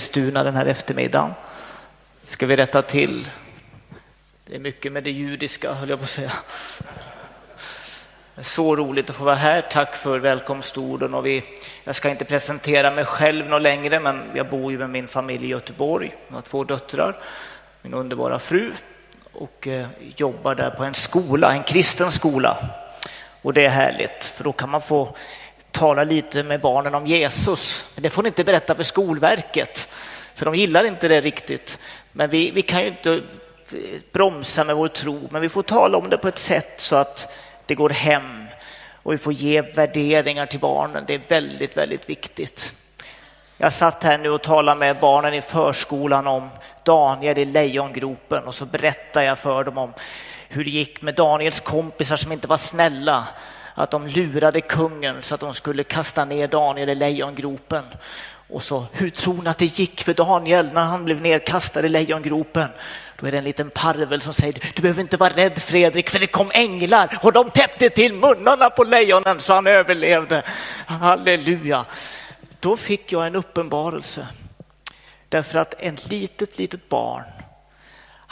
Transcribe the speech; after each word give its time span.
Stuna 0.00 0.44
den 0.44 0.56
här 0.56 0.66
eftermiddagen. 0.66 1.32
Ska 2.24 2.46
vi 2.46 2.56
rätta 2.56 2.82
till. 2.82 3.28
Det 4.46 4.54
är 4.54 4.60
mycket 4.60 4.92
med 4.92 5.04
det 5.04 5.10
judiska, 5.10 5.72
höll 5.72 5.88
jag 5.88 5.98
på 5.98 6.02
att 6.02 6.10
säga. 6.10 6.32
Så 8.40 8.76
roligt 8.76 9.10
att 9.10 9.16
få 9.16 9.24
vara 9.24 9.34
här. 9.34 9.62
Tack 9.62 9.96
för 9.96 10.18
välkomstorden. 10.18 11.14
Och 11.14 11.26
vi, 11.26 11.44
jag 11.84 11.96
ska 11.96 12.10
inte 12.10 12.24
presentera 12.24 12.90
mig 12.90 13.04
själv 13.04 13.48
något 13.48 13.62
längre, 13.62 14.00
men 14.00 14.22
jag 14.34 14.48
bor 14.50 14.72
ju 14.72 14.78
med 14.78 14.90
min 14.90 15.08
familj 15.08 15.44
i 15.44 15.48
Göteborg. 15.48 16.14
Jag 16.28 16.34
har 16.34 16.42
två 16.42 16.64
döttrar, 16.64 17.18
min 17.82 17.94
underbara 17.94 18.38
fru 18.38 18.72
och 19.32 19.68
eh, 19.68 19.86
jobbar 20.16 20.54
där 20.54 20.70
på 20.70 20.84
en 20.84 20.94
skola, 20.94 21.52
en 21.52 21.62
kristen 21.62 22.12
skola. 22.12 22.56
Och 23.42 23.52
det 23.52 23.64
är 23.64 23.70
härligt, 23.70 24.24
för 24.24 24.44
då 24.44 24.52
kan 24.52 24.70
man 24.70 24.82
få 24.82 25.16
tala 25.72 26.04
lite 26.04 26.42
med 26.42 26.60
barnen 26.60 26.94
om 26.94 27.06
Jesus. 27.06 27.86
Men 27.94 28.02
det 28.02 28.10
får 28.10 28.22
ni 28.22 28.26
inte 28.26 28.44
berätta 28.44 28.74
för 28.74 28.82
Skolverket, 28.82 29.78
för 30.34 30.44
de 30.44 30.54
gillar 30.54 30.84
inte 30.84 31.08
det 31.08 31.20
riktigt. 31.20 31.78
Men 32.12 32.30
vi, 32.30 32.50
vi 32.50 32.62
kan 32.62 32.80
ju 32.80 32.88
inte 32.88 33.12
eh, 33.14 33.20
bromsa 34.12 34.64
med 34.64 34.76
vår 34.76 34.88
tro, 34.88 35.28
men 35.30 35.42
vi 35.42 35.48
får 35.48 35.62
tala 35.62 35.98
om 35.98 36.10
det 36.10 36.18
på 36.18 36.28
ett 36.28 36.38
sätt 36.38 36.80
så 36.80 36.96
att 36.96 37.38
det 37.66 37.74
går 37.74 37.90
hem 37.90 38.46
och 39.02 39.12
vi 39.12 39.18
får 39.18 39.32
ge 39.32 39.60
värderingar 39.60 40.46
till 40.46 40.60
barnen. 40.60 41.04
Det 41.06 41.14
är 41.14 41.20
väldigt, 41.28 41.76
väldigt 41.76 42.08
viktigt. 42.08 42.72
Jag 43.56 43.72
satt 43.72 44.02
här 44.02 44.18
nu 44.18 44.30
och 44.30 44.42
talade 44.42 44.78
med 44.78 45.00
barnen 45.00 45.34
i 45.34 45.42
förskolan 45.42 46.26
om 46.26 46.48
Daniel 46.84 47.38
i 47.38 47.44
lejongropen 47.44 48.44
och 48.44 48.54
så 48.54 48.66
berättade 48.66 49.26
jag 49.26 49.38
för 49.38 49.64
dem 49.64 49.78
om 49.78 49.92
hur 50.48 50.64
det 50.64 50.70
gick 50.70 51.02
med 51.02 51.14
Daniels 51.14 51.60
kompisar 51.60 52.16
som 52.16 52.32
inte 52.32 52.48
var 52.48 52.56
snälla. 52.56 53.28
Att 53.74 53.90
de 53.90 54.06
lurade 54.06 54.60
kungen 54.60 55.22
så 55.22 55.34
att 55.34 55.40
de 55.40 55.54
skulle 55.54 55.84
kasta 55.84 56.24
ner 56.24 56.48
Daniel 56.48 56.88
i 56.88 56.94
lejongropen. 56.94 57.84
Och 58.48 58.62
så, 58.62 58.86
hur 58.92 59.10
tror 59.10 59.42
ni 59.42 59.50
att 59.50 59.58
det 59.58 59.78
gick 59.78 60.02
för 60.02 60.14
Daniel 60.14 60.72
när 60.72 60.82
han 60.82 61.04
blev 61.04 61.20
nedkastad 61.20 61.86
i 61.86 61.88
lejongropen? 61.88 62.68
Då 63.16 63.26
är 63.26 63.32
det 63.32 63.38
en 63.38 63.44
liten 63.44 63.70
parvel 63.70 64.20
som 64.20 64.34
säger, 64.34 64.72
du 64.74 64.82
behöver 64.82 65.00
inte 65.00 65.16
vara 65.16 65.32
rädd 65.32 65.58
Fredrik, 65.58 66.10
för 66.10 66.18
det 66.18 66.26
kom 66.26 66.50
änglar 66.54 67.18
och 67.22 67.32
de 67.32 67.50
täppte 67.50 67.90
till 67.90 68.14
munnarna 68.14 68.70
på 68.70 68.84
lejonen 68.84 69.40
så 69.40 69.54
han 69.54 69.66
överlevde. 69.66 70.42
Halleluja. 70.86 71.84
Då 72.60 72.76
fick 72.76 73.12
jag 73.12 73.26
en 73.26 73.36
uppenbarelse. 73.36 74.26
Därför 75.28 75.58
att 75.58 75.74
ett 75.78 76.10
litet, 76.10 76.58
litet 76.58 76.88
barn 76.88 77.22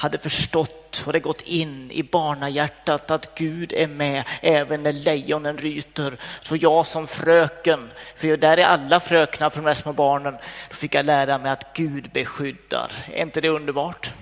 hade 0.00 0.18
förstått 0.18 1.04
och 1.06 1.12
det 1.12 1.20
gått 1.20 1.40
in 1.40 1.90
i 1.90 2.02
barnahjärtat 2.02 3.10
att 3.10 3.34
Gud 3.34 3.72
är 3.72 3.86
med 3.86 4.24
även 4.42 4.82
när 4.82 4.92
lejonen 4.92 5.58
ryter. 5.58 6.16
Så 6.40 6.56
jag 6.56 6.86
som 6.86 7.06
fröken, 7.06 7.90
för 8.16 8.36
där 8.36 8.58
är 8.58 8.64
alla 8.64 9.00
fröknar 9.00 9.50
från 9.50 9.64
de 9.64 9.68
här 9.68 9.74
små 9.74 9.92
barnen, 9.92 10.34
då 10.68 10.74
fick 10.74 10.94
jag 10.94 11.06
lära 11.06 11.38
mig 11.38 11.52
att 11.52 11.76
Gud 11.76 12.10
beskyddar. 12.12 12.92
Är 13.12 13.22
inte 13.22 13.40
det 13.40 13.48
underbart? 13.48 14.12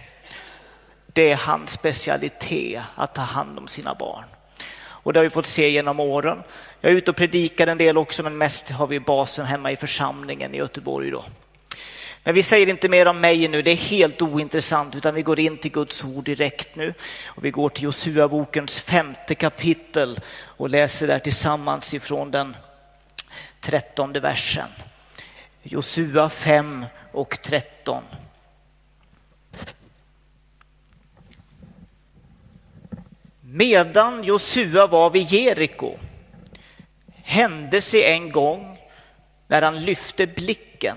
Det 1.06 1.32
är 1.32 1.36
hans 1.36 1.72
specialitet 1.72 2.82
att 2.94 3.14
ta 3.14 3.22
hand 3.22 3.58
om 3.58 3.68
sina 3.68 3.94
barn. 3.94 4.24
Och 4.80 5.12
det 5.12 5.18
har 5.18 5.24
vi 5.24 5.30
fått 5.30 5.46
se 5.46 5.70
genom 5.70 6.00
åren. 6.00 6.42
Jag 6.80 6.92
är 6.92 6.96
ute 6.96 7.10
och 7.10 7.16
predikar 7.16 7.66
en 7.66 7.78
del 7.78 7.98
också, 7.98 8.22
men 8.22 8.38
mest 8.38 8.70
har 8.70 8.86
vi 8.86 9.00
basen 9.00 9.46
hemma 9.46 9.72
i 9.72 9.76
församlingen 9.76 10.54
i 10.54 10.58
Göteborg. 10.58 11.10
Då. 11.10 11.24
Men 12.28 12.34
vi 12.34 12.42
säger 12.42 12.68
inte 12.68 12.88
mer 12.88 13.08
om 13.08 13.20
mig 13.20 13.48
nu, 13.48 13.62
det 13.62 13.70
är 13.70 13.76
helt 13.76 14.22
ointressant, 14.22 14.94
utan 14.94 15.14
vi 15.14 15.22
går 15.22 15.38
in 15.38 15.58
till 15.58 15.70
Guds 15.70 16.04
ord 16.04 16.24
direkt 16.24 16.76
nu. 16.76 16.94
Och 17.26 17.44
vi 17.44 17.50
går 17.50 17.68
till 17.68 17.84
Josua-bokens 17.84 18.80
femte 18.80 19.34
kapitel 19.34 20.20
och 20.40 20.70
läser 20.70 21.06
där 21.06 21.18
tillsammans 21.18 21.94
ifrån 21.94 22.30
den 22.30 22.56
trettonde 23.60 24.20
versen. 24.20 24.68
Josua 25.62 26.30
5 26.30 26.86
och 27.12 27.42
13. 27.42 28.02
Medan 33.40 34.24
Josua 34.24 34.86
var 34.86 35.10
vid 35.10 35.22
Jeriko 35.22 35.98
hände 37.22 37.80
sig 37.80 38.04
en 38.04 38.32
gång 38.32 38.78
när 39.46 39.62
han 39.62 39.84
lyfte 39.84 40.26
blicken 40.26 40.96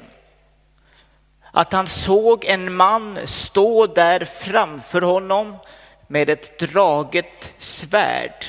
att 1.52 1.74
han 1.74 1.88
såg 1.88 2.46
en 2.46 2.74
man 2.74 3.20
stå 3.26 3.88
där 3.88 4.26
framför 4.26 5.02
honom 5.02 5.56
med 6.08 6.30
ett 6.30 6.60
draget 6.60 7.54
svärd 7.58 8.46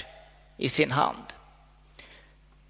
i 0.56 0.68
sin 0.68 0.90
hand. 0.90 1.24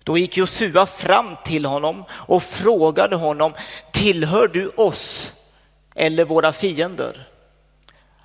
Då 0.04 0.18
gick 0.18 0.36
Josua 0.36 0.86
fram 0.86 1.36
till 1.44 1.64
honom 1.64 2.04
och 2.10 2.42
frågade 2.42 3.16
honom, 3.16 3.52
tillhör 3.90 4.48
du 4.48 4.68
oss 4.68 5.32
eller 5.94 6.24
våra 6.24 6.52
fiender? 6.52 7.28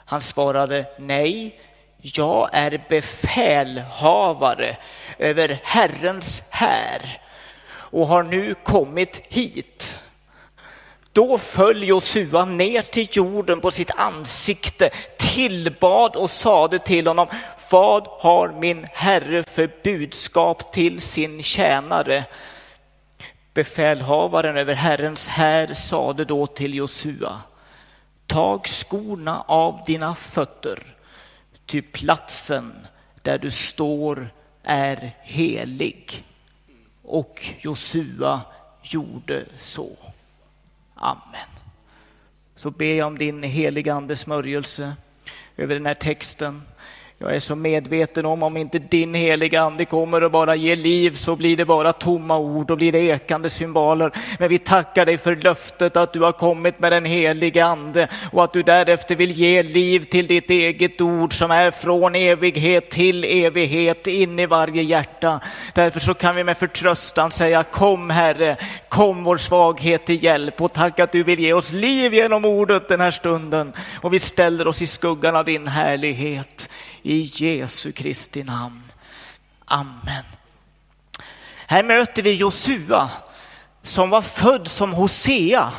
Han 0.06 0.22
svarade, 0.22 0.86
nej, 1.00 1.60
jag 2.02 2.50
är 2.54 2.86
befälhavare 2.90 4.78
över 5.18 5.60
Herrens 5.64 6.44
här 6.50 7.22
och 7.70 8.08
har 8.08 8.24
nu 8.24 8.56
kommit 8.64 9.22
hit. 9.30 9.87
Då 11.18 11.38
föll 11.38 11.84
Josua 11.84 12.46
ner 12.46 12.82
till 12.82 13.08
jorden 13.12 13.62
på 13.62 13.72
sitt 13.72 13.92
ansikte, 13.92 14.90
tillbad 15.18 16.16
och 16.16 16.30
sade 16.30 16.80
till 16.80 17.08
honom, 17.08 17.28
vad 17.72 18.08
har 18.08 18.54
min 18.60 18.86
herre 18.94 19.44
för 19.44 19.72
budskap 19.84 20.74
till 20.74 21.02
sin 21.02 21.44
tjänare? 21.44 22.26
Befälhavaren 23.54 24.58
över 24.58 24.74
Herrens 24.74 25.28
här 25.28 25.74
sade 25.74 26.26
då 26.26 26.48
till 26.48 26.74
Josua, 26.74 27.42
tag 28.28 28.68
skorna 28.68 29.42
av 29.48 29.82
dina 29.86 30.16
fötter, 30.16 30.96
ty 31.66 31.82
platsen 31.82 32.88
där 33.22 33.38
du 33.38 33.52
står 33.52 34.30
är 34.64 35.16
helig. 35.22 36.26
Och 37.04 37.46
Josua 37.62 38.42
gjorde 38.84 39.46
så. 39.60 39.98
Amen. 40.98 41.50
Så 42.56 42.72
ber 42.72 42.94
jag 42.94 43.08
om 43.08 43.18
din 43.18 43.44
heliga 43.44 43.94
andes 43.94 44.20
smörjelse 44.20 44.96
över 45.58 45.74
den 45.74 45.86
här 45.86 45.94
texten. 45.94 46.62
Jag 47.20 47.36
är 47.36 47.40
så 47.40 47.56
medveten 47.56 48.26
om 48.26 48.44
om 48.44 48.58
inte 48.58 48.80
din 48.80 49.14
heliga 49.14 49.62
ande 49.62 49.86
kommer 49.86 50.24
och 50.24 50.32
bara 50.32 50.56
ger 50.56 50.76
liv 50.76 51.12
så 51.12 51.36
blir 51.36 51.58
det 51.58 51.66
bara 51.66 51.94
tomma 51.94 52.38
ord 52.38 52.72
och 52.72 52.78
blir 52.78 52.92
det 52.92 53.00
ekande 53.00 53.50
symboler. 53.50 54.12
Men 54.40 54.50
vi 54.50 54.60
tackar 54.60 55.06
dig 55.06 55.18
för 55.18 55.36
löftet 55.36 55.98
att 55.98 56.14
du 56.14 56.20
har 56.20 56.32
kommit 56.32 56.80
med 56.80 56.92
den 56.92 57.06
heliga 57.06 57.66
ande 57.66 58.08
och 58.32 58.44
att 58.44 58.54
du 58.54 58.64
därefter 58.64 59.16
vill 59.16 59.32
ge 59.32 59.64
liv 59.64 60.04
till 60.04 60.28
ditt 60.28 60.50
eget 60.50 61.02
ord 61.02 61.38
som 61.38 61.52
är 61.52 61.72
från 61.72 62.16
evighet 62.16 62.90
till 62.90 63.24
evighet 63.24 64.08
in 64.08 64.40
i 64.40 64.46
varje 64.46 64.84
hjärta. 64.84 65.40
Därför 65.74 66.00
så 66.00 66.14
kan 66.14 66.36
vi 66.36 66.44
med 66.44 66.58
förtröstan 66.58 67.32
säga 67.32 67.64
kom 67.64 68.10
Herre, 68.10 68.58
kom 68.90 69.24
vår 69.24 69.38
svaghet 69.38 70.06
till 70.06 70.24
hjälp 70.24 70.62
och 70.62 70.74
tack 70.74 71.00
att 71.00 71.12
du 71.12 71.24
vill 71.24 71.40
ge 71.40 71.54
oss 71.54 71.72
liv 71.72 72.14
genom 72.14 72.46
ordet 72.46 72.88
den 72.88 73.02
här 73.02 73.12
stunden. 73.12 73.74
Och 74.02 74.14
vi 74.14 74.20
ställer 74.20 74.68
oss 74.68 74.82
i 74.82 74.88
skuggan 74.88 75.36
av 75.36 75.46
din 75.46 75.68
härlighet 75.68 76.70
i 77.08 77.32
Jesu 77.34 77.92
Kristi 77.92 78.44
namn. 78.44 78.84
Amen. 79.66 80.24
Här 81.68 81.84
möter 81.84 82.22
vi 82.22 82.34
Josua 82.34 83.10
som 83.84 84.10
var 84.10 84.22
född 84.22 84.68
som 84.68 84.94
Hosea. 84.94 85.72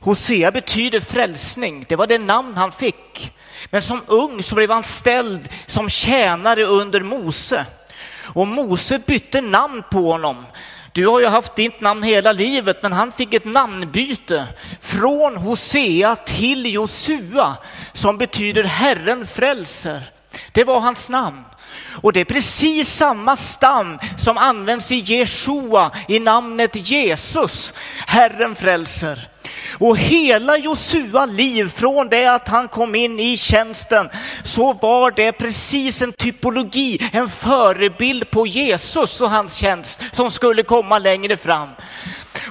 Hosea 0.00 0.50
betyder 0.50 1.00
frälsning, 1.00 1.84
det 1.88 1.96
var 1.96 2.06
det 2.06 2.18
namn 2.18 2.56
han 2.56 2.72
fick. 2.72 3.32
Men 3.70 3.82
som 3.82 4.00
ung 4.06 4.42
så 4.42 4.54
blev 4.54 4.70
han 4.70 4.82
ställd 4.82 5.48
som 5.66 5.88
tjänare 5.88 6.64
under 6.64 7.00
Mose. 7.00 7.66
Och 8.22 8.48
Mose 8.48 8.98
bytte 8.98 9.40
namn 9.40 9.82
på 9.90 10.12
honom. 10.12 10.46
Du 10.92 11.06
har 11.06 11.20
ju 11.20 11.26
haft 11.26 11.56
ditt 11.56 11.80
namn 11.80 12.02
hela 12.02 12.32
livet, 12.32 12.82
men 12.82 12.92
han 12.92 13.12
fick 13.12 13.34
ett 13.34 13.44
namnbyte 13.44 14.46
från 14.80 15.36
Hosea 15.36 16.16
till 16.16 16.74
Josua 16.74 17.56
som 17.92 18.18
betyder 18.18 18.64
Herren 18.64 19.26
frälser. 19.26 20.11
Det 20.52 20.64
var 20.64 20.80
hans 20.80 21.08
namn. 21.08 21.44
Och 22.02 22.12
det 22.12 22.20
är 22.20 22.24
precis 22.24 22.88
samma 22.88 23.36
stam 23.36 23.98
som 24.16 24.38
används 24.38 24.92
i 24.92 24.96
Jeshua 24.96 25.90
i 26.08 26.18
namnet 26.18 26.90
Jesus, 26.90 27.74
Herren 28.06 28.56
frälser. 28.56 29.31
Och 29.78 29.98
hela 29.98 30.58
Josua 30.58 31.26
liv, 31.26 31.72
från 31.76 32.08
det 32.08 32.26
att 32.26 32.48
han 32.48 32.68
kom 32.68 32.94
in 32.94 33.20
i 33.20 33.36
tjänsten, 33.36 34.08
så 34.44 34.72
var 34.72 35.10
det 35.10 35.32
precis 35.32 36.02
en 36.02 36.12
typologi, 36.12 37.10
en 37.12 37.28
förebild 37.28 38.30
på 38.30 38.46
Jesus 38.46 39.20
och 39.20 39.30
hans 39.30 39.54
tjänst 39.54 40.02
som 40.12 40.30
skulle 40.30 40.62
komma 40.62 40.98
längre 40.98 41.36
fram. 41.36 41.68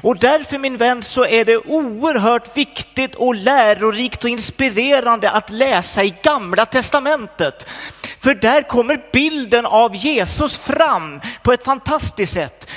Och 0.02 0.20
därför 0.20 0.58
min 0.58 0.78
vän 0.78 1.04
så 1.04 1.26
är 1.26 1.46
det 1.46 1.58
oerhört 1.58 2.58
viktigt 2.58 3.16
och 3.16 3.36
lärorikt 3.36 4.24
och 4.24 4.30
inspirerande 4.30 5.30
att 5.30 5.50
läsa 5.50 6.04
i 6.04 6.16
gamla 6.24 6.66
testamentet. 6.66 7.68
För 8.20 8.36
där 8.36 8.68
kommer 8.68 9.12
bilden 9.14 9.66
av 9.66 9.96
Jesus 9.96 10.58
fram 10.58 11.22
på 11.44 11.54
ett 11.54 11.64
fantastiskt 11.64 12.34
sätt. 12.34 12.70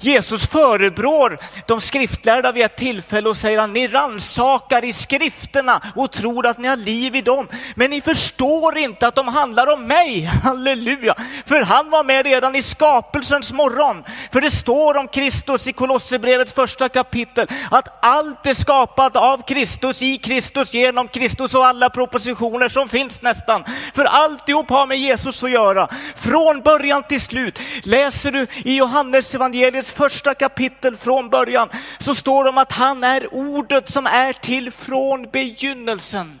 Jesus 0.00 0.46
förebrår 0.46 1.38
de 1.66 1.80
skriftlärda 1.80 2.52
vid 2.52 2.64
ett 2.64 2.76
tillfälle 2.76 3.28
och 3.28 3.36
säger 3.36 3.58
att 3.58 3.70
ni 3.70 3.88
ransakar 3.88 4.84
i 4.84 4.92
skrifterna 4.92 5.82
och 5.96 6.10
tror 6.10 6.46
att 6.46 6.58
ni 6.58 6.68
har 6.68 6.76
liv 6.76 7.16
i 7.16 7.20
dem. 7.20 7.48
Men 7.74 7.90
ni 7.90 8.00
förstår 8.00 8.78
inte 8.78 9.06
att 9.06 9.14
de 9.14 9.28
handlar 9.28 9.72
om 9.72 9.86
mig. 9.86 10.20
Halleluja! 10.44 11.14
För 11.46 11.60
han 11.60 11.90
var 11.90 12.04
med 12.04 12.26
redan 12.26 12.54
i 12.54 12.62
skapelsens 12.62 13.52
morgon. 13.52 14.04
För 14.32 14.40
det 14.40 14.50
står 14.50 14.96
om 14.96 15.08
Kristus 15.08 15.66
i 15.66 15.72
Kolosserbrevets 15.72 16.52
första 16.52 16.88
kapitel 16.88 17.46
att 17.70 18.04
allt 18.04 18.46
är 18.46 18.54
skapat 18.54 19.16
av 19.16 19.42
Kristus, 19.46 20.02
i 20.02 20.18
Kristus, 20.18 20.74
genom 20.74 21.08
Kristus 21.08 21.54
och 21.54 21.66
alla 21.66 21.90
propositioner 21.90 22.68
som 22.68 22.88
finns 22.88 23.22
nästan. 23.22 23.64
För 23.94 24.04
alltihop 24.04 24.70
har 24.70 24.86
med 24.86 24.98
Jesus 24.98 25.42
att 25.42 25.50
göra. 25.50 25.88
Från 26.16 26.60
början 26.60 27.02
till 27.02 27.20
slut. 27.20 27.58
Läser 27.82 28.30
du 28.30 28.46
i 28.64 28.76
Johannes 28.76 29.34
evangeliets 29.34 29.89
första 29.90 30.34
kapitel 30.34 30.96
från 30.96 31.28
början 31.28 31.68
så 31.98 32.14
står 32.14 32.44
det 32.44 32.50
om 32.50 32.58
att 32.58 32.72
han 32.72 33.04
är 33.04 33.34
ordet 33.34 33.88
som 33.88 34.06
är 34.06 34.32
till 34.32 34.70
från 34.72 35.30
begynnelsen. 35.30 36.40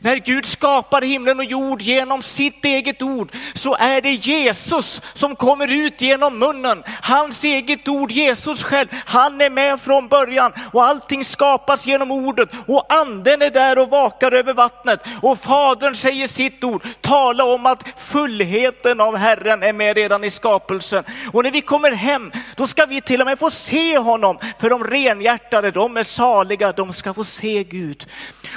När 0.00 0.16
Gud 0.16 0.46
skapar 0.46 1.02
himlen 1.02 1.38
och 1.38 1.44
jord 1.44 1.82
genom 1.82 2.22
sitt 2.22 2.64
eget 2.64 3.02
ord 3.02 3.32
så 3.54 3.74
är 3.74 4.00
det 4.00 4.10
Jesus 4.10 5.02
som 5.14 5.36
kommer 5.36 5.68
ut 5.68 6.00
genom 6.00 6.38
munnen. 6.38 6.82
Hans 7.02 7.44
eget 7.44 7.88
ord, 7.88 8.10
Jesus 8.10 8.64
själv, 8.64 8.88
han 9.04 9.40
är 9.40 9.50
med 9.50 9.80
från 9.80 10.08
början 10.08 10.52
och 10.72 10.86
allting 10.86 11.24
skapas 11.24 11.86
genom 11.86 12.10
ordet 12.10 12.48
och 12.66 12.92
anden 12.92 13.42
är 13.42 13.50
där 13.50 13.78
och 13.78 13.90
vakar 13.90 14.32
över 14.32 14.54
vattnet 14.54 15.00
och 15.22 15.38
fadern 15.38 15.94
säger 15.94 16.28
sitt 16.28 16.64
ord, 16.64 16.86
tala 17.00 17.44
om 17.44 17.66
att 17.66 17.84
fullheten 17.98 19.00
av 19.00 19.16
Herren 19.16 19.62
är 19.62 19.72
med 19.72 19.96
redan 19.96 20.24
i 20.24 20.30
skapelsen. 20.30 21.04
Och 21.32 21.42
när 21.42 21.50
vi 21.50 21.60
kommer 21.60 21.92
hem, 21.92 22.32
då 22.56 22.66
ska 22.66 22.86
vi 22.86 23.00
till 23.00 23.20
och 23.20 23.26
med 23.26 23.38
få 23.38 23.50
se 23.50 23.98
honom, 23.98 24.38
för 24.60 24.70
de 24.70 24.84
renhjärtade, 24.84 25.70
de 25.70 25.96
är 25.96 26.04
saliga, 26.04 26.72
de 26.72 26.92
ska 26.92 27.14
få 27.14 27.24
se 27.24 27.64
Gud. 27.64 28.06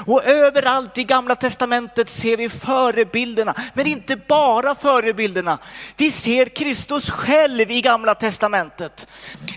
Och 0.06 0.24
överallt 0.26 0.98
i 0.98 1.04
gamla 1.04 1.31
testamentet 1.36 2.10
ser 2.10 2.38
vi 2.38 2.50
förebilderna, 2.50 3.56
men 3.74 3.88
inte 3.88 4.16
bara 4.16 4.76
förebilderna. 4.76 5.60
Vi 5.98 6.12
ser 6.12 6.46
Kristus 6.46 7.10
själv 7.10 7.72
i 7.72 7.82
gamla 7.82 8.16
testamentet. 8.16 9.08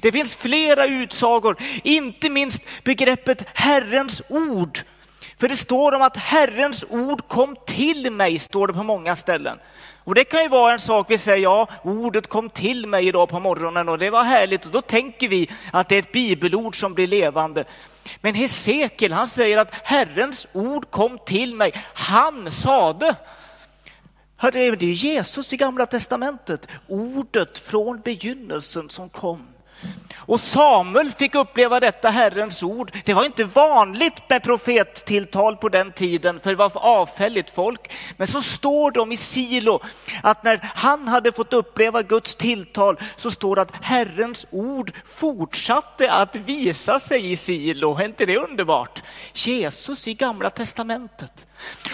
Det 0.02 0.12
finns 0.12 0.34
flera 0.34 0.86
utsagor, 0.86 1.56
inte 1.82 2.30
minst 2.30 2.62
begreppet 2.84 3.44
Herrens 3.54 4.22
ord. 4.28 4.78
För 5.40 5.48
det 5.48 5.56
står 5.56 5.92
om 5.92 6.02
att 6.02 6.16
Herrens 6.16 6.84
ord 6.88 7.28
kom 7.28 7.56
till 7.66 8.10
mig, 8.10 8.38
står 8.38 8.66
det 8.66 8.72
på 8.72 8.82
många 8.82 9.16
ställen. 9.16 9.58
Och 10.04 10.14
det 10.14 10.24
kan 10.24 10.42
ju 10.42 10.48
vara 10.48 10.72
en 10.72 10.80
sak 10.80 11.10
vi 11.10 11.18
säger, 11.18 11.42
ja, 11.42 11.68
ordet 11.82 12.26
kom 12.26 12.50
till 12.50 12.86
mig 12.86 13.08
idag 13.08 13.28
på 13.28 13.40
morgonen 13.40 13.88
och 13.88 13.98
det 13.98 14.10
var 14.10 14.22
härligt 14.22 14.66
och 14.66 14.72
då 14.72 14.82
tänker 14.82 15.28
vi 15.28 15.50
att 15.72 15.88
det 15.88 15.94
är 15.94 15.98
ett 15.98 16.12
bibelord 16.12 16.80
som 16.80 16.94
blir 16.94 17.06
levande. 17.06 17.64
Men 18.20 18.34
Hesekiel, 18.34 19.12
han 19.12 19.28
säger 19.28 19.58
att 19.58 19.74
Herrens 19.74 20.48
ord 20.52 20.90
kom 20.90 21.18
till 21.26 21.54
mig, 21.54 21.72
han 21.94 22.52
sade. 22.52 23.16
Det 24.52 24.60
är 24.60 24.82
Jesus 24.82 25.52
i 25.52 25.56
gamla 25.56 25.86
testamentet, 25.86 26.68
ordet 26.88 27.58
från 27.58 28.00
begynnelsen 28.00 28.88
som 28.88 29.08
kom. 29.08 29.53
Och 30.26 30.40
Samuel 30.40 31.12
fick 31.12 31.34
uppleva 31.34 31.80
detta 31.80 32.10
Herrens 32.10 32.62
ord. 32.62 32.92
Det 33.04 33.14
var 33.14 33.24
inte 33.24 33.44
vanligt 33.44 34.22
med 34.28 34.42
profettilltal 34.42 35.56
på 35.56 35.68
den 35.68 35.92
tiden, 35.92 36.40
för 36.40 36.50
det 36.50 36.56
var 36.56 36.72
avfälligt 36.74 37.50
folk. 37.50 37.92
Men 38.16 38.26
så 38.26 38.42
står 38.42 38.90
de 38.90 39.12
i 39.12 39.16
Silo 39.16 39.80
att 40.22 40.44
när 40.44 40.70
han 40.74 41.08
hade 41.08 41.32
fått 41.32 41.52
uppleva 41.52 42.02
Guds 42.02 42.34
tilltal 42.34 43.00
så 43.16 43.30
står 43.30 43.56
det 43.56 43.62
att 43.62 43.84
Herrens 43.84 44.46
ord 44.50 44.92
fortsatte 45.06 46.12
att 46.12 46.36
visa 46.36 47.00
sig 47.00 47.32
i 47.32 47.36
Silo. 47.36 47.96
Är 47.96 48.04
inte 48.04 48.26
det 48.26 48.36
underbart? 48.36 49.02
Jesus 49.34 50.08
i 50.08 50.14
Gamla 50.14 50.50
testamentet. 50.50 51.46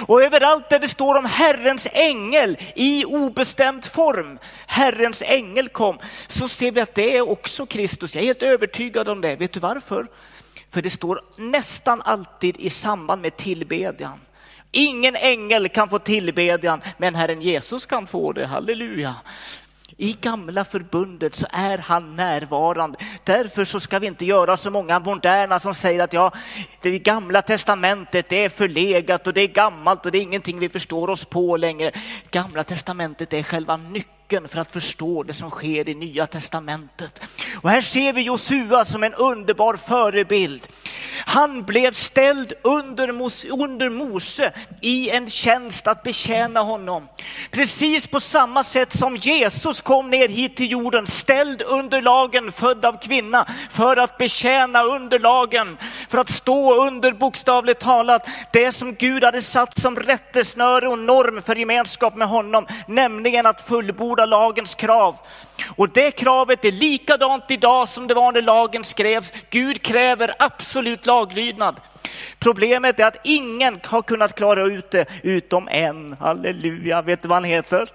Och 0.06 0.22
överallt 0.22 0.68
där 0.68 0.78
det 0.78 0.88
står 0.88 1.14
om 1.14 1.24
Herrens 1.24 1.88
ängel 1.92 2.56
i 2.74 3.04
obestämd 3.04 3.84
form, 3.84 4.38
Herrens 4.66 5.22
ängel 5.26 5.68
kom, 5.68 5.98
så 6.28 6.48
ser 6.48 6.72
vi 6.72 6.80
att 6.80 6.94
det 6.94 7.16
är 7.16 7.28
också 7.28 7.66
Kristus. 7.66 8.14
Jag 8.14 8.22
är 8.22 8.26
helt 8.26 8.42
övertygad 8.42 9.08
om 9.08 9.20
det. 9.20 9.36
Vet 9.36 9.52
du 9.52 9.60
varför? 9.60 10.06
För 10.70 10.82
det 10.82 10.90
står 10.90 11.20
nästan 11.36 12.02
alltid 12.02 12.56
i 12.56 12.70
samband 12.70 13.22
med 13.22 13.36
tillbedjan. 13.36 14.20
Ingen 14.72 15.16
ängel 15.16 15.68
kan 15.68 15.88
få 15.88 15.98
tillbedjan, 15.98 16.80
men 16.98 17.14
Herren 17.14 17.42
Jesus 17.42 17.86
kan 17.86 18.06
få 18.06 18.32
det. 18.32 18.46
Halleluja. 18.46 19.14
I 20.02 20.16
gamla 20.20 20.64
förbundet 20.64 21.34
så 21.34 21.46
är 21.50 21.78
han 21.78 22.16
närvarande. 22.16 22.98
Därför 23.24 23.64
så 23.64 23.80
ska 23.80 23.98
vi 23.98 24.06
inte 24.06 24.24
göra 24.24 24.56
så 24.56 24.70
många 24.70 24.98
moderna 24.98 25.60
som 25.60 25.74
säger 25.74 26.02
att 26.02 26.12
ja, 26.12 26.32
det 26.80 26.98
gamla 26.98 27.42
testamentet 27.42 28.28
det 28.28 28.44
är 28.44 28.48
förlegat 28.48 29.26
och 29.26 29.34
det 29.34 29.40
är 29.40 29.48
gammalt 29.48 30.06
och 30.06 30.12
det 30.12 30.18
är 30.18 30.22
ingenting 30.22 30.58
vi 30.58 30.68
förstår 30.68 31.10
oss 31.10 31.24
på 31.24 31.56
längre. 31.56 31.92
Gamla 32.30 32.64
testamentet 32.64 33.32
är 33.32 33.42
själva 33.42 33.76
nyckeln 33.76 34.20
nyckeln 34.30 34.48
för 34.48 34.60
att 34.60 34.70
förstå 34.70 35.22
det 35.22 35.32
som 35.32 35.50
sker 35.50 35.88
i 35.88 35.94
Nya 35.94 36.26
Testamentet. 36.26 37.22
Och 37.62 37.70
här 37.70 37.82
ser 37.82 38.12
vi 38.12 38.22
Josua 38.22 38.84
som 38.84 39.02
en 39.02 39.14
underbar 39.14 39.76
förebild. 39.76 40.68
Han 41.26 41.62
blev 41.62 41.92
ställd 41.92 42.52
under 42.62 43.12
Mose, 43.12 43.48
under 43.48 43.88
Mose 43.88 44.52
i 44.80 45.10
en 45.10 45.28
tjänst 45.28 45.86
att 45.86 46.02
betjäna 46.02 46.60
honom. 46.60 47.08
Precis 47.50 48.06
på 48.06 48.20
samma 48.20 48.64
sätt 48.64 48.98
som 48.98 49.16
Jesus 49.16 49.80
kom 49.80 50.10
ner 50.10 50.28
hit 50.28 50.56
till 50.56 50.70
jorden, 50.70 51.06
ställd 51.06 51.62
under 51.62 52.02
lagen, 52.02 52.52
född 52.52 52.84
av 52.84 53.02
kvinna, 53.02 53.46
för 53.70 53.96
att 53.96 54.18
betjäna 54.18 54.82
under 54.82 55.18
lagen, 55.18 55.78
för 56.08 56.18
att 56.18 56.30
stå 56.30 56.86
under 56.86 57.12
bokstavligt 57.12 57.80
talat 57.80 58.26
det 58.52 58.72
som 58.72 58.94
Gud 58.94 59.24
hade 59.24 59.42
satt 59.42 59.78
som 59.78 59.96
rättesnöre 59.96 60.88
och 60.88 60.98
norm 60.98 61.42
för 61.42 61.56
gemenskap 61.56 62.16
med 62.16 62.28
honom, 62.28 62.66
nämligen 62.88 63.46
att 63.46 63.68
fullborda 63.68 64.26
lagens 64.26 64.74
krav. 64.74 65.16
Och 65.76 65.88
det 65.88 66.10
kravet 66.10 66.64
är 66.64 66.72
likadant 66.72 67.50
idag 67.50 67.88
som 67.88 68.06
det 68.06 68.14
var 68.14 68.32
när 68.32 68.42
lagen 68.42 68.84
skrevs. 68.84 69.32
Gud 69.50 69.82
kräver 69.82 70.34
absolut 70.38 70.89
laglydnad. 71.06 71.80
Problemet 72.38 73.00
är 73.00 73.04
att 73.04 73.20
ingen 73.24 73.80
har 73.84 74.02
kunnat 74.02 74.34
klara 74.34 74.66
ut 74.66 74.90
det 74.90 75.06
utom 75.22 75.68
en. 75.68 76.16
Halleluja, 76.20 77.02
vet 77.02 77.22
du 77.22 77.28
vad 77.28 77.36
han 77.36 77.44
heter? 77.44 77.88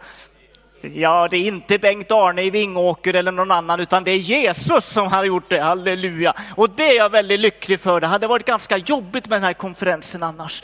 Ja, 0.94 1.28
det 1.32 1.38
är 1.38 1.48
inte 1.48 1.78
Bengt-Arne 1.80 2.44
i 2.44 2.50
Vingåker 2.50 3.14
eller 3.14 3.32
någon 3.32 3.52
annan, 3.52 3.80
utan 3.80 4.04
det 4.04 4.12
är 4.12 4.18
Jesus 4.18 4.86
som 4.86 5.08
har 5.08 5.24
gjort 5.24 5.50
det. 5.50 5.60
Halleluja! 5.60 6.34
Och 6.56 6.70
det 6.70 6.84
är 6.84 6.96
jag 6.96 7.10
väldigt 7.10 7.40
lycklig 7.40 7.80
för. 7.80 8.00
Det 8.00 8.08
hade 8.08 8.28
varit 8.28 8.46
ganska 8.46 8.78
jobbigt 8.78 9.28
med 9.28 9.36
den 9.36 9.44
här 9.44 9.54
konferensen 9.54 10.24
annars. 10.24 10.64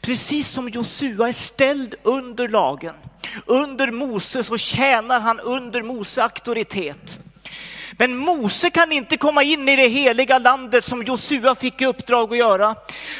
Precis 0.00 0.48
som 0.48 0.68
Josua 0.68 1.28
är 1.28 1.32
ställd 1.32 1.94
under 2.02 2.48
lagen, 2.48 2.94
under 3.46 3.90
Mose 3.90 4.44
så 4.44 4.56
tjänar 4.56 5.20
han 5.20 5.40
under 5.40 5.82
Mose 5.82 6.22
auktoritet. 6.22 7.20
Men 7.98 8.16
Mose 8.16 8.70
kan 8.70 8.92
inte 8.92 9.16
komma 9.16 9.42
in 9.42 9.68
i 9.68 9.76
det 9.76 9.88
heliga 9.88 10.38
landet 10.38 10.84
som 10.84 11.02
Josua 11.02 11.54
fick 11.54 11.82
i 11.82 11.86
uppdrag 11.86 12.32
att 12.32 12.38
göra. 12.38 12.74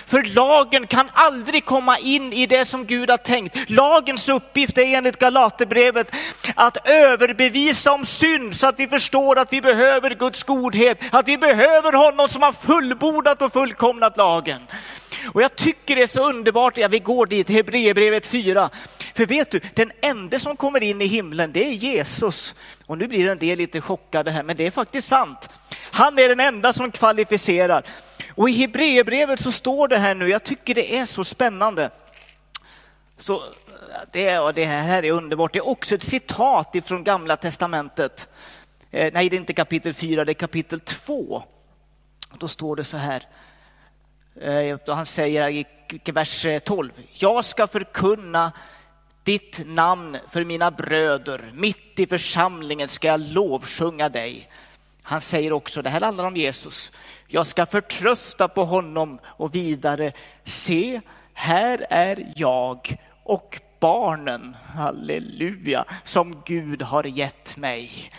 För 0.07 0.23
lagen 0.23 0.87
kan 0.87 1.11
aldrig 1.13 1.65
komma 1.65 1.99
in 1.99 2.33
i 2.33 2.47
det 2.47 2.65
som 2.65 2.87
Gud 2.87 3.11
har 3.11 3.17
tänkt. 3.17 3.71
Lagens 3.71 4.29
uppgift 4.29 4.79
är 4.79 4.83
enligt 4.83 5.19
Galaterbrevet 5.19 6.15
att 6.55 6.89
överbevisa 6.89 7.93
om 7.93 8.07
synd 8.07 8.57
så 8.57 8.67
att 8.67 8.79
vi 8.79 8.89
förstår 8.89 9.39
att 9.39 9.53
vi 9.53 9.61
behöver 9.61 10.11
Guds 10.11 10.43
godhet, 10.43 10.99
att 11.11 11.29
vi 11.29 11.39
behöver 11.39 11.93
honom 11.93 12.29
som 12.29 12.43
har 12.43 12.53
fullbordat 12.53 13.43
och 13.43 13.53
fullkomnat 13.53 14.17
lagen. 14.17 14.61
Och 15.27 15.43
jag 15.43 15.57
tycker 15.57 15.97
det 15.97 16.03
är 16.03 16.07
så 16.07 16.29
underbart, 16.29 16.77
ja, 16.77 16.89
vi 16.89 16.99
går 16.99 17.27
dit, 17.27 17.49
Hebreerbrevet 17.49 18.27
4. 18.27 18.71
För 19.15 19.27
vet 19.27 19.51
du, 19.51 19.61
den 19.75 19.93
enda 20.01 20.39
som 20.39 20.57
kommer 20.57 20.83
in 20.83 21.03
i 21.03 21.07
himlen, 21.07 21.53
det 21.53 21.67
är 21.67 21.73
Jesus. 21.73 22.55
Och 22.87 22.99
nu 22.99 23.09
blir 23.09 23.29
en 23.29 23.39
del 23.39 23.59
lite 23.59 23.81
chockade 23.81 24.31
här, 24.31 24.43
men 24.43 24.57
det 24.57 24.67
är 24.67 24.71
faktiskt 24.71 25.09
sant. 25.09 25.49
Han 25.75 26.19
är 26.19 26.29
den 26.29 26.41
enda 26.41 26.73
som 26.73 26.91
kvalificerar. 26.91 27.83
Och 28.35 28.51
i 28.51 28.53
Hebreerbrevet 28.53 29.41
så 29.41 29.53
står 29.53 29.89
det 29.89 29.99
här 29.99 30.15
nu, 30.15 30.29
jag 30.29 30.45
tycker 30.45 30.75
det 30.75 30.99
är 30.99 31.07
så 31.07 31.25
spännande. 31.25 31.91
Så 33.19 33.43
det, 34.13 34.53
det 34.55 34.65
här 34.65 35.05
är 35.05 35.11
underbart. 35.11 35.53
Det 35.53 35.59
är 35.59 35.69
också 35.69 35.95
ett 35.95 36.03
citat 36.03 36.75
ifrån 36.75 37.05
Gamla 37.05 37.37
Testamentet. 37.37 38.29
Eh, 38.91 39.13
nej, 39.13 39.29
det 39.29 39.37
är 39.37 39.41
inte 39.41 39.53
kapitel 39.53 39.95
4, 39.95 40.25
det 40.25 40.33
är 40.33 40.35
kapitel 40.35 40.81
2. 40.81 41.43
Då 42.39 42.49
står 42.49 42.77
det 42.77 42.85
så 42.85 42.97
här. 42.97 43.27
Eh, 44.41 44.79
han 44.87 45.07
säger 45.07 45.49
i 45.49 45.67
vers 46.13 46.47
eh, 46.47 46.59
12, 46.59 46.93
jag 47.13 47.45
ska 47.45 47.67
förkunna 47.67 48.53
ditt 49.23 49.61
namn 49.67 50.19
för 50.29 50.45
mina 50.45 50.71
bröder, 50.71 51.51
mitt 51.55 51.99
i 51.99 52.07
församlingen 52.07 52.89
ska 52.89 53.09
jag 53.09 53.21
lovsjunga 53.21 54.09
dig. 54.09 54.49
Han 55.03 55.21
säger 55.21 55.53
också, 55.53 55.83
det 55.83 55.91
här 55.91 56.01
handlar 56.01 56.25
om 56.25 56.37
Jesus, 56.37 56.93
jag 57.27 57.47
ska 57.47 57.67
förtrösta 57.67 58.49
på 58.49 58.65
honom 58.65 59.21
och 59.25 59.55
vidare, 59.55 60.13
se, 60.45 61.01
här 61.33 61.87
är 61.91 62.33
jag 62.37 62.97
och 63.23 63.61
barnen, 63.81 64.57
halleluja, 64.75 65.85
som 66.05 66.43
Gud 66.47 66.83
har 66.83 67.05
gett 67.05 67.57
mig. 67.57 68.13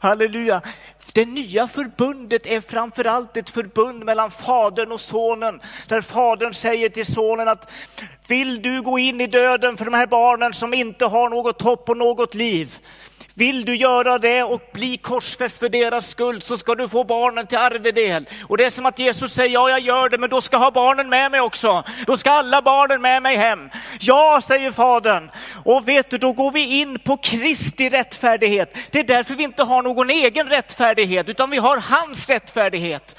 Halleluja 0.00 0.62
det 1.12 1.24
nya 1.24 1.68
förbundet 1.68 2.46
är 2.46 2.60
framförallt 2.60 3.36
ett 3.36 3.50
förbund 3.50 4.04
mellan 4.04 4.30
fadern 4.30 4.92
och 4.92 5.00
sonen. 5.00 5.60
Där 5.88 6.00
fadern 6.00 6.54
säger 6.54 6.88
till 6.88 7.06
sonen 7.06 7.48
att 7.48 7.70
vill 8.26 8.62
du 8.62 8.82
gå 8.82 8.98
in 8.98 9.20
i 9.20 9.26
döden 9.26 9.76
för 9.76 9.84
de 9.84 9.94
här 9.94 10.06
barnen 10.06 10.52
som 10.52 10.74
inte 10.74 11.04
har 11.04 11.30
något 11.30 11.62
hopp 11.62 11.88
och 11.88 11.96
något 11.96 12.34
liv? 12.34 12.78
Vill 13.38 13.64
du 13.64 13.76
göra 13.76 14.18
det 14.18 14.42
och 14.42 14.60
bli 14.72 14.96
korsfäst 14.96 15.58
för 15.58 15.68
deras 15.68 16.08
skull 16.08 16.42
så 16.42 16.58
ska 16.58 16.74
du 16.74 16.88
få 16.88 17.04
barnen 17.04 17.46
till 17.46 17.58
arvedel. 17.58 18.28
Och 18.48 18.56
det 18.56 18.64
är 18.64 18.70
som 18.70 18.86
att 18.86 18.98
Jesus 18.98 19.32
säger, 19.32 19.54
ja 19.54 19.70
jag 19.70 19.80
gör 19.80 20.08
det, 20.08 20.18
men 20.18 20.30
då 20.30 20.40
ska 20.40 20.54
jag 20.56 20.60
ha 20.60 20.70
barnen 20.70 21.08
med 21.08 21.30
mig 21.30 21.40
också. 21.40 21.84
Då 22.06 22.16
ska 22.16 22.30
alla 22.30 22.62
barnen 22.62 23.02
med 23.02 23.22
mig 23.22 23.36
hem. 23.36 23.70
Ja, 24.00 24.40
säger 24.44 24.70
fadern. 24.70 25.30
Och 25.64 25.88
vet 25.88 26.10
du, 26.10 26.18
då 26.18 26.32
går 26.32 26.52
vi 26.52 26.80
in 26.80 26.98
på 26.98 27.16
Kristi 27.16 27.88
rättfärdighet. 27.88 28.76
Det 28.90 28.98
är 28.98 29.04
därför 29.04 29.34
vi 29.34 29.44
inte 29.44 29.62
har 29.62 29.82
någon 29.82 30.10
egen 30.10 30.48
rättfärdighet, 30.48 31.28
utan 31.28 31.50
vi 31.50 31.56
har 31.56 31.76
hans 31.76 32.28
rättfärdighet. 32.28 33.16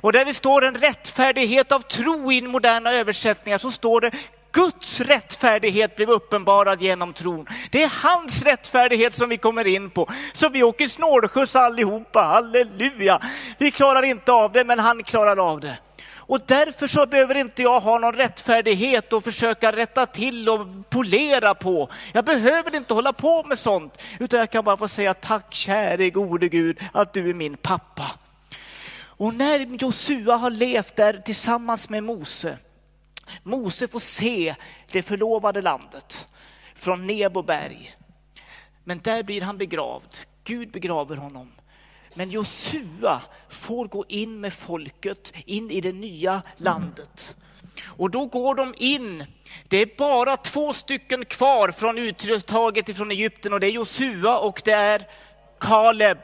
Och 0.00 0.12
där 0.12 0.24
vi 0.24 0.34
står 0.34 0.64
en 0.64 0.74
rättfärdighet 0.74 1.72
av 1.72 1.80
tro 1.80 2.32
i 2.32 2.42
moderna 2.42 2.92
översättningar 2.92 3.58
så 3.58 3.70
står 3.70 4.00
det 4.00 4.10
Guds 4.56 5.00
rättfärdighet 5.00 5.96
blev 5.96 6.10
uppenbarad 6.10 6.82
genom 6.82 7.12
tron. 7.12 7.46
Det 7.70 7.82
är 7.82 7.92
hans 8.02 8.42
rättfärdighet 8.42 9.14
som 9.14 9.28
vi 9.28 9.36
kommer 9.36 9.66
in 9.66 9.90
på. 9.90 10.10
Så 10.32 10.48
vi 10.48 10.62
åker 10.62 10.88
snålskjuts 10.88 11.56
allihopa, 11.56 12.20
halleluja. 12.20 13.20
Vi 13.58 13.70
klarar 13.70 14.02
inte 14.02 14.32
av 14.32 14.52
det, 14.52 14.64
men 14.64 14.78
han 14.78 15.02
klarar 15.04 15.50
av 15.50 15.60
det. 15.60 15.78
Och 16.28 16.40
därför 16.46 16.86
så 16.86 17.06
behöver 17.06 17.34
inte 17.34 17.62
jag 17.62 17.80
ha 17.80 17.98
någon 17.98 18.12
rättfärdighet 18.12 19.12
och 19.12 19.24
försöka 19.24 19.72
rätta 19.72 20.06
till 20.06 20.48
och 20.48 20.90
polera 20.90 21.54
på. 21.54 21.88
Jag 22.12 22.24
behöver 22.24 22.74
inte 22.74 22.94
hålla 22.94 23.12
på 23.12 23.42
med 23.42 23.58
sånt, 23.58 23.98
utan 24.20 24.38
jag 24.40 24.50
kan 24.50 24.64
bara 24.64 24.76
få 24.76 24.88
säga 24.88 25.14
tack 25.14 25.54
käre 25.54 26.10
gode 26.10 26.48
Gud 26.48 26.78
att 26.92 27.12
du 27.12 27.30
är 27.30 27.34
min 27.34 27.56
pappa. 27.56 28.10
Och 28.98 29.34
när 29.34 29.82
Josua 29.82 30.36
har 30.36 30.50
levt 30.50 30.96
där 30.96 31.22
tillsammans 31.24 31.88
med 31.88 32.04
Mose, 32.04 32.58
Mose 33.46 33.88
får 33.88 34.00
se 34.00 34.54
det 34.90 35.02
förlovade 35.02 35.62
landet 35.62 36.26
från 36.74 37.06
Nebo 37.06 37.42
berg. 37.42 37.96
Men 38.84 38.98
där 38.98 39.22
blir 39.22 39.42
han 39.42 39.58
begravd. 39.58 40.16
Gud 40.44 40.70
begraver 40.70 41.16
honom. 41.16 41.52
Men 42.14 42.30
Josua 42.30 43.22
får 43.48 43.86
gå 43.86 44.04
in 44.08 44.40
med 44.40 44.52
folket 44.52 45.32
in 45.44 45.70
i 45.70 45.80
det 45.80 45.92
nya 45.92 46.42
landet. 46.56 47.34
Och 47.84 48.10
då 48.10 48.26
går 48.26 48.54
de 48.54 48.74
in. 48.76 49.24
Det 49.68 49.76
är 49.76 49.96
bara 49.98 50.36
två 50.36 50.72
stycken 50.72 51.24
kvar 51.24 51.70
från 51.70 51.98
uttaget 51.98 52.96
från 52.96 53.10
Egypten 53.10 53.52
och 53.52 53.60
det 53.60 53.66
är 53.66 53.70
Josua 53.70 54.38
och 54.38 54.62
det 54.64 54.72
är 54.72 55.08
Kaleb. 55.58 56.18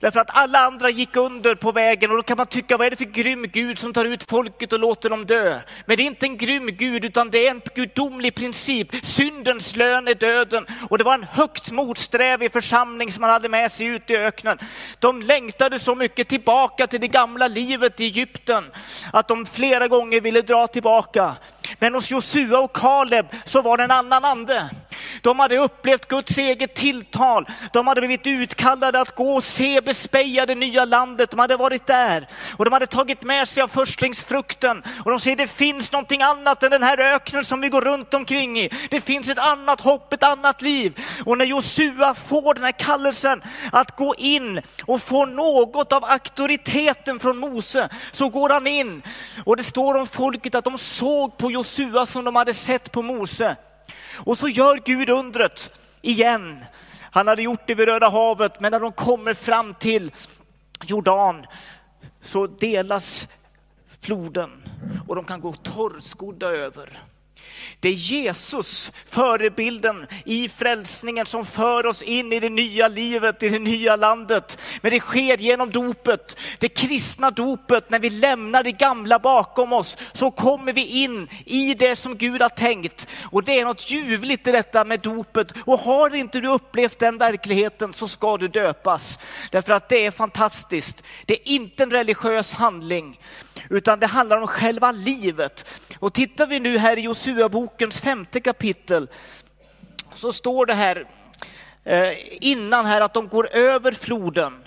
Därför 0.00 0.20
att 0.20 0.30
alla 0.30 0.58
andra 0.58 0.90
gick 0.90 1.16
under 1.16 1.54
på 1.54 1.72
vägen 1.72 2.10
och 2.10 2.16
då 2.16 2.22
kan 2.22 2.36
man 2.36 2.46
tycka, 2.46 2.76
vad 2.76 2.86
är 2.86 2.90
det 2.90 2.96
för 2.96 3.04
grym 3.04 3.46
Gud 3.52 3.78
som 3.78 3.92
tar 3.92 4.04
ut 4.04 4.30
folket 4.30 4.72
och 4.72 4.78
låter 4.78 5.10
dem 5.10 5.26
dö? 5.26 5.60
Men 5.86 5.96
det 5.96 6.02
är 6.02 6.06
inte 6.06 6.26
en 6.26 6.36
grym 6.36 6.66
Gud, 6.66 7.04
utan 7.04 7.30
det 7.30 7.46
är 7.46 7.50
en 7.50 7.62
gudomlig 7.74 8.34
princip. 8.34 9.06
Syndens 9.06 9.76
lön 9.76 10.08
är 10.08 10.14
döden. 10.14 10.66
Och 10.90 10.98
det 10.98 11.04
var 11.04 11.14
en 11.14 11.24
högt 11.24 11.70
motsträvig 11.70 12.52
församling 12.52 13.12
som 13.12 13.20
man 13.20 13.30
hade 13.30 13.48
med 13.48 13.72
sig 13.72 13.86
ut 13.86 14.10
i 14.10 14.16
öknen. 14.16 14.58
De 14.98 15.22
längtade 15.22 15.78
så 15.78 15.94
mycket 15.94 16.28
tillbaka 16.28 16.86
till 16.86 17.00
det 17.00 17.08
gamla 17.08 17.48
livet 17.48 18.00
i 18.00 18.04
Egypten, 18.04 18.64
att 19.12 19.28
de 19.28 19.46
flera 19.46 19.88
gånger 19.88 20.20
ville 20.20 20.42
dra 20.42 20.66
tillbaka. 20.66 21.36
Men 21.78 21.94
hos 21.94 22.10
Josua 22.10 22.58
och 22.58 22.76
Kaleb 22.76 23.26
så 23.44 23.62
var 23.62 23.76
det 23.76 23.84
en 23.84 23.90
annan 23.90 24.24
ande. 24.24 24.70
De 25.22 25.38
hade 25.38 25.58
upplevt 25.58 26.08
Guds 26.08 26.38
eget 26.38 26.74
tilltal. 26.74 27.46
De 27.72 27.86
hade 27.86 28.00
blivit 28.00 28.26
utkallade 28.26 29.00
att 29.00 29.14
gå 29.14 29.34
och 29.34 29.44
se, 29.44 29.80
bespeja 29.80 30.46
det 30.46 30.54
nya 30.54 30.84
landet. 30.84 31.30
De 31.30 31.38
hade 31.38 31.56
varit 31.56 31.86
där 31.86 32.28
och 32.56 32.64
de 32.64 32.72
hade 32.72 32.86
tagit 32.86 33.22
med 33.22 33.48
sig 33.48 33.62
av 33.62 33.68
förstlingsfrukten. 33.68 34.82
Och 35.04 35.10
de 35.10 35.20
säger 35.20 35.36
det 35.36 35.46
finns 35.46 35.92
någonting 35.92 36.22
annat 36.22 36.62
än 36.62 36.70
den 36.70 36.82
här 36.82 36.98
öknen 36.98 37.44
som 37.44 37.60
vi 37.60 37.68
går 37.68 37.80
runt 37.80 38.14
omkring 38.14 38.58
i. 38.58 38.70
Det 38.90 39.00
finns 39.00 39.28
ett 39.28 39.38
annat 39.38 39.80
hopp, 39.80 40.12
ett 40.12 40.22
annat 40.22 40.62
liv. 40.62 41.00
Och 41.24 41.38
när 41.38 41.44
Josua 41.44 42.14
får 42.14 42.54
den 42.54 42.64
här 42.64 42.72
kallelsen 42.72 43.42
att 43.72 43.96
gå 43.96 44.14
in 44.14 44.60
och 44.84 45.02
få 45.02 45.26
något 45.26 45.92
av 45.92 46.04
auktoriteten 46.04 47.20
från 47.20 47.38
Mose 47.38 47.88
så 48.12 48.28
går 48.28 48.50
han 48.50 48.66
in. 48.66 49.02
Och 49.44 49.56
det 49.56 49.64
står 49.64 49.94
om 49.94 50.06
folket 50.06 50.54
att 50.54 50.64
de 50.64 50.78
såg 50.78 51.36
på 51.36 51.50
Josua 51.50 51.59
som 51.64 52.24
de 52.24 52.36
hade 52.36 52.54
sett 52.54 52.92
på 52.92 53.02
Mose. 53.02 53.56
Och 54.16 54.38
så 54.38 54.48
gör 54.48 54.76
Gud 54.84 55.10
undret 55.10 55.70
igen. 56.00 56.64
Han 57.10 57.28
hade 57.28 57.42
gjort 57.42 57.66
det 57.66 57.74
vid 57.74 57.88
Röda 57.88 58.08
havet, 58.08 58.60
men 58.60 58.72
när 58.72 58.80
de 58.80 58.92
kommer 58.92 59.34
fram 59.34 59.74
till 59.74 60.12
Jordan 60.84 61.46
så 62.22 62.46
delas 62.46 63.28
floden 64.00 64.62
och 65.08 65.16
de 65.16 65.24
kan 65.24 65.40
gå 65.40 65.52
torrskodda 65.52 66.46
över. 66.46 66.98
Det 67.80 67.88
är 67.88 67.92
Jesus, 67.92 68.92
förebilden 69.06 70.06
i 70.24 70.48
frälsningen 70.48 71.26
som 71.26 71.46
för 71.46 71.86
oss 71.86 72.02
in 72.02 72.32
i 72.32 72.40
det 72.40 72.48
nya 72.50 72.88
livet, 72.88 73.42
i 73.42 73.48
det 73.48 73.58
nya 73.58 73.96
landet. 73.96 74.58
Men 74.80 74.92
det 74.92 75.00
sker 75.00 75.36
genom 75.36 75.70
dopet, 75.70 76.36
det 76.58 76.68
kristna 76.68 77.30
dopet. 77.30 77.90
När 77.90 77.98
vi 77.98 78.10
lämnar 78.10 78.62
det 78.62 78.72
gamla 78.72 79.18
bakom 79.18 79.72
oss 79.72 79.96
så 80.12 80.30
kommer 80.30 80.72
vi 80.72 80.86
in 80.86 81.28
i 81.44 81.74
det 81.74 81.96
som 81.96 82.16
Gud 82.16 82.42
har 82.42 82.48
tänkt. 82.48 83.08
Och 83.22 83.44
det 83.44 83.60
är 83.60 83.64
något 83.64 83.90
ljuvligt 83.90 84.46
i 84.46 84.52
detta 84.52 84.84
med 84.84 85.00
dopet. 85.00 85.52
Och 85.64 85.78
har 85.80 86.14
inte 86.14 86.40
du 86.40 86.48
upplevt 86.48 86.98
den 86.98 87.18
verkligheten 87.18 87.92
så 87.92 88.08
ska 88.08 88.36
du 88.36 88.48
döpas. 88.48 89.18
Därför 89.50 89.72
att 89.72 89.88
det 89.88 90.06
är 90.06 90.10
fantastiskt. 90.10 91.02
Det 91.24 91.34
är 91.34 91.48
inte 91.48 91.82
en 91.82 91.90
religiös 91.90 92.52
handling, 92.52 93.20
utan 93.70 94.00
det 94.00 94.06
handlar 94.06 94.36
om 94.36 94.46
själva 94.46 94.92
livet. 94.92 95.66
Och 95.98 96.14
tittar 96.14 96.46
vi 96.46 96.60
nu 96.60 96.78
här 96.78 96.96
i 96.96 97.00
Josua, 97.00 97.39
Josua-bokens 97.40 98.00
femte 98.00 98.40
kapitel 98.40 99.08
så 100.14 100.32
står 100.32 100.66
det 100.66 100.74
här 100.74 101.06
eh, 101.84 102.14
innan 102.40 102.86
här 102.86 103.00
att 103.00 103.14
de 103.14 103.28
går 103.28 103.48
över 103.52 103.92
floden. 103.92 104.66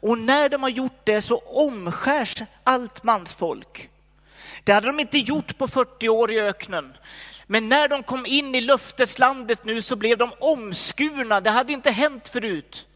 Och 0.00 0.18
när 0.18 0.48
de 0.48 0.62
har 0.62 0.70
gjort 0.70 1.00
det 1.04 1.22
så 1.22 1.38
omskärs 1.38 2.42
allt 2.64 3.04
mansfolk. 3.04 3.90
Det 4.64 4.72
hade 4.72 4.86
de 4.86 5.00
inte 5.00 5.18
gjort 5.18 5.58
på 5.58 5.68
40 5.68 6.08
år 6.08 6.32
i 6.32 6.40
öknen. 6.40 6.96
Men 7.46 7.68
när 7.68 7.88
de 7.88 8.02
kom 8.02 8.26
in 8.26 8.54
i 8.54 8.60
löfteslandet 8.60 9.64
nu 9.64 9.82
så 9.82 9.96
blev 9.96 10.18
de 10.18 10.32
omskurna. 10.40 11.40
Det 11.40 11.50
hade 11.50 11.72
inte 11.72 11.90
hänt 11.90 12.28
förut. 12.28 12.86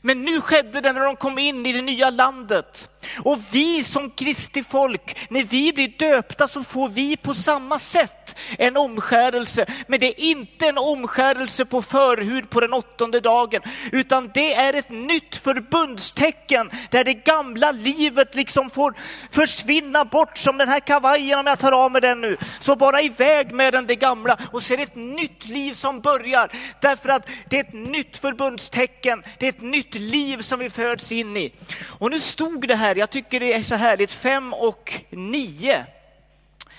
Men 0.00 0.22
nu 0.22 0.40
skedde 0.40 0.80
det 0.80 0.92
när 0.92 1.04
de 1.04 1.16
kom 1.16 1.38
in 1.38 1.66
i 1.66 1.72
det 1.72 1.82
nya 1.82 2.10
landet. 2.10 2.88
Och 3.24 3.38
vi 3.50 3.84
som 3.84 4.10
Kristi 4.10 4.62
folk, 4.62 5.16
när 5.30 5.44
vi 5.44 5.72
blir 5.72 5.88
döpta 5.98 6.48
så 6.48 6.64
får 6.64 6.88
vi 6.88 7.16
på 7.16 7.34
samma 7.34 7.78
sätt 7.78 8.36
en 8.58 8.76
omskärelse. 8.76 9.66
Men 9.86 10.00
det 10.00 10.06
är 10.06 10.20
inte 10.20 10.68
en 10.68 10.78
omskärelse 10.78 11.64
på 11.64 11.82
förhud 11.82 12.50
på 12.50 12.60
den 12.60 12.72
åttonde 12.72 13.20
dagen, 13.20 13.62
utan 13.92 14.30
det 14.34 14.54
är 14.54 14.74
ett 14.74 14.90
nytt 14.90 15.36
förbundstecken 15.36 16.70
där 16.90 17.04
det 17.04 17.14
gamla 17.14 17.72
livet 17.72 18.34
liksom 18.34 18.70
får 18.70 18.94
försvinna 19.30 20.04
bort 20.04 20.38
som 20.38 20.58
den 20.58 20.68
här 20.68 20.80
kavajen 20.80 21.38
om 21.38 21.46
jag 21.46 21.58
tar 21.58 21.72
av 21.72 21.92
mig 21.92 22.00
den 22.00 22.20
nu. 22.20 22.36
Så 22.60 22.76
bara 22.76 23.02
iväg 23.02 23.52
med 23.52 23.72
den 23.72 23.86
det 23.86 23.96
gamla 23.96 24.38
och 24.52 24.62
så 24.62 24.72
är 24.72 24.76
det 24.76 24.82
ett 24.82 24.96
nytt 24.96 25.46
liv 25.48 25.72
som 25.72 26.00
börjar. 26.00 26.50
Därför 26.80 27.08
att 27.08 27.28
det 27.50 27.56
är 27.56 27.60
ett 27.60 27.72
nytt 27.72 28.16
förbundstecken, 28.16 29.22
det 29.38 29.46
är 29.46 29.50
ett 29.50 29.62
nytt 29.62 29.94
liv 29.94 30.42
som 30.42 30.58
vi 30.58 30.70
föds 30.70 31.12
in 31.12 31.36
i. 31.36 31.52
Och 31.98 32.10
nu 32.10 32.20
stod 32.20 32.68
det 32.68 32.74
här 32.74 32.95
jag 32.96 33.10
tycker 33.10 33.40
det 33.40 33.52
är 33.52 33.62
så 33.62 33.74
härligt, 33.74 34.12
5 34.12 34.54
och 34.54 35.00
9. 35.10 35.86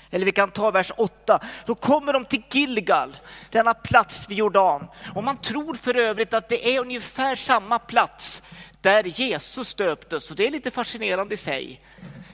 Eller 0.10 0.26
vi 0.26 0.32
kan 0.32 0.52
ta 0.52 0.72
vers 0.72 0.92
8. 0.98 1.40
Då 1.66 1.76
kommer 1.76 2.14
de 2.14 2.26
till 2.26 2.44
Gilgal, 2.52 3.18
denna 3.52 3.74
plats 3.74 4.30
vid 4.30 4.38
Jordan. 4.38 4.88
Och 5.16 5.24
man 5.24 5.38
tror 5.38 5.74
för 5.74 5.98
övrigt 5.98 6.34
att 6.34 6.50
det 6.50 6.76
är 6.76 6.80
ungefär 6.80 7.36
samma 7.36 7.80
plats 7.80 8.44
där 8.82 9.04
Jesus 9.04 9.76
döptes. 9.76 10.32
Och 10.32 10.38
det 10.38 10.48
är 10.48 10.52
lite 10.52 10.72
fascinerande 10.72 11.34
i 11.34 11.38
sig. 11.38 11.82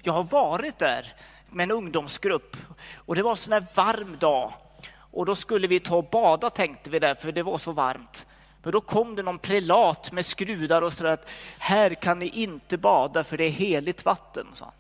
Jag 0.02 0.14
har 0.14 0.24
varit 0.24 0.80
där 0.80 1.14
med 1.50 1.64
en 1.64 1.72
ungdomsgrupp 1.72 2.58
och 2.96 3.16
det 3.16 3.24
var 3.24 3.32
en 3.32 3.38
sån 3.38 3.54
här 3.54 3.66
varm 3.74 4.18
dag. 4.20 4.54
Och 4.96 5.26
då 5.26 5.36
skulle 5.36 5.68
vi 5.68 5.80
ta 5.80 5.96
och 5.96 6.10
bada 6.10 6.50
tänkte 6.50 6.90
vi 6.90 7.00
där, 7.00 7.16
för 7.16 7.32
det 7.32 7.44
var 7.44 7.58
så 7.58 7.72
varmt. 7.72 8.26
Men 8.64 8.72
då 8.72 8.82
kom 8.82 9.16
det 9.16 9.24
någon 9.24 9.40
prelat 9.40 10.12
med 10.12 10.26
skrudar 10.26 10.82
och 10.82 10.94
sa 10.94 11.10
att 11.10 11.30
här 11.58 11.94
kan 11.94 12.20
ni 12.20 12.28
inte 12.28 12.78
bada 12.78 13.24
för 13.24 13.38
det 13.38 13.46
är 13.46 13.50
heligt 13.50 14.06
vatten. 14.06 14.48
Så. 14.56 14.72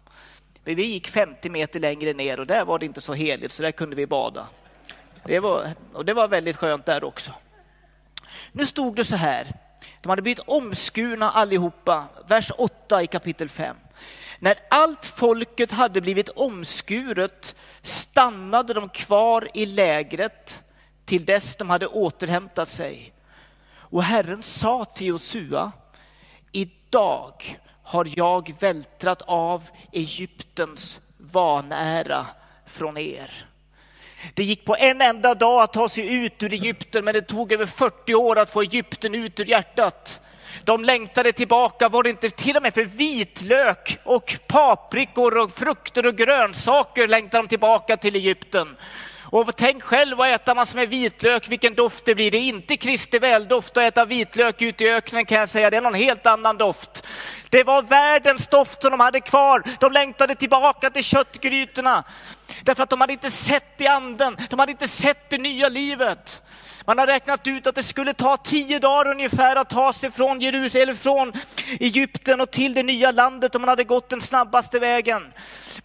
Men 0.64 0.76
vi 0.76 0.86
gick 0.86 1.08
50 1.08 1.50
meter 1.50 1.80
längre 1.80 2.14
ner 2.14 2.40
och 2.40 2.48
där 2.48 2.66
var 2.66 2.80
det 2.80 2.86
inte 2.86 3.02
så 3.02 3.14
heligt 3.14 3.52
så 3.52 3.64
där 3.64 3.72
kunde 3.72 3.96
vi 3.96 4.08
bada. 4.08 4.48
Det 5.26 5.40
var, 5.40 5.72
och 5.94 6.06
det 6.06 6.14
var 6.14 6.28
väldigt 6.28 6.58
skönt 6.58 6.86
där 6.86 7.04
också. 7.04 7.32
Nu 8.52 8.66
stod 8.66 8.96
det 8.96 9.06
så 9.06 9.16
här. 9.16 9.48
De 10.02 10.10
hade 10.10 10.22
blivit 10.22 10.40
omskurna 10.40 11.32
allihopa. 11.32 12.06
Vers 12.28 12.52
8 12.58 13.04
i 13.04 13.08
kapitel 13.08 13.50
5. 13.50 13.76
När 14.40 14.56
allt 14.70 15.06
folket 15.06 15.72
hade 15.72 16.02
blivit 16.02 16.30
omskuret 16.30 17.56
stannade 17.82 18.74
de 18.74 18.90
kvar 18.90 19.48
i 19.54 19.66
lägret 19.66 20.64
till 21.06 21.26
dess 21.26 21.56
de 21.56 21.70
hade 21.70 21.88
återhämtat 21.88 22.70
sig. 22.70 23.14
Och 23.94 24.04
Herren 24.04 24.44
sa 24.44 24.86
till 24.86 25.08
Josua, 25.08 25.72
idag 26.52 27.60
har 27.84 28.08
jag 28.16 28.56
vältrat 28.60 29.22
av 29.22 29.64
Egyptens 29.92 31.02
vanära 31.18 32.28
från 32.68 32.98
er. 32.98 33.46
Det 34.34 34.44
gick 34.44 34.66
på 34.66 34.76
en 34.76 35.02
enda 35.02 35.36
dag 35.36 35.62
att 35.62 35.74
ta 35.74 35.90
sig 35.90 36.26
ut 36.26 36.44
ur 36.44 36.54
Egypten, 36.54 37.06
men 37.06 37.14
det 37.14 37.22
tog 37.22 37.52
över 37.52 37.66
40 37.66 38.16
år 38.16 38.40
att 38.40 38.52
få 38.52 38.62
Egypten 38.62 39.16
ut 39.16 39.40
ur 39.40 39.46
hjärtat. 39.46 40.22
De 40.64 40.84
längtade 40.84 41.32
tillbaka, 41.32 41.90
var 41.90 42.04
det 42.04 42.10
inte 42.10 42.30
till 42.30 42.58
och 42.58 42.64
med 42.64 42.74
för 42.74 42.86
vitlök 42.86 44.00
och 44.04 44.40
paprikor 44.48 45.38
och 45.38 45.52
frukter 45.52 46.08
och 46.08 46.16
grönsaker 46.16 47.08
längtade 47.08 47.44
de 47.44 47.48
tillbaka 47.48 47.98
till 47.98 48.16
Egypten. 48.16 48.76
Och 49.34 49.56
tänk 49.56 49.84
själv 49.84 50.22
att 50.22 50.28
äta 50.28 50.56
massor 50.56 50.76
med 50.80 50.90
vitlök, 50.90 51.50
vilken 51.50 51.76
doft 51.76 52.06
det 52.06 52.16
blir. 52.16 52.32
Det 52.32 52.38
är 52.38 52.42
inte 52.42 52.78
Kristi 52.78 53.20
väldoft 53.20 53.78
att 53.78 53.84
äta 53.84 54.06
vitlök 54.06 54.62
ute 54.62 54.84
i 54.84 54.90
öknen 54.90 55.26
kan 55.26 55.38
jag 55.38 55.50
säga, 55.50 55.70
det 55.70 55.78
är 55.78 55.82
någon 55.82 55.94
helt 55.94 56.26
annan 56.26 56.58
doft. 56.58 57.08
Det 57.50 57.64
var 57.64 57.82
världens 57.82 58.48
doft 58.48 58.82
som 58.82 58.92
de 58.92 59.00
hade 59.00 59.22
kvar. 59.22 59.64
De 59.80 59.92
längtade 59.92 60.36
tillbaka 60.36 60.90
till 60.90 61.04
köttgrytorna. 61.04 62.04
Därför 62.64 62.84
att 62.84 62.90
de 62.90 63.02
hade 63.02 63.14
inte 63.14 63.32
sett 63.32 63.82
i 63.82 63.88
anden, 63.88 64.38
de 64.50 64.60
hade 64.60 64.72
inte 64.72 64.88
sett 64.88 65.30
det 65.30 65.38
nya 65.38 65.70
livet. 65.70 66.43
Man 66.86 66.98
har 66.98 67.08
räknat 67.08 67.48
ut 67.48 67.68
att 67.68 67.76
det 67.76 67.84
skulle 67.84 68.14
ta 68.14 68.38
tio 68.38 68.80
dagar 68.80 69.12
ungefär 69.12 69.56
att 69.56 69.70
ta 69.70 69.94
sig 69.94 70.12
från 70.12 70.42
Jerusalem, 70.42 70.98
från 70.98 71.34
Egypten 71.80 72.42
och 72.42 72.52
till 72.52 72.74
det 72.74 72.84
nya 72.84 73.12
landet 73.12 73.56
om 73.56 73.62
man 73.62 73.70
hade 73.70 73.84
gått 73.84 74.10
den 74.10 74.22
snabbaste 74.22 74.80
vägen. 74.80 75.34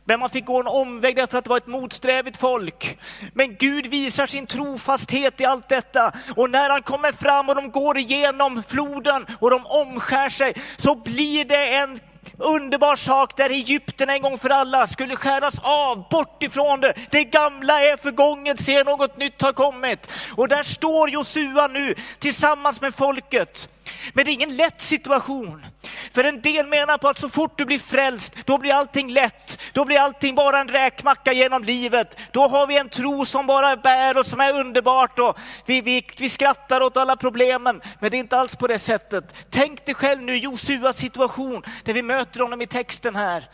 Men 0.05 0.21
man 0.21 0.31
fick 0.31 0.47
gå 0.47 0.61
en 0.61 0.67
omväg 0.67 1.17
därför 1.17 1.38
att 1.38 1.45
det 1.45 1.50
var 1.50 1.57
ett 1.57 1.67
motsträvigt 1.67 2.37
folk. 2.37 2.99
Men 3.35 3.57
Gud 3.57 3.87
visar 3.87 4.26
sin 4.26 4.47
trofasthet 4.47 5.40
i 5.40 5.45
allt 5.45 5.69
detta. 5.69 6.12
Och 6.37 6.50
när 6.50 6.71
han 6.71 6.83
kommer 6.83 7.12
fram 7.12 7.49
och 7.49 7.55
de 7.55 7.71
går 7.71 7.99
igenom 7.99 8.62
floden 8.69 9.26
och 9.40 9.50
de 9.50 9.67
omskär 9.67 10.28
sig 10.28 10.55
så 10.76 10.95
blir 10.95 11.45
det 11.45 11.75
en 11.75 11.99
underbar 12.38 12.97
sak 12.97 13.37
där 13.37 13.50
Egypten 13.50 14.11
en 14.11 14.23
gång 14.23 14.38
för 14.38 14.50
alla 14.50 14.87
skulle 14.87 15.16
skäras 15.16 15.54
av, 15.62 16.08
bort 16.08 16.42
ifrån 16.42 16.80
det. 16.80 16.94
Det 17.11 17.25
gamla 17.25 17.82
är 17.82 17.97
förgånget, 17.97 18.61
se 18.61 18.85
något 18.85 19.16
nytt 19.16 19.42
har 19.42 19.52
kommit. 19.52 20.11
Och 20.37 20.49
där 20.49 20.62
står 20.62 21.11
Josua 21.11 21.66
nu 21.66 21.94
tillsammans 22.18 22.80
med 22.80 22.94
folket. 22.94 23.68
Men 24.12 24.25
det 24.25 24.30
är 24.30 24.33
ingen 24.33 24.57
lätt 24.57 24.80
situation. 24.80 25.66
För 26.12 26.25
en 26.25 26.40
del 26.40 26.66
menar 26.66 26.99
på 26.99 27.09
att 27.09 27.18
så 27.18 27.28
fort 27.28 27.59
du 27.59 27.64
blir 27.64 27.78
frälst, 27.78 28.35
då 28.45 28.59
blir 28.59 28.73
allting 28.73 29.12
lätt. 29.12 29.61
Då 29.73 29.85
blir 29.85 29.99
allting 29.99 30.35
bara 30.35 30.59
en 30.59 30.68
räkmacka 30.68 31.33
genom 31.33 31.64
livet. 31.64 32.18
Då 32.33 32.49
har 32.49 32.66
vi 32.66 32.78
en 32.78 32.88
tro 32.88 33.26
som 33.26 33.47
bara 33.47 33.76
bär 33.76 34.18
och 34.18 34.26
som 34.26 34.40
är 34.40 34.61
underbart 34.61 35.18
och 35.18 35.38
vi, 35.66 35.80
vi, 35.80 36.07
vi 36.16 36.28
skrattar 36.28 36.80
åt 36.80 36.97
alla 36.97 37.16
problemen. 37.16 37.83
Men 38.00 38.11
det 38.11 38.16
är 38.16 38.18
inte 38.18 38.38
alls 38.38 38.57
på 38.57 38.66
det 38.66 38.78
sättet. 38.78 39.35
Tänk 39.50 39.87
dig 39.87 39.95
själv 39.95 40.23
nu 40.23 40.37
Josuas 40.37 40.97
situation 40.97 41.62
där 41.85 41.92
vi 41.92 42.02
möter 42.02 42.40
honom 42.40 42.62
i 42.62 42.66
texten 42.66 43.16
här. 43.16 43.49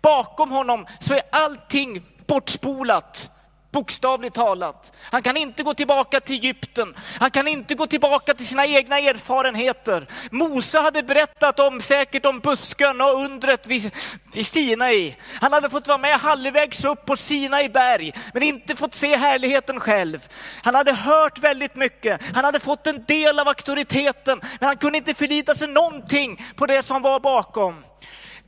Bakom 0.00 0.50
honom 0.50 0.86
så 1.00 1.14
är 1.14 1.22
allting 1.32 2.02
bortspolat. 2.26 3.30
Bokstavligt 3.70 4.34
talat. 4.34 4.92
Han 5.00 5.22
kan 5.22 5.36
inte 5.36 5.62
gå 5.62 5.74
tillbaka 5.74 6.20
till 6.20 6.34
Egypten. 6.34 6.94
Han 7.20 7.30
kan 7.30 7.48
inte 7.48 7.74
gå 7.74 7.86
tillbaka 7.86 8.34
till 8.34 8.46
sina 8.46 8.66
egna 8.66 8.98
erfarenheter. 8.98 10.06
Mose 10.30 10.78
hade 10.78 11.02
berättat 11.02 11.60
om 11.60 11.80
säkert 11.80 12.26
om 12.26 12.40
busken 12.40 13.00
och 13.00 13.24
undret 13.24 13.66
vid, 13.66 13.90
vid 14.34 14.46
Sinai. 14.46 15.16
Han 15.40 15.52
hade 15.52 15.70
fått 15.70 15.88
vara 15.88 15.98
med 15.98 16.18
halvvägs 16.18 16.84
upp 16.84 17.06
på 17.06 17.16
Sinai 17.16 17.68
berg, 17.68 18.12
men 18.34 18.42
inte 18.42 18.76
fått 18.76 18.94
se 18.94 19.16
härligheten 19.16 19.80
själv. 19.80 20.28
Han 20.62 20.74
hade 20.74 20.92
hört 20.92 21.38
väldigt 21.38 21.76
mycket. 21.76 22.20
Han 22.34 22.44
hade 22.44 22.60
fått 22.60 22.86
en 22.86 23.04
del 23.04 23.38
av 23.38 23.48
auktoriteten, 23.48 24.40
men 24.60 24.66
han 24.66 24.76
kunde 24.76 24.98
inte 24.98 25.14
förlita 25.14 25.54
sig 25.54 25.68
någonting 25.68 26.44
på 26.56 26.66
det 26.66 26.82
som 26.82 27.02
var 27.02 27.20
bakom. 27.20 27.84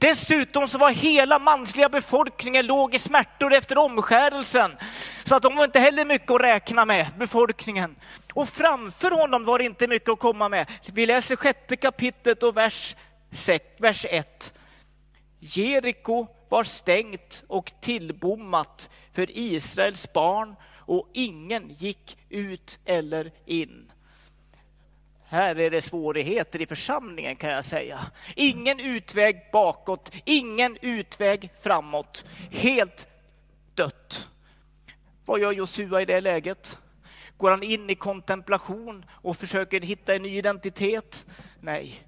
Dessutom 0.00 0.68
så 0.68 0.78
var 0.78 0.90
hela 0.90 1.38
mansliga 1.38 1.88
befolkningen 1.88 2.66
låg 2.66 2.94
i 2.94 2.98
smärtor 2.98 3.54
efter 3.54 3.78
omskärelsen. 3.78 4.76
Så 5.24 5.36
att 5.36 5.42
de 5.42 5.56
var 5.56 5.64
inte 5.64 5.80
heller 5.80 6.04
mycket 6.04 6.30
att 6.30 6.40
räkna 6.40 6.84
med, 6.84 7.06
befolkningen. 7.18 7.96
Och 8.34 8.48
framför 8.48 9.10
honom 9.10 9.44
var 9.44 9.58
det 9.58 9.64
inte 9.64 9.88
mycket 9.88 10.08
att 10.08 10.18
komma 10.18 10.48
med. 10.48 10.66
Vi 10.92 11.06
läser 11.06 11.36
sjätte 11.36 11.76
kapitlet 11.76 12.42
och 12.42 12.56
vers, 12.56 12.96
vers 13.78 14.06
1. 14.08 14.52
Jeriko 15.38 16.26
var 16.48 16.64
stängt 16.64 17.44
och 17.48 17.72
tillbommat 17.80 18.90
för 19.12 19.38
Israels 19.38 20.12
barn 20.12 20.56
och 20.74 21.08
ingen 21.12 21.68
gick 21.78 22.18
ut 22.28 22.78
eller 22.84 23.32
in. 23.46 23.89
Här 25.32 25.58
är 25.58 25.70
det 25.70 25.82
svårigheter 25.82 26.60
i 26.60 26.66
församlingen 26.66 27.36
kan 27.36 27.50
jag 27.50 27.64
säga. 27.64 28.00
Ingen 28.36 28.80
utväg 28.80 29.42
bakåt, 29.52 30.12
ingen 30.24 30.78
utväg 30.80 31.50
framåt. 31.62 32.24
Helt 32.50 33.06
dött. 33.74 34.28
Vad 35.24 35.40
gör 35.40 35.52
Josua 35.52 36.02
i 36.02 36.04
det 36.04 36.20
läget? 36.20 36.78
Går 37.36 37.50
han 37.50 37.62
in 37.62 37.90
i 37.90 37.94
kontemplation 37.94 39.04
och 39.10 39.36
försöker 39.36 39.80
hitta 39.80 40.14
en 40.14 40.22
ny 40.22 40.36
identitet? 40.36 41.26
Nej. 41.60 42.02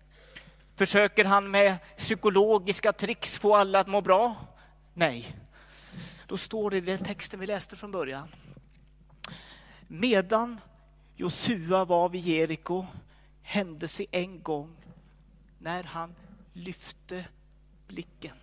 Försöker 0.77 1.25
han 1.25 1.51
med 1.51 1.77
psykologiska 1.97 2.93
tricks 2.93 3.39
få 3.39 3.57
alla 3.57 3.81
att 3.81 3.87
må 3.87 4.01
bra? 4.01 4.37
Nej. 4.95 5.37
Då 6.27 6.37
står 6.37 6.71
det 6.71 6.77
i 6.77 6.81
den 6.81 7.05
texten 7.05 7.41
vi 7.41 7.47
läste 7.47 7.77
från 7.77 7.93
början. 7.93 8.29
Medan 9.89 10.61
Josua 11.17 11.85
var 11.85 12.09
vid 12.09 12.27
Jeriko 12.27 12.87
hände 13.43 13.89
sig 13.89 14.07
en 14.11 14.43
gång 14.43 14.77
när 15.59 15.83
han 15.83 16.15
lyfte 16.53 17.29
blicken. 17.87 18.37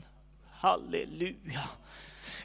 Halleluja! 0.61 1.61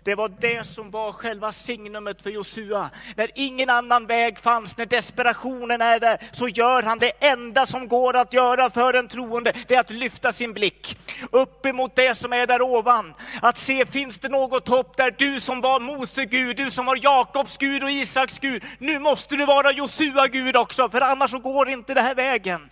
Det 0.02 0.14
var 0.14 0.28
det 0.40 0.66
som 0.66 0.90
var 0.90 1.12
själva 1.12 1.52
signumet 1.52 2.22
för 2.22 2.30
Josua. 2.30 2.90
När 3.16 3.30
ingen 3.34 3.70
annan 3.70 4.06
väg 4.06 4.38
fanns, 4.38 4.76
när 4.76 4.86
desperationen 4.86 5.80
är 5.80 6.00
där, 6.00 6.18
så 6.32 6.48
gör 6.48 6.82
han 6.82 6.98
det 6.98 7.12
enda 7.20 7.66
som 7.66 7.88
går 7.88 8.16
att 8.16 8.32
göra 8.32 8.70
för 8.70 8.94
en 8.94 9.08
troende. 9.08 9.52
Det 9.66 9.74
är 9.74 9.80
att 9.80 9.90
lyfta 9.90 10.32
sin 10.32 10.52
blick 10.52 10.98
upp 11.30 11.66
emot 11.66 11.96
det 11.96 12.18
som 12.18 12.32
är 12.32 12.46
där 12.46 12.62
ovan. 12.62 13.14
Att 13.42 13.58
se, 13.58 13.86
finns 13.86 14.18
det 14.18 14.28
något 14.28 14.68
hopp 14.68 14.96
där 14.96 15.14
du 15.18 15.40
som 15.40 15.60
var 15.60 15.80
Mose 15.80 16.24
Gud, 16.24 16.56
du 16.56 16.70
som 16.70 16.86
var 16.86 16.98
Jakobs 17.02 17.56
Gud 17.56 17.82
och 17.82 17.90
Isaks 17.90 18.38
Gud. 18.38 18.64
Nu 18.78 18.98
måste 18.98 19.36
du 19.36 19.46
vara 19.46 19.72
Josua 19.72 20.28
Gud 20.28 20.56
också, 20.56 20.88
för 20.88 21.00
annars 21.00 21.30
så 21.30 21.38
går 21.38 21.68
inte 21.68 21.94
det 21.94 22.02
här 22.02 22.14
vägen. 22.14 22.70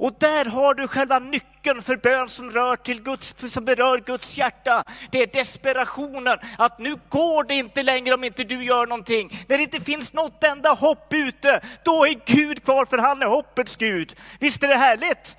Och 0.00 0.14
där 0.18 0.44
har 0.44 0.74
du 0.74 0.88
själva 0.88 1.18
nyckeln 1.18 1.82
för 1.82 1.96
bön 1.96 2.28
som, 2.28 2.50
rör 2.50 2.76
till 2.76 3.02
Guds, 3.02 3.34
som 3.48 3.64
berör 3.64 3.98
Guds 3.98 4.38
hjärta. 4.38 4.84
Det 5.10 5.22
är 5.22 5.26
desperationen, 5.26 6.38
att 6.58 6.78
nu 6.78 6.96
går 7.08 7.44
det 7.44 7.54
inte 7.54 7.82
längre 7.82 8.14
om 8.14 8.24
inte 8.24 8.44
du 8.44 8.64
gör 8.64 8.86
någonting. 8.86 9.44
När 9.48 9.56
det 9.56 9.62
inte 9.62 9.80
finns 9.80 10.12
något 10.12 10.44
enda 10.44 10.72
hopp 10.72 11.12
ute, 11.12 11.60
då 11.84 12.06
är 12.06 12.20
Gud 12.26 12.64
kvar 12.64 12.84
för 12.84 12.98
han 12.98 13.22
är 13.22 13.26
hoppets 13.26 13.76
Gud. 13.76 14.16
Visst 14.38 14.62
är 14.62 14.68
det 14.68 14.76
härligt? 14.76 15.36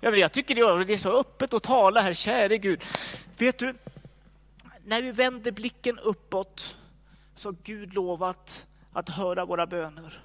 Jag 0.00 0.32
tycker 0.32 0.54
det 0.84 0.94
är 0.94 0.96
så 0.96 1.20
öppet 1.20 1.54
att 1.54 1.62
tala 1.62 2.00
här, 2.00 2.12
käre 2.12 2.58
Gud. 2.58 2.84
Vet 3.38 3.58
du, 3.58 3.74
när 4.84 5.02
vi 5.02 5.10
vänder 5.10 5.52
blicken 5.52 5.98
uppåt 5.98 6.76
så 7.36 7.48
har 7.48 7.56
Gud 7.62 7.94
lovat 7.94 8.66
att 8.92 9.08
höra 9.08 9.44
våra 9.44 9.66
böner. 9.66 10.22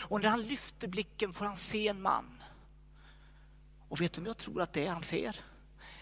Och 0.00 0.22
när 0.22 0.28
han 0.28 0.42
lyfter 0.42 0.88
blicken 0.88 1.32
får 1.32 1.44
han 1.44 1.56
se 1.56 1.88
en 1.88 2.02
man 2.02 2.35
och 3.88 4.00
vet 4.00 4.12
du 4.12 4.20
vem 4.20 4.26
jag 4.26 4.36
tror 4.36 4.62
att 4.62 4.72
det 4.72 4.86
är 4.86 4.90
han 4.90 5.02
ser? 5.02 5.40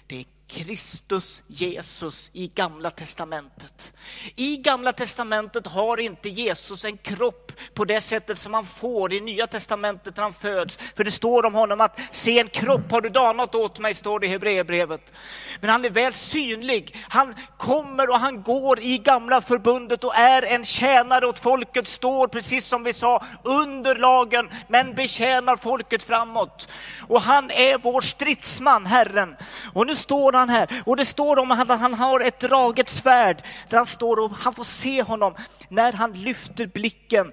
Det 0.07 0.17
är 0.17 0.25
Kristus 0.49 1.43
Jesus 1.47 2.31
i 2.33 2.47
Gamla 2.47 2.91
Testamentet. 2.91 3.93
I 4.37 4.57
Gamla 4.57 4.93
Testamentet 4.93 5.67
har 5.67 6.01
inte 6.01 6.29
Jesus 6.29 6.85
en 6.85 6.97
kropp 6.97 7.53
på 7.75 7.85
det 7.85 8.01
sättet 8.01 8.39
som 8.39 8.55
han 8.55 8.67
får 8.67 9.13
i 9.13 9.21
Nya 9.21 9.47
Testamentet 9.47 10.17
när 10.17 10.23
han 10.23 10.33
föds. 10.33 10.79
För 10.97 11.05
det 11.05 11.11
står 11.11 11.47
om 11.47 11.55
honom 11.55 11.81
att 11.81 12.01
se 12.13 12.39
en 12.39 12.49
kropp 12.49 12.91
har 12.91 13.01
du 13.01 13.09
danat 13.09 13.55
åt 13.55 13.79
mig, 13.79 13.95
står 13.95 14.21
det 14.21 14.27
i 14.27 14.31
Hebreerbrevet. 14.31 15.13
Men 15.61 15.71
han 15.71 15.85
är 15.85 15.91
väl 15.91 16.13
synlig. 16.13 16.97
Han 17.09 17.35
kommer 17.59 18.11
och 18.11 18.21
han 18.21 18.43
går 18.43 18.81
i 18.81 18.99
Gamla 18.99 19.41
Förbundet 19.41 20.05
och 20.05 20.17
är 20.17 20.43
en 20.43 20.65
tjänare 20.65 21.27
åt 21.27 21.39
folket, 21.39 21.89
står 21.89 22.29
precis 22.29 22.67
som 22.67 22.85
vi 22.85 22.93
sa 22.93 23.25
under 23.43 23.97
lagen, 23.97 24.51
men 24.69 24.95
betjänar 24.95 25.57
folket 25.57 26.03
framåt. 26.03 26.69
Och 27.09 27.23
han 27.23 27.51
är 27.51 27.79
vår 27.79 28.01
stridsman, 28.01 28.87
Herren. 28.87 29.37
Och 29.73 29.87
nu 29.87 29.97
står 29.97 30.34
han 30.35 30.49
här 30.49 30.83
och 30.87 30.97
det 30.97 31.05
står 31.05 31.39
om 31.39 31.51
att 31.51 31.81
han 31.81 31.95
har 31.95 32.21
ett 32.21 32.41
draget 32.41 32.89
svärd 32.89 33.43
där 33.69 33.77
han 33.77 33.87
står 33.87 34.17
och 34.17 34.31
han 34.31 34.55
får 34.55 34.65
se 34.65 35.03
honom 35.03 35.35
när 35.69 35.93
han 35.93 36.13
lyfter 36.13 36.67
blicken 36.67 37.33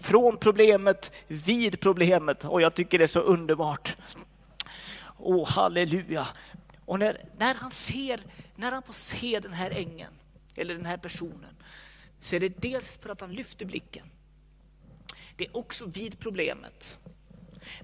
från 0.00 0.36
problemet 0.36 1.12
vid 1.26 1.80
problemet. 1.80 2.44
Och 2.44 2.60
jag 2.60 2.74
tycker 2.74 2.98
det 2.98 3.04
är 3.04 3.06
så 3.06 3.20
underbart. 3.20 3.96
Åh, 5.18 5.36
oh, 5.36 5.48
halleluja. 5.48 6.28
Och 6.84 6.98
när, 6.98 7.24
när, 7.38 7.54
han 7.54 7.70
ser, 7.70 8.20
när 8.56 8.72
han 8.72 8.82
får 8.82 8.92
se 8.92 9.40
den 9.40 9.52
här 9.52 9.70
ängeln, 9.70 10.12
eller 10.54 10.74
den 10.74 10.86
här 10.86 10.96
personen, 10.96 11.56
så 12.20 12.36
är 12.36 12.40
det 12.40 12.60
dels 12.60 12.98
för 13.02 13.10
att 13.10 13.20
han 13.20 13.32
lyfter 13.32 13.66
blicken. 13.66 14.06
Det 15.36 15.46
är 15.46 15.56
också 15.56 15.86
vid 15.86 16.18
problemet. 16.18 16.98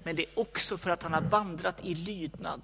Men 0.03 0.15
det 0.15 0.21
är 0.21 0.39
också 0.39 0.77
för 0.77 0.89
att 0.89 1.03
han 1.03 1.13
har 1.13 1.21
vandrat 1.21 1.75
i 1.83 1.95
lydnad. 1.95 2.61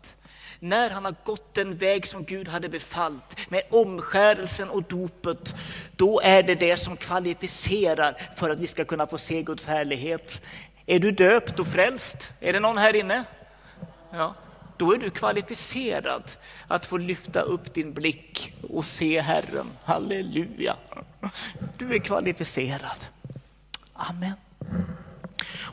När 0.59 0.89
han 0.89 1.05
har 1.05 1.15
gått 1.23 1.53
den 1.53 1.77
väg 1.77 2.07
som 2.07 2.23
Gud 2.23 2.47
hade 2.47 2.69
befallt 2.69 3.49
med 3.49 3.61
omskärelsen 3.69 4.69
och 4.69 4.83
dopet, 4.83 5.55
då 5.95 6.21
är 6.21 6.43
det 6.43 6.55
det 6.55 6.77
som 6.77 6.97
kvalificerar 6.97 8.17
för 8.35 8.49
att 8.49 8.59
vi 8.59 8.67
ska 8.67 8.85
kunna 8.85 9.07
få 9.07 9.17
se 9.17 9.41
Guds 9.41 9.65
härlighet. 9.65 10.41
Är 10.85 10.99
du 10.99 11.11
döpt 11.11 11.59
och 11.59 11.67
frälst? 11.67 12.31
Är 12.39 12.53
det 12.53 12.59
någon 12.59 12.77
här 12.77 12.95
inne? 12.95 13.23
Ja, 14.11 14.35
då 14.77 14.93
är 14.93 14.97
du 14.97 15.09
kvalificerad 15.09 16.31
att 16.67 16.85
få 16.85 16.97
lyfta 16.97 17.41
upp 17.41 17.73
din 17.73 17.93
blick 17.93 18.53
och 18.69 18.85
se 18.85 19.21
Herren. 19.21 19.71
Halleluja! 19.83 20.75
Du 21.77 21.93
är 21.93 21.99
kvalificerad. 21.99 23.07
Amen. 23.93 24.33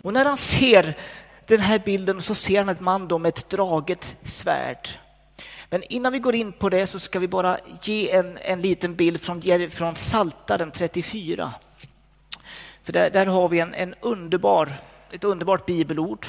Och 0.03 0.13
när 0.13 0.25
han 0.25 0.37
ser 0.37 0.97
den 1.47 1.61
här 1.61 1.79
bilden 1.79 2.17
och 2.17 2.25
så 2.25 2.35
ser 2.35 2.59
han 2.59 2.69
ett 2.69 2.81
man 2.81 3.09
då 3.09 3.19
med 3.19 3.29
ett 3.29 3.51
draget 3.51 4.17
svärd. 4.23 4.89
Men 5.71 5.83
innan 5.83 6.13
vi 6.13 6.19
går 6.19 6.35
in 6.35 6.53
på 6.53 6.69
det 6.69 6.87
så 6.87 7.01
ska 7.01 7.19
vi 7.19 7.29
bara 7.29 7.59
ge 7.83 8.11
en, 8.11 8.39
en 8.39 8.61
liten 8.61 8.95
bild 8.95 9.21
från, 9.21 9.71
från 9.71 9.97
Saltaren 9.97 10.71
34. 10.71 11.53
För 12.83 12.93
där, 12.93 13.11
där 13.11 13.27
har 13.27 13.49
vi 13.49 13.61
en, 13.61 13.75
en 13.75 13.95
underbar, 14.01 14.73
ett 15.11 15.25
underbart 15.25 15.67
bibelord. 15.67 16.27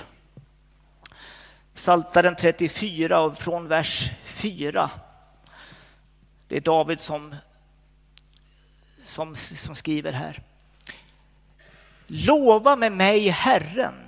Saltaren 1.74 2.36
34 2.36 3.22
och 3.22 3.38
från 3.38 3.68
vers 3.68 4.10
4. 4.26 4.90
Det 6.48 6.58
är 6.58 6.62
David 6.62 7.00
som, 7.00 7.36
som, 9.06 9.36
som 9.36 9.76
skriver 9.76 10.12
här. 10.12 10.44
Lova 12.08 12.76
med 12.76 12.92
mig 12.92 13.30
Herren. 13.30 14.05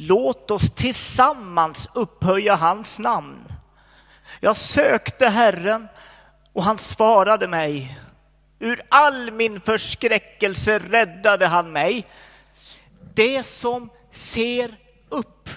Låt 0.00 0.50
oss 0.50 0.70
tillsammans 0.70 1.88
upphöja 1.94 2.54
hans 2.54 2.98
namn. 2.98 3.44
Jag 4.40 4.56
sökte 4.56 5.28
Herren 5.28 5.88
och 6.52 6.64
han 6.64 6.78
svarade 6.78 7.48
mig. 7.48 7.98
Ur 8.58 8.82
all 8.88 9.30
min 9.30 9.60
förskräckelse 9.60 10.78
räddade 10.78 11.46
han 11.46 11.72
mig. 11.72 12.06
Det 13.14 13.46
som 13.46 13.90
ser 14.10 14.76
upp, 15.08 15.50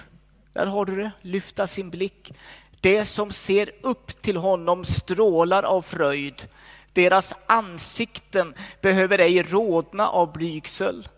där 0.52 0.66
har 0.66 0.84
du 0.84 0.96
det, 0.96 1.10
lyfta 1.20 1.66
sin 1.66 1.90
blick. 1.90 2.32
Det 2.80 3.04
som 3.04 3.32
ser 3.32 3.70
upp 3.82 4.22
till 4.22 4.36
honom 4.36 4.84
strålar 4.84 5.62
av 5.62 5.82
fröjd. 5.82 6.48
Deras 6.92 7.34
ansikten 7.46 8.54
behöver 8.80 9.18
ej 9.18 9.42
rodna 9.42 10.08
av 10.08 10.32
blygsel. 10.32 11.08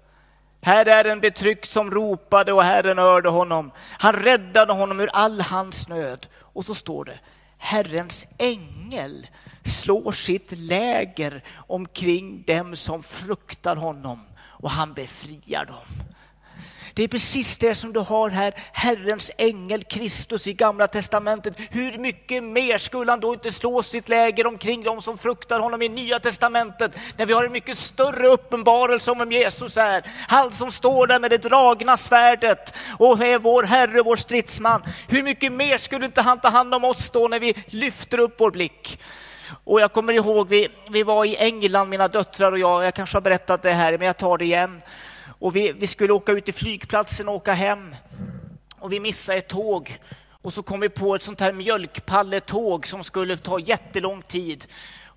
Här 0.64 0.86
är 0.86 1.04
en 1.04 1.20
betryckt 1.20 1.70
som 1.70 1.90
ropade 1.90 2.52
och 2.52 2.62
Herren 2.62 2.98
hörde 2.98 3.28
honom. 3.28 3.70
Han 3.98 4.12
räddade 4.12 4.72
honom 4.72 5.00
ur 5.00 5.10
all 5.12 5.40
hans 5.40 5.88
nöd. 5.88 6.26
Och 6.40 6.64
så 6.64 6.74
står 6.74 7.04
det, 7.04 7.18
Herrens 7.58 8.26
ängel 8.38 9.26
slår 9.64 10.12
sitt 10.12 10.52
läger 10.58 11.44
omkring 11.54 12.44
dem 12.46 12.76
som 12.76 13.02
fruktar 13.02 13.76
honom 13.76 14.20
och 14.40 14.70
han 14.70 14.92
befriar 14.92 15.64
dem. 15.64 16.06
Det 16.96 17.02
är 17.02 17.08
precis 17.08 17.58
det 17.58 17.74
som 17.74 17.92
du 17.92 18.00
har 18.00 18.30
här, 18.30 18.54
Herrens 18.72 19.30
ängel 19.38 19.84
Kristus 19.84 20.46
i 20.46 20.52
Gamla 20.52 20.86
Testamentet. 20.86 21.54
Hur 21.70 21.98
mycket 21.98 22.44
mer 22.44 22.78
skulle 22.78 23.12
han 23.12 23.20
då 23.20 23.34
inte 23.34 23.52
slå 23.52 23.82
sitt 23.82 24.08
läger 24.08 24.46
omkring 24.46 24.82
dem 24.82 25.02
som 25.02 25.18
fruktar 25.18 25.60
honom 25.60 25.82
i 25.82 25.88
Nya 25.88 26.18
Testamentet, 26.18 26.92
när 27.16 27.26
vi 27.26 27.32
har 27.32 27.44
en 27.44 27.52
mycket 27.52 27.78
större 27.78 28.28
uppenbarelse 28.28 29.10
om 29.10 29.18
vem 29.18 29.32
Jesus 29.32 29.76
är. 29.76 30.02
Han 30.28 30.52
som 30.52 30.72
står 30.72 31.06
där 31.06 31.20
med 31.20 31.30
det 31.30 31.38
dragna 31.38 31.96
svärdet 31.96 32.74
och 32.98 33.20
är 33.20 33.38
vår 33.38 33.62
Herre, 33.62 34.02
vår 34.02 34.16
stridsman. 34.16 34.82
Hur 35.08 35.22
mycket 35.22 35.52
mer 35.52 35.78
skulle 35.78 36.06
inte 36.06 36.22
han 36.22 36.40
ta 36.40 36.48
hand 36.48 36.74
om 36.74 36.84
oss 36.84 37.10
då 37.10 37.28
när 37.28 37.40
vi 37.40 37.54
lyfter 37.66 38.18
upp 38.18 38.34
vår 38.38 38.50
blick? 38.50 38.98
Och 39.64 39.80
jag 39.80 39.92
kommer 39.92 40.12
ihåg, 40.12 40.48
vi, 40.48 40.68
vi 40.90 41.02
var 41.02 41.24
i 41.24 41.36
England, 41.36 41.88
mina 41.88 42.08
döttrar 42.08 42.52
och 42.52 42.58
jag, 42.58 42.84
jag 42.84 42.94
kanske 42.94 43.16
har 43.16 43.22
berättat 43.22 43.62
det 43.62 43.72
här, 43.72 43.98
men 43.98 44.06
jag 44.06 44.16
tar 44.16 44.38
det 44.38 44.44
igen. 44.44 44.82
Och 45.38 45.56
vi, 45.56 45.72
vi 45.72 45.86
skulle 45.86 46.12
åka 46.12 46.32
ut 46.32 46.44
till 46.44 46.54
flygplatsen 46.54 47.28
och 47.28 47.34
åka 47.34 47.52
hem. 47.52 47.96
Och 48.78 48.92
vi 48.92 49.00
missade 49.00 49.38
ett 49.38 49.48
tåg. 49.48 49.98
Och 50.30 50.52
så 50.52 50.62
kom 50.62 50.80
vi 50.80 50.88
på 50.88 51.14
ett 51.14 51.22
sånt 51.22 51.40
här 51.40 51.52
mjölkpalletåg 51.52 52.86
som 52.86 53.04
skulle 53.04 53.36
ta 53.36 53.58
jättelång 53.58 54.22
tid. 54.22 54.66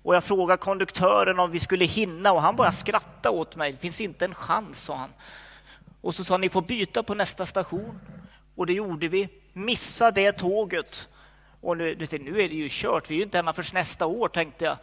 Och 0.02 0.14
jag 0.14 0.24
frågade 0.24 0.58
konduktören 0.58 1.38
om 1.38 1.50
vi 1.50 1.60
skulle 1.60 1.84
hinna 1.84 2.32
och 2.32 2.42
han 2.42 2.56
bara 2.56 2.72
skrattade 2.72 3.36
åt 3.36 3.56
mig. 3.56 3.72
Det 3.72 3.78
finns 3.78 4.00
inte 4.00 4.24
en 4.24 4.34
chans, 4.34 4.82
sa 4.82 4.96
han. 4.96 5.10
Och 6.00 6.14
så 6.14 6.24
sa 6.24 6.34
han, 6.34 6.40
ni 6.40 6.48
får 6.48 6.62
byta 6.62 7.02
på 7.02 7.14
nästa 7.14 7.46
station. 7.46 8.00
Och 8.54 8.66
det 8.66 8.72
gjorde 8.72 9.08
vi. 9.08 9.28
Missade 9.52 10.20
det 10.20 10.32
tåget. 10.32 11.08
Och 11.60 11.76
nu, 11.76 12.06
nu 12.10 12.40
är 12.40 12.48
det 12.48 12.54
ju 12.54 12.68
kört, 12.70 13.10
vi 13.10 13.14
är 13.14 13.16
ju 13.16 13.24
inte 13.24 13.38
hemma 13.38 13.52
förrän 13.52 13.70
nästa 13.74 14.06
år, 14.06 14.28
tänkte 14.28 14.64
jag. 14.64 14.76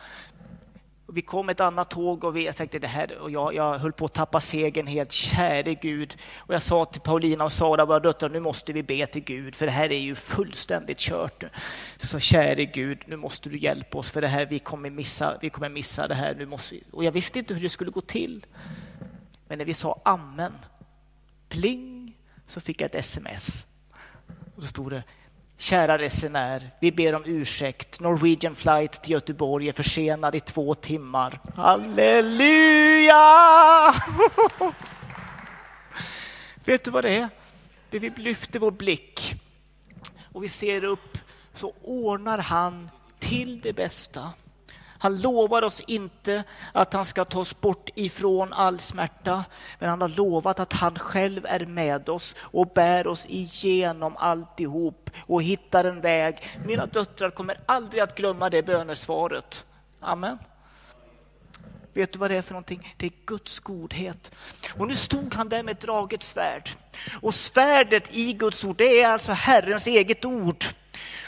Vi 1.08 1.22
kom 1.22 1.50
ett 1.50 1.60
annat 1.60 1.89
tåg 1.89 2.24
och 2.24 2.36
vi, 2.36 2.46
jag 2.46 2.56
tänkte 2.56 2.80
det 2.80 2.88
här, 2.88 3.18
och 3.18 3.32
jag, 3.32 3.54
jag 3.54 3.80
höll 3.80 3.91
på 3.91 4.06
att 4.06 4.13
tappa 4.13 4.39
segern 4.39 4.88
helt, 4.88 5.12
käre 5.12 5.76
Gud. 5.76 6.18
Och 6.38 6.54
jag 6.54 6.62
sa 6.62 6.86
till 6.86 7.02
Paulina 7.02 7.46
och 7.46 7.54
Sara, 7.54 7.86
våra 7.86 8.00
döttrar, 8.00 8.30
nu 8.30 8.39
måste 8.39 8.74
vi 8.74 8.84
be 8.84 9.08
till 9.08 9.24
Gud, 9.24 9.56
för 9.56 9.65
det 9.65 9.72
här 9.72 9.91
är 9.91 10.00
ju 10.00 10.15
fullständigt 10.15 11.00
kört. 11.00 11.44
Så 11.98 12.08
sa 12.08 12.20
käre 12.20 12.65
Gud, 12.65 13.00
nu 13.06 13.15
måste 13.15 13.50
du 13.50 13.58
hjälpa 13.58 13.98
oss, 13.98 14.12
för 14.12 14.22
det 14.22 14.28
här, 14.28 14.46
vi 14.46 14.60
kommer 14.60 14.89
missa, 14.89 15.38
vi 15.41 15.50
kommer 15.50 15.70
missa 15.70 16.08
det 16.08 16.15
här. 16.15 16.36
Nu 16.36 16.46
måste 16.46 16.80
Och 16.91 17.04
jag 17.04 17.12
visste 17.12 17.39
inte 17.39 17.54
hur 17.54 17.62
det 17.62 17.70
skulle 17.70 17.91
gå 17.91 18.02
till. 18.02 18.46
Men 19.48 19.58
när 19.58 19.65
vi 19.65 19.74
sa 19.74 20.02
amen, 20.06 20.54
pling, 21.50 22.18
så 22.48 22.62
fick 22.62 22.82
jag 22.82 22.86
ett 22.86 22.96
sms. 22.96 23.65
Och 24.56 24.62
då 24.62 24.68
stod 24.68 24.91
det, 24.91 25.04
Kära 25.58 25.98
resenär, 25.98 26.72
vi 26.80 26.91
ber 26.91 27.15
om 27.15 27.24
ursäkt. 27.26 28.00
Norwegian 28.00 28.56
flight 28.56 29.04
till 29.04 29.12
Göteborg 29.12 29.70
är 29.70 29.74
försenad 29.74 30.36
i 30.36 30.39
två 30.39 30.74
timmar. 30.74 31.39
Halleluja! 31.56 33.15
Vet 36.65 36.84
du 36.84 36.91
vad 36.91 37.04
det 37.04 37.15
är? 37.15 37.30
Det 37.89 38.00
vi 38.00 38.10
lyfter 38.10 38.60
vår 38.60 38.72
blick 38.72 39.36
och 40.34 40.44
vi 40.44 40.50
ser 40.50 40.84
upp 40.84 41.18
så 41.54 41.74
ordnar 41.82 42.38
han 42.38 42.89
till 43.20 43.60
det 43.60 43.74
bästa. 43.74 44.34
Han 44.97 45.21
lovar 45.21 45.62
oss 45.62 45.81
inte 45.88 46.43
att 46.73 46.93
han 46.93 47.05
ska 47.05 47.25
ta 47.25 47.39
oss 47.39 47.62
bort 47.62 47.89
ifrån 47.95 48.53
all 48.53 48.79
smärta, 48.79 49.45
men 49.79 49.89
han 49.89 50.01
har 50.01 50.10
lovat 50.10 50.60
att 50.60 50.73
han 50.73 50.99
själv 50.99 51.45
är 51.45 51.65
med 51.65 52.10
oss 52.10 52.36
och 52.39 52.67
bär 52.67 53.08
oss 53.08 53.25
igenom 53.29 54.17
alltihop 54.17 55.10
och 55.17 55.43
hittar 55.43 55.86
en 55.86 56.01
väg. 56.01 56.43
Mina 56.65 56.86
döttrar 56.86 57.29
kommer 57.29 57.60
aldrig 57.65 58.03
att 58.03 58.15
glömma 58.15 58.49
det 58.49 58.63
bönesvaret. 58.63 59.65
Amen. 59.99 60.38
Vet 61.93 62.13
du 62.13 62.19
vad 62.19 62.31
det 62.31 62.38
är 62.38 62.41
för 62.41 62.53
någonting? 62.53 62.93
Det 62.97 63.05
är 63.05 63.12
Guds 63.25 63.60
godhet. 63.60 64.31
Och 64.77 64.88
nu 64.88 64.95
stod 64.95 65.34
han 65.34 65.49
där 65.49 65.63
med 65.63 65.71
ett 65.71 65.81
draget 65.81 66.23
svärd. 66.23 66.69
Och 67.21 67.36
svärdet 67.36 68.03
i 68.12 68.34
Guds 68.34 68.63
ord, 68.63 68.77
det 68.77 69.01
är 69.01 69.08
alltså 69.08 69.31
Herrens 69.31 69.88
eget 69.88 70.25
ord. 70.25 70.65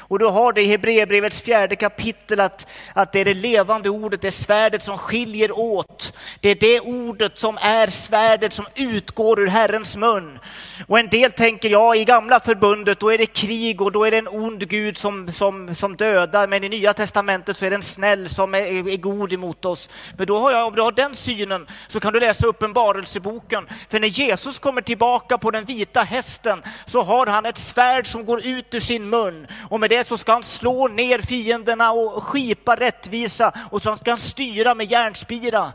Och 0.09 0.19
du 0.19 0.25
har 0.25 0.53
det 0.53 0.61
i 0.61 0.67
Hebreerbrevets 0.67 1.41
fjärde 1.41 1.75
kapitel 1.75 2.39
att, 2.39 2.67
att 2.93 3.11
det 3.11 3.19
är 3.19 3.25
det 3.25 3.33
levande 3.33 3.89
ordet, 3.89 4.21
det 4.21 4.27
är 4.27 4.31
svärdet 4.31 4.83
som 4.83 4.97
skiljer 4.97 5.51
åt. 5.51 6.13
Det 6.39 6.49
är 6.49 6.55
det 6.55 6.79
ordet 6.79 7.37
som 7.37 7.57
är 7.61 7.87
svärdet 7.87 8.53
som 8.53 8.65
utgår 8.75 9.39
ur 9.39 9.47
Herrens 9.47 9.97
mun. 9.97 10.39
Och 10.87 10.99
en 10.99 11.09
del 11.09 11.31
tänker, 11.31 11.69
ja 11.69 11.95
i 11.95 12.05
gamla 12.05 12.39
förbundet 12.39 12.99
då 12.99 13.13
är 13.13 13.17
det 13.17 13.25
krig 13.25 13.81
och 13.81 13.91
då 13.91 14.03
är 14.03 14.11
det 14.11 14.17
en 14.17 14.27
ond 14.27 14.69
Gud 14.69 14.97
som, 14.97 15.33
som, 15.33 15.75
som 15.75 15.95
dödar, 15.95 16.47
men 16.47 16.63
i 16.63 16.69
nya 16.69 16.93
testamentet 16.93 17.57
så 17.57 17.65
är 17.65 17.69
det 17.69 17.75
en 17.75 17.81
snäll 17.81 18.29
som 18.29 18.55
är, 18.55 18.89
är 18.89 18.97
god 18.97 19.33
emot 19.33 19.65
oss. 19.65 19.89
Men 20.17 20.27
då 20.27 20.37
har 20.37 20.51
jag, 20.51 20.67
om 20.67 20.75
du 20.75 20.81
har 20.81 20.91
den 20.91 21.15
synen 21.15 21.67
så 21.87 21.99
kan 21.99 22.13
du 22.13 22.19
läsa 22.19 22.47
uppenbarelseboken. 22.47 23.67
För 23.89 23.99
när 23.99 24.07
Jesus 24.07 24.59
kommer 24.59 24.81
tillbaka 24.81 25.37
på 25.37 25.51
den 25.51 25.56
den 25.57 25.65
vita 25.65 26.01
hästen 26.01 26.63
så 26.85 27.01
har 27.01 27.27
han 27.27 27.45
ett 27.45 27.57
svärd 27.57 28.07
som 28.07 28.25
går 28.25 28.45
ut 28.45 28.73
ur 28.73 28.79
sin 28.79 29.09
mun. 29.09 29.47
Och 29.69 29.79
med 29.79 29.89
det 29.89 30.07
så 30.07 30.17
ska 30.17 30.31
han 30.31 30.43
slå 30.43 30.87
ner 30.87 31.21
fienderna 31.21 31.91
och 31.91 32.23
skipa 32.23 32.75
rättvisa 32.75 33.53
och 33.71 33.81
så 33.81 33.95
ska 33.95 34.11
han 34.11 34.17
styra 34.17 34.75
med 34.75 34.91
järnspira. 34.91 35.71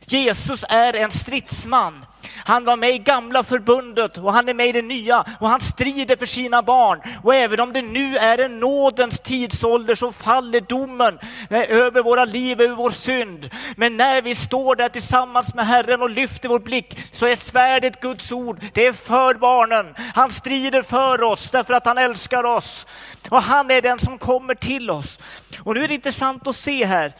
Jesus 0.00 0.64
är 0.68 0.94
en 0.94 1.10
stridsman. 1.10 2.06
Han 2.44 2.64
var 2.64 2.76
med 2.76 2.94
i 2.94 2.98
gamla 2.98 3.42
förbundet 3.44 4.18
och 4.18 4.32
han 4.32 4.48
är 4.48 4.54
med 4.54 4.68
i 4.68 4.72
det 4.72 4.82
nya 4.82 5.24
och 5.40 5.48
han 5.48 5.60
strider 5.60 6.16
för 6.16 6.26
sina 6.26 6.62
barn. 6.62 7.00
Och 7.22 7.34
även 7.34 7.60
om 7.60 7.72
det 7.72 7.82
nu 7.82 8.16
är 8.16 8.38
en 8.38 8.60
nådens 8.60 9.20
tidsålder 9.20 9.94
så 9.94 10.12
faller 10.12 10.60
domen 10.60 11.18
eh, 11.50 11.70
över 11.70 12.02
våra 12.02 12.24
liv, 12.24 12.60
över 12.60 12.74
vår 12.74 12.90
synd. 12.90 13.50
Men 13.76 13.96
när 13.96 14.22
vi 14.22 14.34
står 14.34 14.76
där 14.76 14.88
tillsammans 14.88 15.54
med 15.54 15.66
Herren 15.66 16.02
och 16.02 16.10
lyfter 16.10 16.48
vår 16.48 16.58
blick 16.58 16.98
så 17.12 17.26
är 17.26 17.36
svärdet 17.36 18.00
Guds 18.00 18.32
ord. 18.32 18.64
Det 18.74 18.86
är 18.86 18.92
för 18.92 19.34
barnen. 19.34 19.94
Han 20.14 20.30
strider 20.30 20.82
för 20.82 21.22
oss 21.22 21.50
därför 21.50 21.74
att 21.74 21.86
han 21.86 21.98
älskar 21.98 22.44
oss. 22.44 22.86
Och 23.30 23.42
han 23.42 23.70
är 23.70 23.82
den 23.82 23.98
som 23.98 24.18
kommer 24.18 24.54
till 24.54 24.90
oss. 24.90 25.18
Och 25.58 25.74
nu 25.74 25.84
är 25.84 25.88
det 25.88 25.94
intressant 25.94 26.46
att 26.46 26.56
se 26.56 26.84
här 26.84 27.12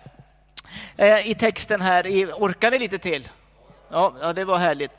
eh, 0.97 1.31
i 1.31 1.35
texten 1.35 1.81
här, 1.81 2.07
orkar 2.33 2.71
ni 2.71 2.79
lite 2.79 2.99
till? 2.99 3.29
Ja, 3.89 4.15
ja 4.21 4.33
det 4.33 4.45
var 4.45 4.59
härligt. 4.59 4.91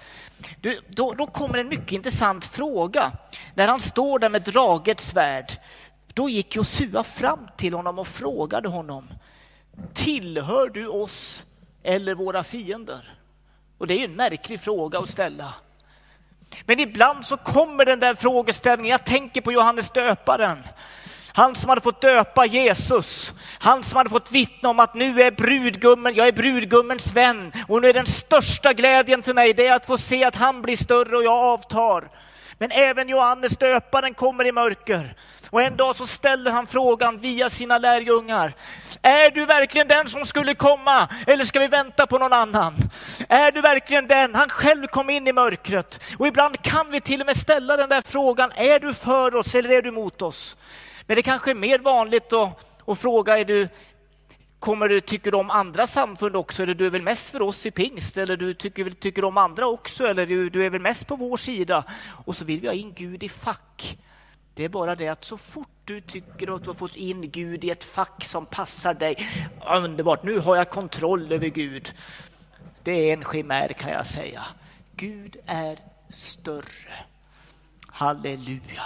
Du, 0.61 0.81
då, 0.87 1.13
då 1.13 1.27
kommer 1.27 1.57
en 1.57 1.67
mycket 1.67 1.91
intressant 1.91 2.45
fråga. 2.45 3.11
När 3.55 3.67
han 3.67 3.79
står 3.79 4.19
där 4.19 4.29
med 4.29 4.41
draget 4.41 4.99
svärd, 4.99 5.51
då 6.13 6.29
gick 6.29 6.55
Josua 6.55 7.03
fram 7.03 7.47
till 7.57 7.73
honom 7.73 7.99
och 7.99 8.07
frågade 8.07 8.69
honom. 8.69 9.09
Tillhör 9.93 10.69
du 10.69 10.87
oss 10.87 11.43
eller 11.83 12.15
våra 12.15 12.43
fiender? 12.43 13.13
Och 13.77 13.87
det 13.87 13.93
är 13.93 14.05
en 14.05 14.15
märklig 14.15 14.61
fråga 14.61 14.99
att 14.99 15.09
ställa. 15.09 15.53
Men 16.65 16.79
ibland 16.79 17.25
så 17.25 17.37
kommer 17.37 17.85
den 17.85 17.99
där 17.99 18.15
frågeställningen. 18.15 18.91
Jag 18.91 19.05
tänker 19.05 19.41
på 19.41 19.51
Johannes 19.51 19.91
döparen. 19.91 20.57
Han 21.37 21.55
som 21.55 21.69
hade 21.69 21.81
fått 21.81 22.01
döpa 22.01 22.45
Jesus. 22.45 23.33
Han 23.59 23.83
som 23.83 23.97
hade 23.97 24.09
fått 24.09 24.31
vittna 24.31 24.69
om 24.69 24.79
att 24.79 24.93
nu 24.93 25.21
är 25.21 25.31
brudgummen, 25.31 26.15
jag 26.15 26.27
är 26.27 26.31
brudgummens 26.31 27.13
vän. 27.13 27.51
Och 27.67 27.81
nu 27.81 27.89
är 27.89 27.93
den 27.93 28.05
största 28.05 28.73
glädjen 28.73 29.23
för 29.23 29.33
mig, 29.33 29.53
det 29.53 29.67
är 29.67 29.73
att 29.73 29.85
få 29.85 29.97
se 29.97 30.23
att 30.23 30.35
han 30.35 30.61
blir 30.61 30.77
större 30.77 31.17
och 31.17 31.23
jag 31.23 31.37
avtar. 31.37 32.09
Men 32.57 32.71
även 32.71 33.09
Johannes 33.09 33.57
döparen 33.57 34.13
kommer 34.13 34.47
i 34.47 34.51
mörker. 34.51 35.15
Och 35.49 35.61
en 35.61 35.77
dag 35.77 35.95
så 35.95 36.07
ställer 36.07 36.51
han 36.51 36.67
frågan 36.67 37.19
via 37.19 37.49
sina 37.49 37.77
lärjungar. 37.77 38.53
Är 39.01 39.31
du 39.31 39.45
verkligen 39.45 39.87
den 39.87 40.07
som 40.07 40.25
skulle 40.25 40.53
komma 40.53 41.09
eller 41.27 41.45
ska 41.45 41.59
vi 41.59 41.67
vänta 41.67 42.07
på 42.07 42.17
någon 42.17 42.33
annan? 42.33 42.75
Är 43.29 43.51
du 43.51 43.61
verkligen 43.61 44.07
den? 44.07 44.35
Han 44.35 44.49
själv 44.49 44.87
kom 44.87 45.09
in 45.09 45.27
i 45.27 45.33
mörkret. 45.33 46.01
Och 46.17 46.27
ibland 46.27 46.61
kan 46.61 46.91
vi 46.91 47.01
till 47.01 47.21
och 47.21 47.27
med 47.27 47.37
ställa 47.37 47.77
den 47.77 47.89
där 47.89 48.03
frågan. 48.05 48.51
Är 48.55 48.79
du 48.79 48.93
för 48.93 49.35
oss 49.35 49.55
eller 49.55 49.69
är 49.69 49.81
du 49.81 49.91
mot 49.91 50.21
oss? 50.21 50.57
Men 51.07 51.15
det 51.15 51.21
kanske 51.21 51.51
är 51.51 51.55
mer 51.55 51.79
vanligt 51.79 52.33
att, 52.33 52.59
att 52.85 52.99
fråga, 52.99 53.37
är 53.37 53.45
du, 53.45 53.69
kommer 54.59 54.89
du, 54.89 55.01
tycker 55.01 55.31
du 55.31 55.37
om 55.37 55.49
andra 55.49 55.87
samfund 55.87 56.35
också? 56.35 56.63
Eller 56.63 56.73
du 56.73 56.85
är 56.85 56.89
väl 56.89 57.01
mest 57.01 57.29
för 57.29 57.41
oss 57.41 57.65
i 57.65 57.71
pingst? 57.71 58.17
Eller 58.17 58.37
du 58.37 58.53
tycker, 58.53 58.89
tycker 58.89 59.23
om 59.23 59.37
andra 59.37 59.67
också? 59.67 60.07
Eller 60.07 60.25
du, 60.25 60.49
du 60.49 60.65
är 60.65 60.69
väl 60.69 60.81
mest 60.81 61.07
på 61.07 61.15
vår 61.15 61.37
sida? 61.37 61.83
Och 62.25 62.35
så 62.35 62.45
vill 62.45 62.59
vi 62.59 62.67
ha 62.67 62.73
in 62.73 62.93
Gud 62.93 63.23
i 63.23 63.29
fack. 63.29 63.97
Det 64.53 64.63
är 64.63 64.69
bara 64.69 64.95
det 64.95 65.07
att 65.07 65.23
så 65.23 65.37
fort 65.37 65.67
du 65.85 66.01
tycker 66.01 66.55
att 66.55 66.63
du 66.63 66.69
har 66.69 66.75
fått 66.75 66.95
in 66.95 67.31
Gud 67.31 67.63
i 67.63 67.69
ett 67.69 67.83
fack 67.83 68.23
som 68.23 68.45
passar 68.45 68.93
dig, 68.93 69.27
underbart, 69.67 70.23
nu 70.23 70.39
har 70.39 70.55
jag 70.55 70.69
kontroll 70.69 71.31
över 71.31 71.47
Gud. 71.47 71.93
Det 72.83 72.91
är 72.91 73.13
en 73.13 73.23
chimär 73.23 73.73
kan 73.73 73.91
jag 73.91 74.05
säga. 74.07 74.45
Gud 74.95 75.37
är 75.45 75.77
större. 76.09 76.93
Halleluja. 77.87 78.83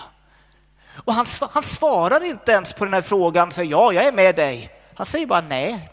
Och 0.96 1.14
han, 1.14 1.26
han 1.52 1.64
svarar 1.64 2.24
inte 2.24 2.52
ens 2.52 2.74
på 2.74 2.86
den 2.86 2.94
här 2.94 3.02
frågan, 3.02 3.52
säger 3.52 3.72
ja, 3.72 3.94
jag 3.94 4.06
är 4.06 4.12
med 4.12 4.36
dig. 4.36 4.70
Han 4.94 5.06
säger 5.06 5.26
bara 5.26 5.42
nej. 5.42 5.90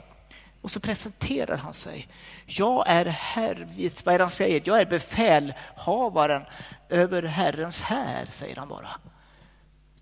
Och 0.62 0.70
så 0.70 0.80
presenterar 0.80 1.56
han 1.56 1.74
sig. 1.74 2.08
Jag 2.46 2.84
är 2.88 3.04
herr, 3.04 3.68
vad 4.04 4.14
är 4.14 4.18
det 4.18 4.24
han 4.24 4.30
säger? 4.30 4.62
Jag 4.64 4.80
är 4.80 4.86
befälhavaren 4.86 6.42
över 6.88 7.22
Herrens 7.22 7.80
här, 7.80 8.26
säger 8.30 8.56
han 8.56 8.68
bara. 8.68 8.90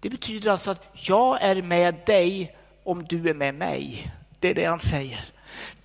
Det 0.01 0.11
betyder 0.11 0.51
alltså 0.51 0.71
att 0.71 0.83
jag 0.93 1.43
är 1.43 1.63
med 1.63 1.95
dig 2.07 2.57
om 2.85 3.05
du 3.05 3.29
är 3.29 3.35
med 3.35 3.55
mig. 3.55 4.13
Det 4.41 4.51
är 4.51 4.55
det 4.55 4.65
han 4.65 4.81
säger. 4.81 5.25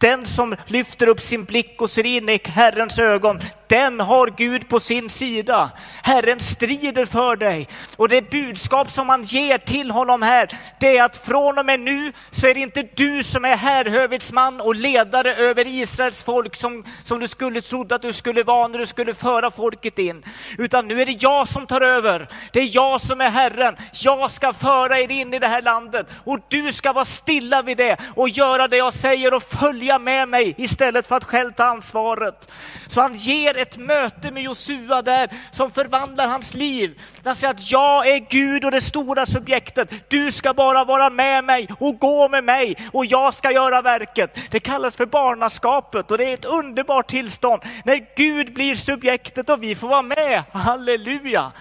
Den 0.02 0.26
som 0.26 0.56
lyfter 0.66 1.08
upp 1.08 1.22
sin 1.22 1.44
blick 1.44 1.82
och 1.82 1.90
ser 1.90 2.06
in 2.06 2.30
i 2.30 2.40
Herrens 2.44 3.00
ögon, 3.00 3.40
den 3.68 4.00
har 4.00 4.34
Gud 4.38 4.70
på 4.70 4.80
sin 4.80 5.10
sida. 5.10 5.72
Herren 6.04 6.40
strider 6.40 7.06
för 7.06 7.36
dig. 7.36 7.68
Och 7.98 8.10
det 8.10 8.32
budskap 8.32 8.92
som 8.92 9.08
man 9.08 9.24
ger 9.24 9.58
till 9.58 9.92
honom 9.92 10.22
här, 10.22 10.50
det 10.80 10.98
är 10.98 11.04
att 11.04 11.18
från 11.18 11.58
och 11.58 11.66
med 11.66 11.80
nu 11.80 12.12
så 12.32 12.48
är 12.48 12.54
det 12.54 12.60
inte 12.60 12.88
du 12.96 13.24
som 13.24 13.46
är 13.46 13.56
härhövitsman 13.56 14.62
och 14.62 14.76
ledare 14.76 15.36
över 15.36 15.68
Israels 15.68 16.24
folk 16.24 16.56
som, 16.56 16.84
som 17.04 17.20
du 17.20 17.28
skulle 17.28 17.62
trodde 17.62 17.96
att 17.96 18.02
du 18.02 18.14
skulle 18.14 18.44
vara 18.44 18.68
när 18.68 18.80
du 18.80 18.86
skulle 18.86 19.14
föra 19.14 19.52
folket 19.52 20.00
in. 20.00 20.24
Utan 20.58 20.88
nu 20.88 21.02
är 21.02 21.06
det 21.06 21.24
jag 21.24 21.48
som 21.48 21.68
tar 21.68 21.82
över. 21.82 22.28
Det 22.54 22.60
är 22.60 22.76
jag 22.76 23.02
som 23.02 23.22
är 23.22 23.30
Herren. 23.30 23.76
Jag 23.94 24.32
ska 24.32 24.54
föra 24.54 25.00
er 25.00 25.12
in 25.12 25.34
i 25.34 25.40
det 25.40 25.48
här 25.48 25.62
landet 25.62 26.08
och 26.24 26.40
du 26.48 26.72
ska 26.72 26.94
vara 26.94 27.06
stilla 27.06 27.62
vid 27.62 27.78
det 27.78 27.98
och 28.16 28.30
göra 28.30 28.68
det 28.68 28.78
jag 28.78 28.94
säger 28.94 29.34
och 29.34 29.44
följa 29.44 29.91
med 30.00 30.30
mig 30.30 30.56
istället 30.58 31.08
för 31.08 31.16
att 31.16 31.24
själv 31.24 31.52
ta 31.52 31.64
ansvaret. 31.64 32.52
Så 32.88 33.02
han 33.02 33.16
ger 33.16 33.58
ett 33.58 33.78
möte 33.78 34.32
med 34.32 34.44
Josua 34.44 35.02
där 35.02 35.30
som 35.52 35.72
förvandlar 35.72 36.28
hans 36.28 36.54
liv. 36.54 37.02
Han 37.24 37.36
säger 37.36 37.54
att 37.54 37.72
jag 37.72 38.08
är 38.08 38.18
Gud 38.30 38.66
och 38.66 38.72
det 38.72 38.82
stora 38.82 39.26
subjektet. 39.26 39.90
Du 40.08 40.32
ska 40.32 40.54
bara 40.54 40.84
vara 40.84 41.10
med 41.10 41.44
mig 41.44 41.68
och 41.80 42.00
gå 42.00 42.30
med 42.30 42.44
mig 42.44 42.76
och 42.94 43.06
jag 43.06 43.34
ska 43.34 43.52
göra 43.52 43.82
verket. 43.82 44.38
Det 44.50 44.60
kallas 44.60 44.96
för 44.96 45.06
barnaskapet 45.06 46.12
och 46.12 46.18
det 46.18 46.26
är 46.26 46.34
ett 46.34 46.46
underbart 46.46 47.10
tillstånd 47.10 47.62
när 47.86 48.16
Gud 48.16 48.54
blir 48.54 48.76
subjektet 48.76 49.50
och 49.50 49.64
vi 49.64 49.76
får 49.76 49.88
vara 49.88 50.02
med. 50.02 50.44
Halleluja! 50.52 51.52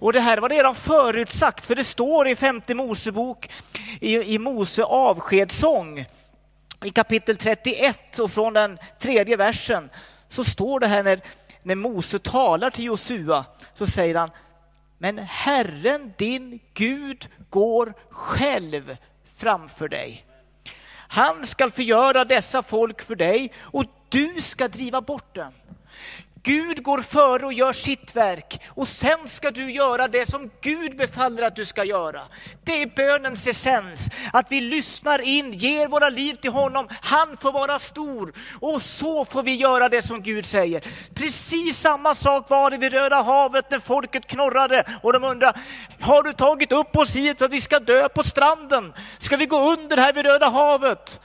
Och 0.00 0.12
det 0.12 0.20
här 0.20 0.38
var 0.38 0.48
redan 0.48 0.74
förutsagt, 0.74 1.64
för 1.66 1.74
det 1.74 1.84
står 1.84 2.28
i 2.28 2.36
femte 2.36 2.74
Mosebok, 2.74 3.48
i, 4.00 4.34
i 4.34 4.38
Mose 4.38 4.84
avskedssång, 4.84 6.04
i 6.84 6.90
kapitel 6.90 7.36
31 7.36 8.18
och 8.18 8.32
från 8.32 8.52
den 8.52 8.78
tredje 8.98 9.36
versen, 9.36 9.90
så 10.28 10.44
står 10.44 10.80
det 10.80 10.86
här 10.86 11.02
när, 11.02 11.20
när 11.62 11.74
Mose 11.74 12.18
talar 12.18 12.70
till 12.70 12.84
Josua, 12.84 13.44
så 13.74 13.86
säger 13.86 14.14
han, 14.14 14.30
men 14.98 15.18
Herren 15.18 16.12
din 16.16 16.60
Gud 16.74 17.28
går 17.50 17.94
själv 18.10 18.96
framför 19.36 19.88
dig. 19.88 20.24
Han 21.10 21.44
skall 21.44 21.70
förgöra 21.70 22.24
dessa 22.24 22.62
folk 22.62 23.02
för 23.02 23.16
dig 23.16 23.52
och 23.60 23.84
du 24.08 24.42
ska 24.42 24.68
driva 24.68 25.00
bort 25.00 25.34
dem. 25.34 25.52
Gud 26.48 26.82
går 26.82 26.98
före 26.98 27.46
och 27.46 27.52
gör 27.52 27.72
sitt 27.72 28.16
verk 28.16 28.60
och 28.68 28.88
sen 28.88 29.18
ska 29.24 29.50
du 29.50 29.72
göra 29.72 30.08
det 30.08 30.30
som 30.30 30.50
Gud 30.60 30.96
befaller 30.96 31.42
att 31.42 31.56
du 31.56 31.64
ska 31.64 31.84
göra. 31.84 32.20
Det 32.64 32.82
är 32.82 32.86
bönens 32.96 33.46
essens, 33.46 34.08
att 34.32 34.46
vi 34.50 34.60
lyssnar 34.60 35.20
in, 35.20 35.52
ger 35.52 35.88
våra 35.88 36.08
liv 36.08 36.34
till 36.34 36.50
honom. 36.50 36.88
Han 37.02 37.36
får 37.36 37.52
vara 37.52 37.78
stor 37.78 38.32
och 38.60 38.82
så 38.82 39.24
får 39.24 39.42
vi 39.42 39.54
göra 39.54 39.88
det 39.88 40.02
som 40.02 40.22
Gud 40.22 40.46
säger. 40.46 40.84
Precis 41.14 41.78
samma 41.78 42.14
sak 42.14 42.50
var 42.50 42.70
det 42.70 42.76
vid 42.76 42.92
Röda 42.92 43.22
havet 43.22 43.70
när 43.70 43.78
folket 43.78 44.26
knorrade 44.26 44.84
och 45.02 45.12
de 45.12 45.24
undrade, 45.24 45.60
har 46.00 46.22
du 46.22 46.32
tagit 46.32 46.72
upp 46.72 46.96
oss 46.96 47.16
hit 47.16 47.38
för 47.38 47.44
att 47.44 47.52
vi 47.52 47.60
ska 47.60 47.80
dö 47.80 48.08
på 48.08 48.22
stranden? 48.22 48.92
Ska 49.18 49.36
vi 49.36 49.46
gå 49.46 49.72
under 49.72 49.96
här 49.96 50.12
vid 50.12 50.26
Röda 50.26 50.48
havet? 50.48 51.20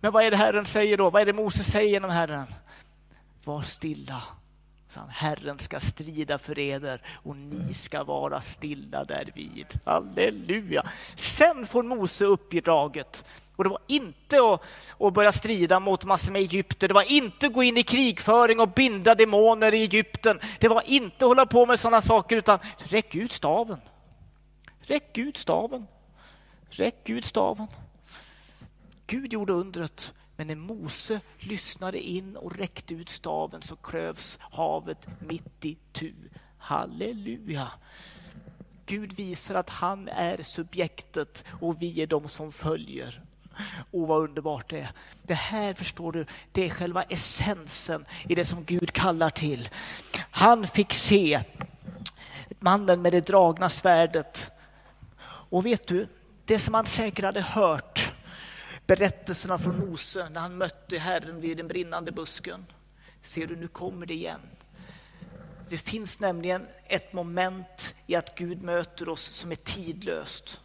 Men 0.00 0.12
vad 0.12 0.24
är 0.24 0.30
det 0.30 0.36
Herren 0.36 0.66
säger 0.66 0.96
då? 0.96 1.10
Vad 1.10 1.22
är 1.22 1.26
det 1.26 1.32
Moses 1.32 1.66
säger 1.66 1.90
genom 1.90 2.10
Herren? 2.10 2.54
Var 3.44 3.62
stilla 3.62 4.22
han, 4.96 5.08
Herren 5.08 5.58
ska 5.58 5.80
strida 5.80 6.38
för 6.38 6.58
eder 6.58 7.00
och 7.22 7.36
ni 7.36 7.74
ska 7.74 8.04
vara 8.04 8.40
stilla 8.40 9.04
därvid. 9.04 9.66
Halleluja! 9.84 10.86
Sen 11.16 11.66
får 11.66 11.82
Mose 11.82 12.24
uppdraget 12.24 13.24
och 13.56 13.64
det 13.64 13.70
var 13.70 13.82
inte 13.86 14.36
att, 14.36 14.62
att 14.98 15.14
börja 15.14 15.32
strida 15.32 15.80
mot 15.80 16.04
massor 16.04 16.32
med 16.32 16.42
Egypter. 16.42 16.88
Det 16.88 16.94
var 16.94 17.12
inte 17.12 17.46
att 17.46 17.52
gå 17.52 17.62
in 17.62 17.76
i 17.76 17.82
krigföring 17.82 18.60
och 18.60 18.68
binda 18.68 19.14
demoner 19.14 19.74
i 19.74 19.82
Egypten. 19.82 20.40
Det 20.58 20.68
var 20.68 20.82
inte 20.86 21.24
att 21.24 21.28
hålla 21.28 21.46
på 21.46 21.66
med 21.66 21.80
sådana 21.80 22.02
saker, 22.02 22.36
utan 22.36 22.58
räck 22.78 23.14
ut 23.14 23.32
staven. 23.32 23.78
Räck 24.80 25.18
ut 25.18 25.36
staven. 25.36 25.86
Räck 26.70 27.08
ut 27.08 27.24
staven. 27.24 27.66
Gud 29.06 29.32
gjorde 29.32 29.52
undret 29.52 30.12
men 30.44 30.46
när 30.46 30.74
Mose 30.74 31.20
lyssnade 31.38 32.00
in 32.00 32.36
och 32.36 32.56
räckte 32.56 32.94
ut 32.94 33.08
staven 33.08 33.62
så 33.62 33.76
klövs 33.76 34.38
havet 34.40 35.06
mitt 35.18 35.64
i 35.64 35.76
tu. 35.92 36.14
Halleluja! 36.58 37.68
Gud 38.86 39.12
visar 39.12 39.54
att 39.54 39.70
han 39.70 40.08
är 40.08 40.42
subjektet 40.42 41.44
och 41.60 41.82
vi 41.82 42.02
är 42.02 42.06
de 42.06 42.28
som 42.28 42.52
följer. 42.52 43.22
Och 43.90 44.08
vad 44.08 44.22
underbart 44.22 44.70
det 44.70 44.80
är. 44.80 44.92
Det 45.22 45.34
här 45.34 45.74
förstår 45.74 46.12
du, 46.12 46.26
det 46.52 46.66
är 46.66 46.70
själva 46.70 47.02
essensen 47.02 48.04
i 48.28 48.34
det 48.34 48.44
som 48.44 48.64
Gud 48.64 48.92
kallar 48.92 49.30
till. 49.30 49.68
Han 50.30 50.66
fick 50.66 50.92
se 50.92 51.44
mannen 52.60 53.02
med 53.02 53.12
det 53.12 53.26
dragna 53.26 53.68
svärdet. 53.68 54.50
Och 55.24 55.66
vet 55.66 55.86
du, 55.86 56.08
det 56.44 56.58
som 56.58 56.74
han 56.74 56.86
säkert 56.86 57.24
hade 57.24 57.40
hört 57.40 58.01
berättelserna 58.86 59.58
från 59.58 59.78
Mose 59.78 60.28
när 60.28 60.40
han 60.40 60.56
mötte 60.56 60.98
Herren 60.98 61.40
vid 61.40 61.56
den 61.56 61.68
brinnande 61.68 62.12
busken. 62.12 62.66
Ser 63.22 63.46
du, 63.46 63.56
nu 63.56 63.68
kommer 63.68 64.06
det 64.06 64.14
igen. 64.14 64.40
Det 65.68 65.78
finns 65.78 66.20
nämligen 66.20 66.66
ett 66.86 67.12
moment 67.12 67.94
i 68.06 68.14
att 68.14 68.38
Gud 68.38 68.62
möter 68.62 69.08
oss 69.08 69.24
som 69.24 69.50
är 69.50 69.56
tidlöst. 69.56 70.60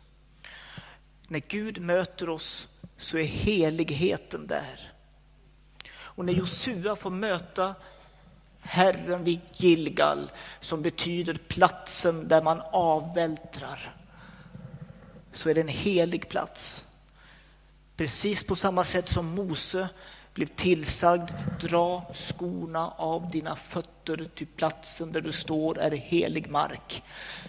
När 1.28 1.42
Gud 1.48 1.82
möter 1.82 2.30
oss 2.30 2.68
så 2.98 3.18
är 3.18 3.24
heligheten 3.24 4.48
där. 4.48 4.94
Och 5.90 6.26
när 6.26 6.34
Josua 6.34 6.96
får 6.96 7.10
möta 7.10 7.76
Herren 8.60 9.24
vid 9.24 9.40
Gilgal, 9.54 10.32
som 10.60 10.82
betyder 10.82 11.34
platsen 11.48 12.28
där 12.28 12.42
man 12.42 12.62
avvältrar, 12.72 13.96
så 15.34 15.50
är 15.50 15.56
det 15.56 15.62
en 15.62 15.68
helig 15.68 16.30
plats. 16.30 16.86
Precis 17.98 18.44
på 18.44 18.56
samma 18.56 18.84
sätt 18.84 19.10
som 19.10 19.26
Mose 19.26 19.90
blev 20.34 20.46
tillsagd, 20.46 21.32
dra 21.62 22.06
skorna 22.14 22.92
av 22.98 23.32
dina 23.32 23.56
fötter 23.56 24.28
till 24.36 24.48
platsen 24.48 25.12
där 25.12 25.22
du 25.22 25.32
står 25.32 25.78
är 25.80 25.92
helig 25.92 26.50
mark. 26.50 27.04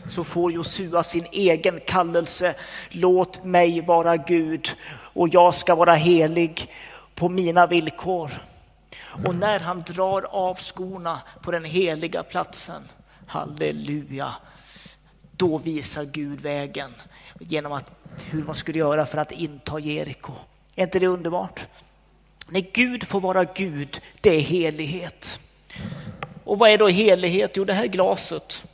Så 0.08 0.24
får 0.24 0.52
Josua 0.52 1.02
sin 1.02 1.26
egen 1.32 1.80
kallelse, 1.86 2.54
låt 2.90 3.44
mig 3.44 3.80
vara 3.80 4.16
Gud 4.16 4.68
och 4.90 5.28
jag 5.28 5.54
ska 5.54 5.74
vara 5.74 5.94
helig 5.94 6.72
på 7.14 7.28
mina 7.28 7.66
villkor. 7.66 8.30
Och 9.24 9.34
när 9.34 9.60
han 9.60 9.80
drar 9.80 10.22
av 10.22 10.58
skorna 10.58 11.20
på 11.42 11.50
den 11.50 11.64
heliga 11.64 12.22
platsen, 12.22 12.82
halleluja, 13.26 14.34
då 15.38 15.58
visar 15.58 16.04
Gud 16.04 16.40
vägen 16.40 16.94
genom 17.40 17.72
att, 17.72 17.92
hur 18.24 18.44
man 18.44 18.54
skulle 18.54 18.78
göra 18.78 19.06
för 19.06 19.18
att 19.18 19.32
inta 19.32 19.78
Jeriko. 19.78 20.32
Är 20.74 20.82
inte 20.82 20.98
det 20.98 21.06
underbart? 21.06 21.66
När 22.48 22.60
Gud 22.72 23.08
får 23.08 23.20
vara 23.20 23.44
Gud, 23.44 24.00
det 24.20 24.30
är 24.30 24.40
helighet. 24.40 25.38
Och 26.44 26.58
vad 26.58 26.70
är 26.70 26.78
då 26.78 26.88
helighet? 26.88 27.52
Jo, 27.54 27.64
det 27.64 27.72
här 27.72 27.86
glaset, 27.86 28.64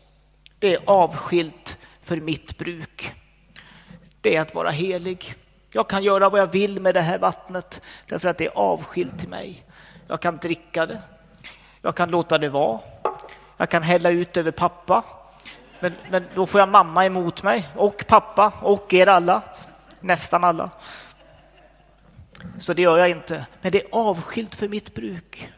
det 0.59 0.74
är 0.74 0.81
avskilt 0.85 1.79
för 2.03 2.16
mitt 2.16 2.59
bruk. 2.59 3.14
Det 4.20 4.37
är 4.37 4.40
att 4.40 4.55
vara 4.55 4.70
helig. 4.70 5.35
Jag 5.72 5.88
kan 5.88 6.05
göra 6.05 6.29
vad 6.29 6.40
jag 6.40 6.53
vill 6.53 6.81
med 6.81 6.94
det 6.94 7.00
här 7.00 7.18
vattnet 7.18 7.83
därför 8.09 8.29
att 8.29 8.38
det 8.38 8.46
är 8.46 8.59
avskilt 8.59 9.18
till 9.18 9.29
mig. 9.29 9.64
Jag 10.09 10.20
kan 10.20 10.37
dricka 10.37 10.87
det. 10.87 11.03
Jag 11.83 11.94
kan 11.94 12.11
låta 12.11 12.38
det 12.38 12.48
vara. 12.48 12.81
Jag 13.57 13.70
kan 13.70 13.83
hälla 13.83 14.11
ut 14.11 14.37
över 14.37 14.50
pappa. 14.50 15.05
Men, 15.85 15.94
men 16.11 16.25
då 16.35 16.47
får 16.47 16.61
jag 16.61 16.68
mamma 16.68 17.07
emot 17.07 17.42
mig 17.42 17.68
och 17.77 18.07
pappa 18.07 18.53
och 18.62 18.94
er 18.94 19.07
alla. 19.07 19.42
Nästan 20.01 20.44
alla. 20.44 20.70
Så 22.59 22.75
det 22.75 22.83
gör 22.83 22.99
jag 22.99 23.11
inte. 23.11 23.47
Men 23.61 23.73
det 23.73 23.83
är 23.83 23.88
avskilt 23.92 24.55
för 24.55 24.68
mitt 24.68 24.94
bruk. 24.94 25.53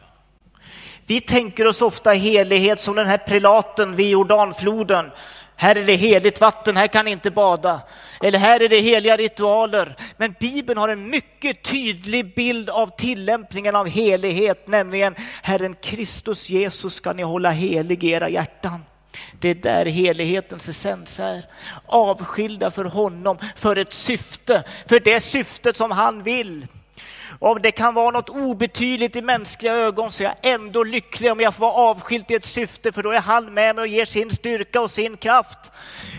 Vi 1.05 1.21
tänker 1.21 1.67
oss 1.67 1.81
ofta 1.81 2.11
helighet 2.11 2.79
som 2.79 2.95
den 2.95 3.07
här 3.07 3.17
prelaten 3.17 3.95
vid 3.95 4.09
Jordanfloden. 4.09 5.11
Här 5.55 5.75
är 5.75 5.83
det 5.83 5.95
heligt 5.95 6.41
vatten, 6.41 6.77
här 6.77 6.87
kan 6.87 7.05
ni 7.05 7.11
inte 7.11 7.31
bada. 7.31 7.81
Eller 8.23 8.39
här 8.39 8.61
är 8.61 8.69
det 8.69 8.79
heliga 8.79 9.17
ritualer. 9.17 9.95
Men 10.17 10.35
Bibeln 10.39 10.79
har 10.79 10.89
en 10.89 11.09
mycket 11.09 11.63
tydlig 11.63 12.35
bild 12.35 12.69
av 12.69 12.87
tillämpningen 12.97 13.75
av 13.75 13.87
helighet, 13.87 14.67
nämligen 14.67 15.15
Herren 15.41 15.75
Kristus 15.81 16.49
Jesus 16.49 16.93
ska 16.93 17.13
ni 17.13 17.23
hålla 17.23 17.51
helig 17.51 18.03
i 18.03 18.09
era 18.09 18.29
hjärtan. 18.29 18.83
Det 19.39 19.49
är 19.49 19.55
där 19.55 19.85
helighetens 19.85 20.69
essens 20.69 21.19
är. 21.19 21.45
Avskilda 21.85 22.71
för 22.71 22.85
honom, 22.85 23.37
för 23.55 23.75
ett 23.75 23.93
syfte, 23.93 24.63
för 24.87 24.99
det 24.99 25.21
syftet 25.21 25.77
som 25.77 25.91
han 25.91 26.23
vill. 26.23 26.67
Om 27.39 27.61
det 27.61 27.71
kan 27.71 27.93
vara 27.93 28.11
något 28.11 28.29
obetydligt 28.29 29.15
i 29.15 29.21
mänskliga 29.21 29.73
ögon 29.73 30.11
så 30.11 30.23
är 30.23 30.27
jag 30.27 30.53
ändå 30.53 30.83
lycklig 30.83 31.31
om 31.31 31.39
jag 31.39 31.55
får 31.55 31.65
vara 31.65 31.73
avskilt 31.73 32.31
i 32.31 32.33
ett 32.33 32.45
syfte 32.45 32.91
för 32.91 33.03
då 33.03 33.11
är 33.11 33.19
han 33.19 33.53
med 33.53 33.75
mig 33.75 33.81
och 33.81 33.87
ger 33.87 34.05
sin 34.05 34.31
styrka 34.31 34.81
och 34.81 34.91
sin 34.91 35.17
kraft. 35.17 35.71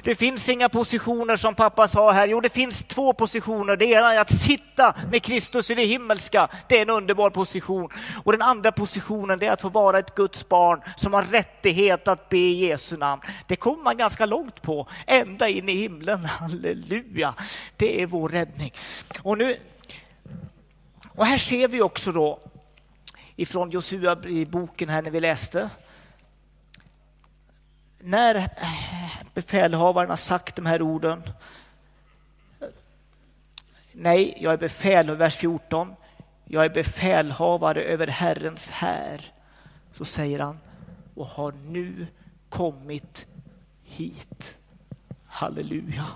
Det 0.03 0.15
finns 0.15 0.49
inga 0.49 0.69
positioner 0.69 1.37
som 1.37 1.55
pappa 1.55 1.89
sa 1.89 2.13
här. 2.13 2.29
Jo, 2.29 2.41
det 2.41 2.49
finns 2.49 2.85
två 2.85 3.13
positioner. 3.13 3.77
Det 3.77 3.87
ena 3.87 4.15
är 4.15 4.21
att 4.21 4.41
sitta 4.41 4.95
med 5.11 5.23
Kristus 5.23 5.71
i 5.71 5.75
det 5.75 5.85
himmelska. 5.85 6.49
Det 6.69 6.79
är 6.79 6.83
en 6.83 6.91
underbar 6.91 7.31
position. 7.31 7.91
Och 8.25 8.33
den 8.33 8.43
andra 8.43 8.73
positionen 8.73 9.43
är 9.43 9.51
att 9.51 9.61
få 9.61 9.69
vara 9.69 9.99
ett 9.99 10.15
Guds 10.15 10.49
barn 10.49 10.81
som 10.97 11.15
har 11.15 11.23
rättighet 11.23 12.09
att 12.09 12.29
be 12.29 12.39
i 12.39 12.67
Jesu 12.67 12.97
namn. 12.97 13.23
Det 13.47 13.57
kommer 13.57 13.83
man 13.83 13.97
ganska 13.97 14.27
långt 14.27 14.63
på, 14.63 14.89
ända 15.07 15.49
in 15.49 15.69
i 15.69 15.75
himlen. 15.75 16.25
Halleluja! 16.41 17.35
Det 17.77 18.03
är 18.03 18.07
vår 18.07 18.29
räddning. 18.29 18.73
Och 19.23 19.39
nu 19.39 19.57
och 21.19 21.27
här 21.27 21.39
ser 21.39 21.69
vi 21.69 21.83
också 21.83 22.13
då 22.13 22.39
ifrån 23.37 23.71
Josua 23.71 24.25
i 24.25 24.47
boken 24.47 24.89
här 24.89 25.03
när 25.03 25.11
vi 25.11 25.21
läste. 25.21 25.71
När 27.99 28.49
befälhavaren 29.35 30.11
har 30.11 30.17
sagt 30.17 30.57
de 30.57 30.67
här 30.67 30.83
orden. 30.83 31.23
Nej, 33.93 34.39
jag 34.41 34.53
är 34.53 34.57
befälhavare, 34.57 35.19
vers 35.19 35.37
14. 35.37 35.95
Jag 36.45 36.65
är 36.65 36.71
befälhavare 36.71 37.83
över 37.83 38.07
Herrens 38.07 38.71
här. 38.71 39.33
Så 39.93 40.05
säger 40.05 40.39
han 40.39 40.59
och 41.15 41.27
har 41.27 41.53
nu 41.53 42.07
kommit 42.49 43.27
hit. 43.83 44.57
Halleluja. 45.27 46.07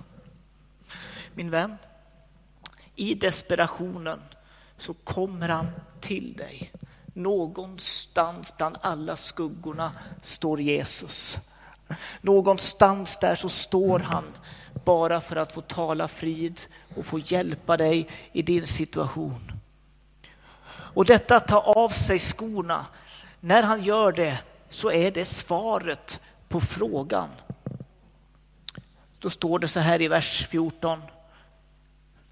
Min 1.34 1.50
vän, 1.50 1.76
i 2.96 3.14
desperationen 3.14 4.20
så 4.78 4.94
kommer 4.94 5.48
han 5.48 5.70
till 6.00 6.32
dig. 6.32 6.72
Någonstans 7.14 8.56
bland 8.56 8.76
alla 8.80 9.16
skuggorna 9.16 9.92
står 10.22 10.61
Jesus. 10.61 11.38
Någonstans 12.20 13.16
där 13.16 13.35
så 13.35 13.48
står 13.48 13.98
han 13.98 14.24
bara 14.85 15.20
för 15.20 15.37
att 15.37 15.52
få 15.52 15.61
tala 15.61 16.08
frid 16.08 16.61
och 16.96 17.06
få 17.06 17.18
hjälpa 17.18 17.76
dig 17.76 18.08
i 18.32 18.42
din 18.42 18.66
situation. 18.66 19.52
Och 20.94 21.04
detta 21.04 21.37
att 21.37 21.48
ta 21.48 21.61
av 21.61 21.88
sig 21.88 22.18
skorna, 22.18 22.87
när 23.40 23.62
han 23.62 23.82
gör 23.82 24.12
det 24.12 24.38
så 24.68 24.90
är 24.90 25.11
det 25.11 25.24
svaret 25.24 26.20
på 26.48 26.61
frågan. 26.61 27.28
Då 29.18 29.30
står 29.30 29.58
det 29.58 29.68
så 29.68 29.80
här 29.80 30.02
i 30.02 30.08
vers 30.08 30.46
14. 30.50 31.02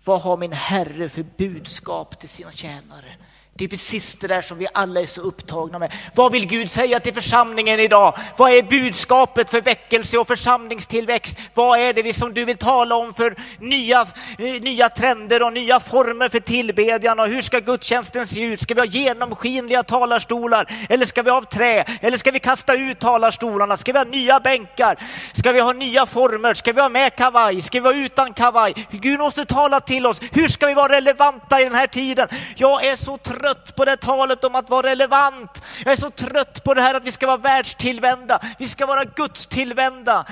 Vad 0.04 0.20
har 0.20 0.36
min 0.36 0.52
Herre 0.52 1.08
för 1.08 1.22
budskap 1.22 2.20
till 2.20 2.28
sina 2.28 2.52
tjänare? 2.52 3.16
Det 3.60 3.64
är 3.64 3.68
precis 3.68 4.16
det 4.16 4.26
där 4.26 4.42
som 4.42 4.58
vi 4.58 4.66
alla 4.74 5.00
är 5.00 5.06
så 5.06 5.20
upptagna 5.20 5.78
med. 5.78 5.92
Vad 6.14 6.32
vill 6.32 6.46
Gud 6.46 6.70
säga 6.70 7.00
till 7.00 7.14
församlingen 7.14 7.80
idag? 7.80 8.18
Vad 8.36 8.52
är 8.52 8.62
budskapet 8.62 9.50
för 9.50 9.60
väckelse 9.60 10.18
och 10.18 10.26
församlingstillväxt? 10.26 11.38
Vad 11.54 11.78
är 11.78 11.92
det 11.92 12.14
som 12.14 12.34
du 12.34 12.44
vill 12.44 12.56
tala 12.56 12.94
om 12.94 13.14
för 13.14 13.36
nya, 13.58 14.00
eh, 14.38 14.62
nya 14.62 14.88
trender 14.88 15.42
och 15.42 15.52
nya 15.52 15.80
former 15.80 16.28
för 16.28 16.40
tillbedjan? 16.40 17.20
Och 17.20 17.26
hur 17.26 17.40
ska 17.40 17.58
gudstjänsten 17.58 18.26
se 18.26 18.40
ut? 18.42 18.60
Ska 18.60 18.74
vi 18.74 18.80
ha 18.80 18.86
genomskinliga 18.86 19.82
talarstolar? 19.82 20.72
Eller 20.88 21.06
ska 21.06 21.22
vi 21.22 21.30
ha 21.30 21.36
av 21.36 21.42
trä? 21.42 21.84
Eller 22.00 22.16
ska 22.16 22.30
vi 22.30 22.40
kasta 22.40 22.74
ut 22.74 22.98
talarstolarna? 22.98 23.76
Ska 23.76 23.92
vi 23.92 23.98
ha 23.98 24.04
nya 24.04 24.40
bänkar? 24.40 24.96
Ska 25.32 25.52
vi 25.52 25.60
ha 25.60 25.72
nya 25.72 26.06
former? 26.06 26.54
Ska 26.54 26.72
vi 26.72 26.80
ha 26.80 26.88
med 26.88 27.16
kavaj? 27.16 27.62
Ska 27.62 27.78
vi 27.78 27.84
vara 27.84 27.96
utan 27.96 28.34
kavaj? 28.34 28.86
Gud 28.90 29.18
måste 29.18 29.44
tala 29.44 29.80
till 29.80 30.06
oss. 30.06 30.20
Hur 30.32 30.48
ska 30.48 30.66
vi 30.66 30.74
vara 30.74 30.92
relevanta 30.92 31.60
i 31.60 31.64
den 31.64 31.74
här 31.74 31.86
tiden? 31.86 32.28
Jag 32.56 32.84
är 32.84 32.96
så 32.96 33.18
trött 33.18 33.49
trött 33.54 33.76
på 33.76 33.84
det 33.84 33.96
talet 33.96 34.44
om 34.44 34.54
att 34.54 34.70
vara 34.70 34.86
relevant. 34.86 35.62
Jag 35.84 35.92
är 35.92 35.96
så 35.96 36.10
trött 36.10 36.64
på 36.64 36.74
det 36.74 36.82
här 36.82 36.94
att 36.94 37.04
vi 37.04 37.10
ska 37.10 37.26
vara 37.26 37.36
världstillvända. 37.36 38.40
Vi 38.58 38.68
ska 38.68 38.86
vara 38.86 39.04
Guds 39.04 39.46
tillvända. 39.46 40.24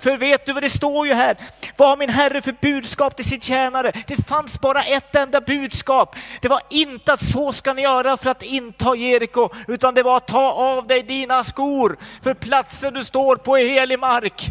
För 0.00 0.16
vet 0.16 0.46
du 0.46 0.52
vad 0.52 0.62
det 0.62 0.70
står 0.70 1.06
ju 1.06 1.14
här? 1.14 1.36
Vad 1.76 1.88
har 1.88 1.96
min 1.96 2.10
Herre 2.10 2.42
för 2.42 2.54
budskap 2.60 3.16
till 3.16 3.24
sitt 3.24 3.42
tjänare? 3.42 3.92
Det 4.06 4.26
fanns 4.26 4.60
bara 4.60 4.82
ett 4.82 5.14
enda 5.14 5.40
budskap. 5.40 6.16
Det 6.40 6.48
var 6.48 6.60
inte 6.70 7.12
att 7.12 7.24
så 7.24 7.52
ska 7.52 7.72
ni 7.72 7.82
göra 7.82 8.16
för 8.16 8.30
att 8.30 8.42
inta 8.42 8.96
Jeriko, 8.96 9.48
utan 9.68 9.94
det 9.94 10.02
var 10.02 10.16
att 10.16 10.26
ta 10.26 10.52
av 10.52 10.86
dig 10.86 11.02
dina 11.02 11.44
skor, 11.44 11.96
för 12.22 12.34
platsen 12.34 12.94
du 12.94 13.04
står 13.04 13.36
på 13.36 13.58
är 13.58 13.68
helig 13.68 13.98
mark. 13.98 14.50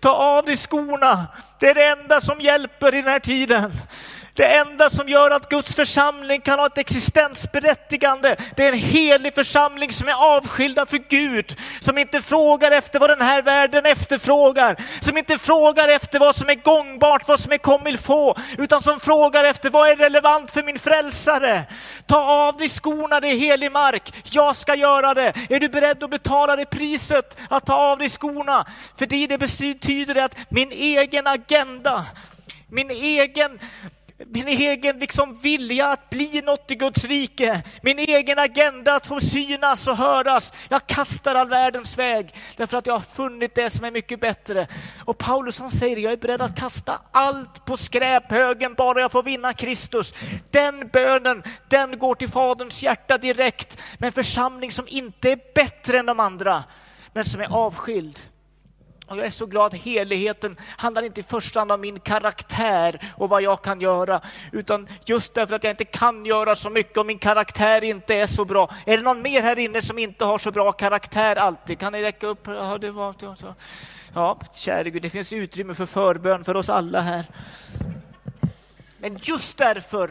Ta 0.00 0.10
av 0.10 0.44
dig 0.44 0.56
skorna. 0.56 1.26
Det 1.58 1.68
är 1.68 1.74
det 1.74 1.86
enda 1.86 2.20
som 2.20 2.40
hjälper 2.40 2.94
i 2.94 3.02
den 3.02 3.10
här 3.10 3.20
tiden. 3.20 3.72
Det 4.34 4.56
enda 4.56 4.90
som 4.90 5.08
gör 5.08 5.30
att 5.30 5.48
Guds 5.48 5.74
församling 5.74 6.40
kan 6.40 6.58
ha 6.58 6.66
ett 6.66 6.78
existensberättigande, 6.78 8.36
det 8.56 8.66
är 8.66 8.72
en 8.72 8.78
helig 8.78 9.34
församling 9.34 9.92
som 9.92 10.08
är 10.08 10.36
avskilda 10.36 10.86
för 10.86 10.98
Gud, 10.98 11.56
som 11.80 11.98
inte 11.98 12.20
frågar 12.22 12.70
efter 12.70 12.98
vad 12.98 13.10
den 13.10 13.20
här 13.20 13.42
världen 13.42 13.86
efterfrågar, 13.86 14.76
som 15.00 15.16
inte 15.16 15.38
frågar 15.38 15.88
efter 15.88 16.18
vad 16.18 16.36
som 16.36 16.48
är 16.48 16.54
gångbart, 16.54 17.28
vad 17.28 17.40
som 17.40 17.52
är 17.52 17.58
comme 17.58 17.90
få, 17.98 18.36
utan 18.58 18.82
som 18.82 19.00
frågar 19.00 19.44
efter 19.44 19.70
vad 19.70 19.90
är 19.90 19.96
relevant 19.96 20.50
för 20.50 20.62
min 20.62 20.78
frälsare. 20.78 21.62
Ta 22.06 22.20
av 22.22 22.56
dig 22.56 22.68
skorna, 22.68 23.20
det 23.20 23.28
är 23.28 23.36
helig 23.36 23.72
mark. 23.72 24.14
Jag 24.24 24.56
ska 24.56 24.74
göra 24.74 25.14
det. 25.14 25.32
Är 25.48 25.60
du 25.60 25.68
beredd 25.68 26.02
att 26.02 26.10
betala 26.10 26.56
det 26.56 26.66
priset, 26.66 27.38
att 27.48 27.66
ta 27.66 27.74
av 27.74 27.98
dig 27.98 28.08
skorna? 28.08 28.66
För 28.98 29.06
det, 29.06 29.26
det 29.26 29.38
betyder 29.38 30.14
att 30.14 30.36
min 30.48 30.72
egen 30.72 31.26
agenda, 31.26 32.04
min 32.68 32.90
egen 32.90 33.58
min 34.26 34.48
egen 34.48 34.98
liksom 34.98 35.38
vilja 35.38 35.88
att 35.88 36.10
bli 36.10 36.42
något 36.44 36.70
i 36.70 36.74
Guds 36.74 37.04
rike, 37.04 37.62
min 37.82 37.98
egen 37.98 38.38
agenda 38.38 38.94
att 38.94 39.06
få 39.06 39.20
synas 39.20 39.86
och 39.86 39.96
höras. 39.96 40.52
Jag 40.68 40.86
kastar 40.86 41.34
all 41.34 41.48
världens 41.48 41.98
väg 41.98 42.34
därför 42.56 42.76
att 42.76 42.86
jag 42.86 42.94
har 42.94 43.00
funnit 43.00 43.54
det 43.54 43.70
som 43.70 43.84
är 43.84 43.90
mycket 43.90 44.20
bättre. 44.20 44.68
Och 45.04 45.18
Paulus 45.18 45.58
han 45.58 45.70
säger, 45.70 45.96
jag 45.96 46.12
är 46.12 46.16
beredd 46.16 46.42
att 46.42 46.58
kasta 46.58 47.00
allt 47.12 47.64
på 47.64 47.76
skräphögen 47.76 48.74
bara 48.74 49.00
jag 49.00 49.12
får 49.12 49.22
vinna 49.22 49.52
Kristus. 49.52 50.14
Den 50.50 50.88
bönen, 50.88 51.42
den 51.68 51.98
går 51.98 52.14
till 52.14 52.28
Faderns 52.28 52.82
hjärta 52.82 53.18
direkt. 53.18 53.78
Men 53.98 54.06
en 54.06 54.12
församling 54.12 54.70
som 54.70 54.88
inte 54.88 55.32
är 55.32 55.38
bättre 55.54 55.98
än 55.98 56.06
de 56.06 56.20
andra, 56.20 56.64
men 57.12 57.24
som 57.24 57.40
är 57.40 57.52
avskild 57.52 58.20
och 59.10 59.16
jag 59.16 59.26
är 59.26 59.30
så 59.30 59.46
glad 59.46 59.66
att 59.66 59.80
heligheten 59.80 60.56
handlar 60.76 61.02
inte 61.02 61.20
i 61.20 61.22
första 61.22 61.60
hand 61.60 61.72
om 61.72 61.80
min 61.80 62.00
karaktär 62.00 63.12
och 63.16 63.28
vad 63.28 63.42
jag 63.42 63.62
kan 63.62 63.80
göra, 63.80 64.20
utan 64.52 64.88
just 65.04 65.34
därför 65.34 65.56
att 65.56 65.64
jag 65.64 65.72
inte 65.72 65.84
kan 65.84 66.26
göra 66.26 66.56
så 66.56 66.70
mycket 66.70 66.96
och 66.98 67.06
min 67.06 67.18
karaktär 67.18 67.84
inte 67.84 68.14
är 68.14 68.26
så 68.26 68.44
bra. 68.44 68.74
Är 68.86 68.96
det 68.96 69.02
någon 69.02 69.22
mer 69.22 69.42
här 69.42 69.58
inne 69.58 69.82
som 69.82 69.98
inte 69.98 70.24
har 70.24 70.38
så 70.38 70.52
bra 70.52 70.72
karaktär 70.72 71.36
alltid? 71.36 71.78
Kan 71.78 71.92
ni 71.92 72.02
räcka 72.02 72.26
upp? 72.26 72.46
Ja, 72.46 72.78
det 72.78 72.90
var, 72.90 73.14
ja 74.14 74.40
käre 74.54 74.90
Gud, 74.90 75.02
det 75.02 75.10
finns 75.10 75.32
utrymme 75.32 75.74
för 75.74 75.86
förbön 75.86 76.44
för 76.44 76.56
oss 76.56 76.68
alla 76.68 77.00
här. 77.00 77.26
Men 78.98 79.18
just 79.22 79.58
därför 79.58 80.10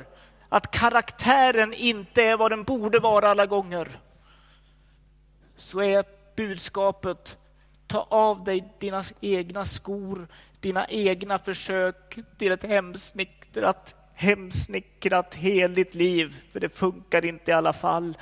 att 0.50 0.72
karaktären 0.72 1.74
inte 1.74 2.24
är 2.24 2.38
vad 2.38 2.52
den 2.52 2.64
borde 2.64 3.00
vara 3.00 3.30
alla 3.30 3.46
gånger, 3.46 3.90
så 5.58 5.82
är 5.82 6.04
budskapet 6.36 7.39
ta 7.90 8.08
av 8.10 8.44
dig 8.44 8.74
dina 8.80 9.04
egna 9.22 9.66
skor, 9.66 10.28
dina 10.60 10.88
egna 10.88 11.40
försök 11.40 12.20
till 12.38 12.52
ett 12.52 12.64
hemsnickrat, 12.64 13.96
hemsnickrat 14.14 15.36
heligt 15.36 15.96
liv, 15.96 16.38
för 16.52 16.60
det 16.60 16.70
funkar 16.70 17.26
inte 17.26 17.52
i 17.52 17.54
alla 17.54 17.74
fall. 17.74 18.18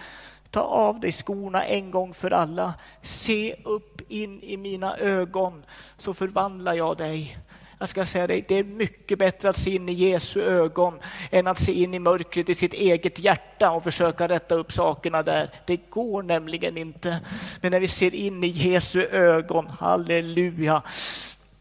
Ta 0.50 0.62
av 0.62 1.00
dig 1.00 1.12
skorna 1.12 1.64
en 1.66 1.92
gång 1.92 2.14
för 2.14 2.32
alla. 2.32 2.74
Se 3.02 3.56
upp 3.64 4.02
in 4.12 4.44
i 4.44 4.58
mina 4.58 4.98
ögon 4.98 5.64
så 5.98 6.14
förvandlar 6.14 6.74
jag 6.74 6.98
dig. 6.98 7.38
Jag 7.80 7.90
ska 7.90 8.06
säga 8.06 8.28
dig, 8.28 8.46
det 8.48 8.56
är 8.56 8.64
mycket 8.64 9.20
bättre 9.20 9.50
att 9.50 9.58
se 9.58 9.76
in 9.76 9.90
i 9.90 9.94
Jesu 9.94 10.42
ögon 10.42 11.00
än 11.32 11.48
att 11.48 11.60
se 11.60 11.72
in 11.72 11.94
i 11.94 12.00
mörkret 12.00 12.50
i 12.50 12.56
sitt 12.56 12.74
eget 12.74 13.20
hjärta 13.20 13.72
och 13.72 13.84
försöka 13.84 14.28
rätta 14.28 14.56
upp 14.56 14.72
sakerna 14.72 15.24
där. 15.24 15.50
Det 15.66 15.78
går 15.90 16.24
nämligen 16.24 16.78
inte. 16.78 17.20
Men 17.62 17.72
när 17.72 17.80
vi 17.80 17.88
ser 17.88 18.16
in 18.16 18.44
i 18.44 18.48
Jesu 18.48 19.04
ögon, 19.04 19.68
halleluja, 19.68 20.82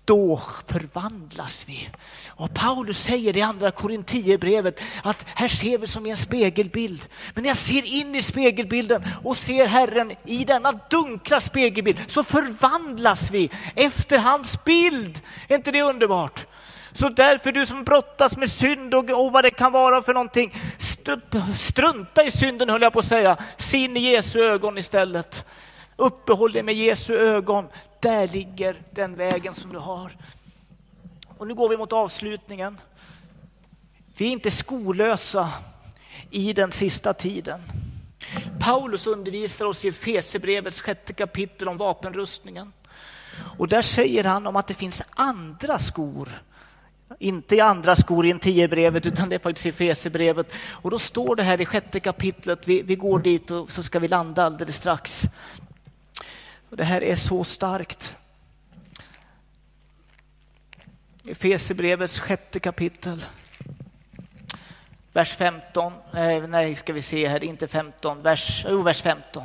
då 0.07 0.43
förvandlas 0.67 1.65
vi. 1.69 1.89
Och 2.29 2.55
Paulus 2.55 3.03
säger 3.03 3.37
i 3.37 3.43
andra 3.43 3.71
Korintierbrevet 3.71 4.81
att 5.03 5.27
här 5.35 5.49
ser 5.49 5.79
vi 5.79 5.87
som 5.87 6.07
i 6.07 6.11
en 6.11 6.17
spegelbild. 6.17 7.03
Men 7.35 7.43
när 7.43 7.51
jag 7.51 7.57
ser 7.57 7.87
in 7.87 8.15
i 8.15 8.23
spegelbilden 8.23 9.03
och 9.25 9.37
ser 9.37 9.67
Herren 9.67 10.13
i 10.25 10.45
denna 10.45 10.73
dunkla 10.73 11.41
spegelbild 11.41 12.01
så 12.09 12.25
förvandlas 12.25 13.31
vi 13.31 13.51
efter 13.75 14.19
hans 14.19 14.65
bild. 14.65 15.21
Är 15.49 15.55
inte 15.55 15.71
det 15.71 15.83
underbart? 15.83 16.47
Så 16.93 17.09
därför 17.09 17.53
du 17.53 17.67
som 17.67 17.85
brottas 17.85 18.37
med 18.37 18.51
synd 18.51 18.95
och, 18.95 19.11
och 19.11 19.33
vad 19.33 19.45
det 19.45 19.51
kan 19.51 19.73
vara 19.73 20.03
för 20.03 20.15
någonting, 20.15 20.55
strunta 21.59 22.25
i 22.25 22.31
synden 22.31 22.69
höll 22.69 22.83
jag 22.83 22.93
på 22.93 22.99
att 22.99 23.05
säga. 23.05 23.37
Se 23.57 23.79
in 23.79 23.97
i 23.97 24.01
Jesu 24.01 24.41
ögon 24.41 24.79
istället. 24.79 25.47
Uppehåll 25.97 26.53
dig 26.53 26.63
med 26.63 26.75
Jesu 26.75 27.15
ögon. 27.15 27.69
Där 28.01 28.29
ligger 28.29 28.83
den 28.91 29.15
vägen 29.15 29.55
som 29.55 29.73
du 29.73 29.79
har. 29.79 30.17
Och 31.39 31.47
nu 31.47 31.55
går 31.55 31.69
vi 31.69 31.77
mot 31.77 31.93
avslutningen. 31.93 32.81
Vi 34.17 34.27
är 34.27 34.33
inte 34.33 34.51
skolösa 34.51 35.53
i 36.31 36.53
den 36.53 36.73
sista 36.73 37.15
tiden. 37.15 37.61
Paulus 38.61 39.07
undervisar 39.07 39.65
oss 39.65 39.85
i 39.85 39.93
Fesebrevets 39.93 40.81
sjätte 40.81 41.13
kapitel 41.13 41.69
om 41.69 41.77
vapenrustningen. 41.77 42.73
Och 43.59 43.69
där 43.69 43.83
säger 43.83 44.25
han 44.25 44.47
om 44.47 44.57
att 44.57 44.67
det 44.67 44.75
finns 44.75 45.03
andra 45.11 45.79
skor. 45.79 46.29
Inte 47.19 47.57
i 47.57 47.61
andra 47.61 47.97
skor 47.97 48.27
i 48.27 48.31
en 48.31 48.39
tiobrevet 48.39 49.07
utan 49.07 49.29
det 49.29 49.35
är 49.35 49.39
faktiskt 49.39 49.67
i 49.67 49.73
Fesebrevet. 49.73 50.53
Och 50.83 50.91
då 50.91 50.99
står 50.99 51.37
det 51.37 51.43
här 51.43 51.61
i 51.61 51.67
sjätte 51.67 52.01
kapitlet, 52.01 52.69
vi, 52.69 52.83
vi 52.83 52.97
går 52.97 53.19
dit 53.19 53.51
och 53.51 53.71
så 53.71 53.83
ska 53.83 53.99
vi 53.99 54.09
landa 54.09 54.45
alldeles 54.45 54.77
strax. 54.77 55.23
Och 56.77 56.79
det 56.79 56.85
här 56.85 57.03
är 57.03 57.17
så 57.17 57.45
starkt. 57.45 58.17
Efesierbrevets 61.27 62.21
sjätte 62.21 62.61
kapitel. 62.61 63.25
Vers 65.13 65.37
15, 65.37 65.93
eh, 66.15 66.47
nej 66.49 66.77
ska 66.77 66.93
vi 66.93 67.03
se 67.03 67.29
här, 67.29 67.45
inte 67.45 67.67
15, 67.67 68.23
vers, 68.23 68.65
jo, 68.69 68.83
vers 68.83 69.03
15. 69.03 69.45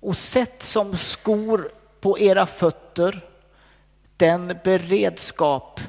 Och 0.00 0.16
sätt 0.16 0.62
som 0.62 0.96
skor 0.96 1.72
på 2.00 2.18
era 2.18 2.46
fötter 2.46 3.24
den 4.16 4.58
beredskap 4.64 5.80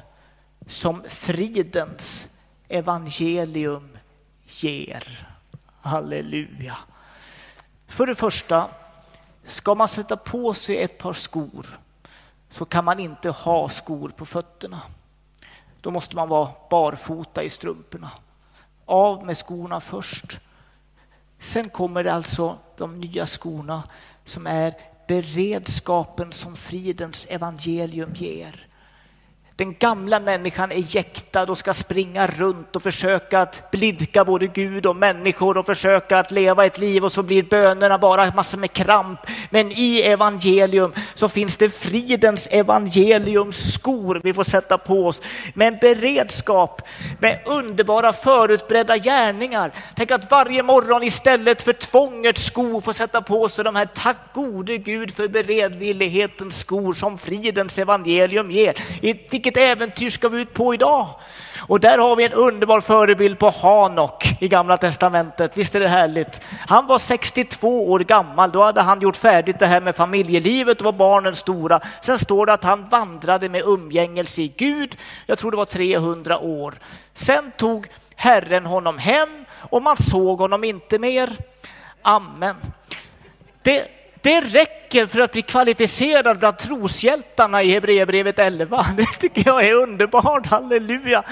som 0.66 1.04
fridens 1.08 2.28
evangelium 2.68 3.98
ger. 4.46 5.28
Halleluja. 5.80 6.78
För 7.88 8.06
det 8.06 8.14
första, 8.14 8.68
ska 9.44 9.74
man 9.74 9.88
sätta 9.88 10.16
på 10.16 10.54
sig 10.54 10.82
ett 10.82 10.98
par 10.98 11.12
skor 11.12 11.78
så 12.50 12.64
kan 12.64 12.84
man 12.84 13.00
inte 13.00 13.30
ha 13.30 13.68
skor 13.68 14.08
på 14.08 14.26
fötterna. 14.26 14.80
Då 15.80 15.90
måste 15.90 16.16
man 16.16 16.28
vara 16.28 16.52
barfota 16.70 17.42
i 17.42 17.50
strumporna. 17.50 18.10
Av 18.84 19.26
med 19.26 19.38
skorna 19.38 19.80
först. 19.80 20.40
Sen 21.38 21.68
kommer 21.68 22.04
det 22.04 22.12
alltså 22.12 22.58
de 22.76 23.00
nya 23.00 23.26
skorna 23.26 23.82
som 24.24 24.46
är 24.46 24.74
beredskapen 25.08 26.32
som 26.32 26.56
fridens 26.56 27.26
evangelium 27.30 28.14
ger. 28.14 28.67
Den 29.58 29.74
gamla 29.78 30.20
människan 30.20 30.72
är 30.72 30.96
jäktad 30.96 31.42
och 31.42 31.58
ska 31.58 31.74
springa 31.74 32.26
runt 32.26 32.76
och 32.76 32.82
försöka 32.82 33.40
att 33.40 33.70
blidka 33.70 34.24
både 34.24 34.46
Gud 34.46 34.86
och 34.86 34.96
människor 34.96 35.58
och 35.58 35.66
försöka 35.66 36.18
att 36.18 36.30
leva 36.30 36.66
ett 36.66 36.78
liv 36.78 37.04
och 37.04 37.12
så 37.12 37.22
blir 37.22 37.42
bönerna 37.42 37.98
bara 37.98 38.34
massor 38.34 38.58
med 38.58 38.72
kramp. 38.72 39.20
Men 39.50 39.72
i 39.72 40.00
evangelium 40.00 40.92
så 41.14 41.28
finns 41.28 41.56
det 41.56 41.70
fridens 41.70 42.48
evangeliums 42.50 43.72
skor 43.74 44.20
vi 44.24 44.34
får 44.34 44.44
sätta 44.44 44.78
på 44.78 45.06
oss 45.06 45.22
med 45.54 45.68
en 45.68 45.78
beredskap, 45.80 46.82
med 47.18 47.42
underbara 47.46 48.12
förutbredda 48.12 48.96
gärningar. 48.96 49.72
Tänk 49.96 50.10
att 50.10 50.30
varje 50.30 50.62
morgon 50.62 51.02
istället 51.02 51.62
för 51.62 51.72
tvångets 51.72 52.44
skor 52.44 52.80
få 52.80 52.92
sätta 52.92 53.22
på 53.22 53.48
sig 53.48 53.64
de 53.64 53.76
här 53.76 53.88
tack 53.94 54.34
gode 54.34 54.78
Gud 54.78 55.14
för 55.14 55.28
beredvillighetens 55.28 56.58
skor 56.58 56.94
som 56.94 57.18
fridens 57.18 57.78
evangelium 57.78 58.50
ger. 58.50 58.74
I 59.02 59.14
vilket 59.48 59.62
äventyr 59.62 60.10
ska 60.10 60.28
vi 60.28 60.40
ut 60.40 60.54
på 60.54 60.74
idag? 60.74 61.08
Och 61.68 61.80
där 61.80 61.98
har 61.98 62.16
vi 62.16 62.24
en 62.24 62.32
underbar 62.32 62.80
förebild 62.80 63.38
på 63.38 63.50
Hanok 63.50 64.42
i 64.42 64.48
Gamla 64.48 64.76
Testamentet. 64.76 65.56
Visst 65.56 65.74
är 65.74 65.80
det 65.80 65.88
härligt? 65.88 66.40
Han 66.66 66.86
var 66.86 66.98
62 66.98 67.90
år 67.90 68.00
gammal, 68.00 68.50
då 68.50 68.64
hade 68.64 68.80
han 68.80 69.00
gjort 69.00 69.16
färdigt 69.16 69.58
det 69.58 69.66
här 69.66 69.80
med 69.80 69.96
familjelivet 69.96 70.78
och 70.78 70.84
var 70.84 70.92
barnen 70.92 71.34
stora. 71.34 71.80
Sen 72.02 72.18
står 72.18 72.46
det 72.46 72.52
att 72.52 72.64
han 72.64 72.88
vandrade 72.88 73.48
med 73.48 73.62
umgängelse 73.64 74.42
i 74.42 74.48
Gud, 74.48 74.96
jag 75.26 75.38
tror 75.38 75.50
det 75.50 75.56
var 75.56 75.64
300 75.64 76.38
år. 76.38 76.74
Sen 77.14 77.52
tog 77.56 77.86
Herren 78.16 78.66
honom 78.66 78.98
hem 78.98 79.44
och 79.54 79.82
man 79.82 79.96
såg 79.96 80.38
honom 80.38 80.64
inte 80.64 80.98
mer. 80.98 81.36
Amen. 82.02 82.56
Det, 83.62 83.88
det 84.28 84.40
räcker 84.40 85.06
för 85.06 85.20
att 85.20 85.32
bli 85.32 85.42
kvalificerad 85.42 86.38
bland 86.38 86.58
troshjältarna 86.58 87.62
i 87.62 87.70
Hebreerbrevet 87.70 88.38
11. 88.38 88.86
Det 88.96 89.06
tycker 89.06 89.42
jag 89.46 89.64
är 89.64 89.74
underbart, 89.74 90.46
halleluja. 90.46 91.22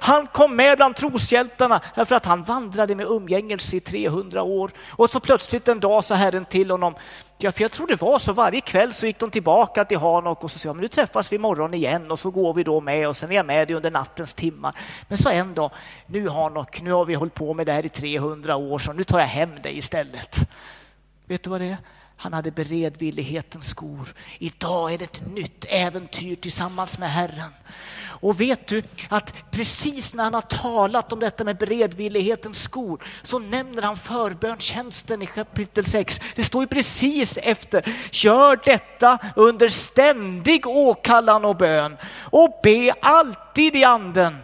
Han 0.00 0.26
kom 0.26 0.56
med 0.56 0.76
bland 0.76 0.96
troshjältarna 0.96 1.80
för 1.94 2.14
att 2.14 2.26
han 2.26 2.42
vandrade 2.42 2.94
med 2.94 3.06
umgängelse 3.06 3.76
i 3.76 3.80
300 3.80 4.42
år. 4.42 4.70
Och 4.90 5.10
så 5.10 5.20
plötsligt 5.20 5.68
en 5.68 5.80
dag 5.80 6.04
sa 6.04 6.14
Herren 6.14 6.44
till 6.44 6.70
honom, 6.70 6.94
ja, 7.38 7.52
för 7.52 7.62
jag 7.62 7.72
tror 7.72 7.86
det 7.86 8.00
var 8.00 8.18
så, 8.18 8.32
varje 8.32 8.60
kväll 8.60 8.92
så 8.92 9.06
gick 9.06 9.18
de 9.18 9.30
tillbaka 9.30 9.84
till 9.84 9.98
Hanok 9.98 10.44
och 10.44 10.50
så 10.50 10.58
sa 10.58 10.72
men 10.74 10.82
nu 10.82 10.88
träffas 10.88 11.32
vi 11.32 11.36
imorgon 11.36 11.74
igen 11.74 12.10
och 12.10 12.18
så 12.18 12.30
går 12.30 12.54
vi 12.54 12.62
då 12.62 12.80
med 12.80 13.08
och 13.08 13.16
sen 13.16 13.30
är 13.30 13.36
jag 13.36 13.46
med 13.46 13.68
dig 13.68 13.76
under 13.76 13.90
nattens 13.90 14.34
timmar. 14.34 14.74
Men 15.08 15.18
så 15.18 15.28
en 15.28 15.54
dag, 15.54 15.70
nu 16.06 16.28
Hanok, 16.28 16.80
nu 16.80 16.92
har 16.92 17.04
vi 17.04 17.14
hållit 17.14 17.34
på 17.34 17.54
med 17.54 17.66
det 17.66 17.72
här 17.72 17.86
i 17.86 17.88
300 17.88 18.56
år 18.56 18.78
så 18.78 18.92
nu 18.92 19.04
tar 19.04 19.18
jag 19.18 19.26
hem 19.26 19.62
dig 19.62 19.78
istället. 19.78 20.38
Vet 21.26 21.42
du 21.42 21.50
vad 21.50 21.60
det 21.60 21.66
är? 21.66 21.76
Han 22.22 22.32
hade 22.32 22.50
beredvillighetens 22.50 23.68
skor. 23.68 24.14
Idag 24.38 24.92
är 24.92 24.98
det 24.98 25.04
ett 25.04 25.26
nytt 25.34 25.64
äventyr 25.68 26.36
tillsammans 26.36 26.98
med 26.98 27.10
Herren. 27.10 27.50
Och 28.04 28.40
vet 28.40 28.66
du 28.66 28.82
att 29.08 29.50
precis 29.50 30.14
när 30.14 30.24
han 30.24 30.34
har 30.34 30.40
talat 30.40 31.12
om 31.12 31.20
detta 31.20 31.44
med 31.44 31.56
beredvillighetens 31.56 32.62
skor 32.62 33.02
så 33.22 33.38
nämner 33.38 33.82
han 33.82 33.96
förböntjänsten 33.96 35.22
i 35.22 35.26
kapitel 35.26 35.84
6. 35.84 36.20
Det 36.34 36.44
står 36.44 36.62
ju 36.62 36.66
precis 36.66 37.38
efter. 37.42 37.94
Gör 38.10 38.60
detta 38.64 39.18
under 39.36 39.68
ständig 39.68 40.66
åkallan 40.66 41.44
och 41.44 41.56
bön 41.56 41.96
och 42.20 42.60
be 42.62 42.94
alltid 43.00 43.76
i 43.76 43.84
anden 43.84 44.36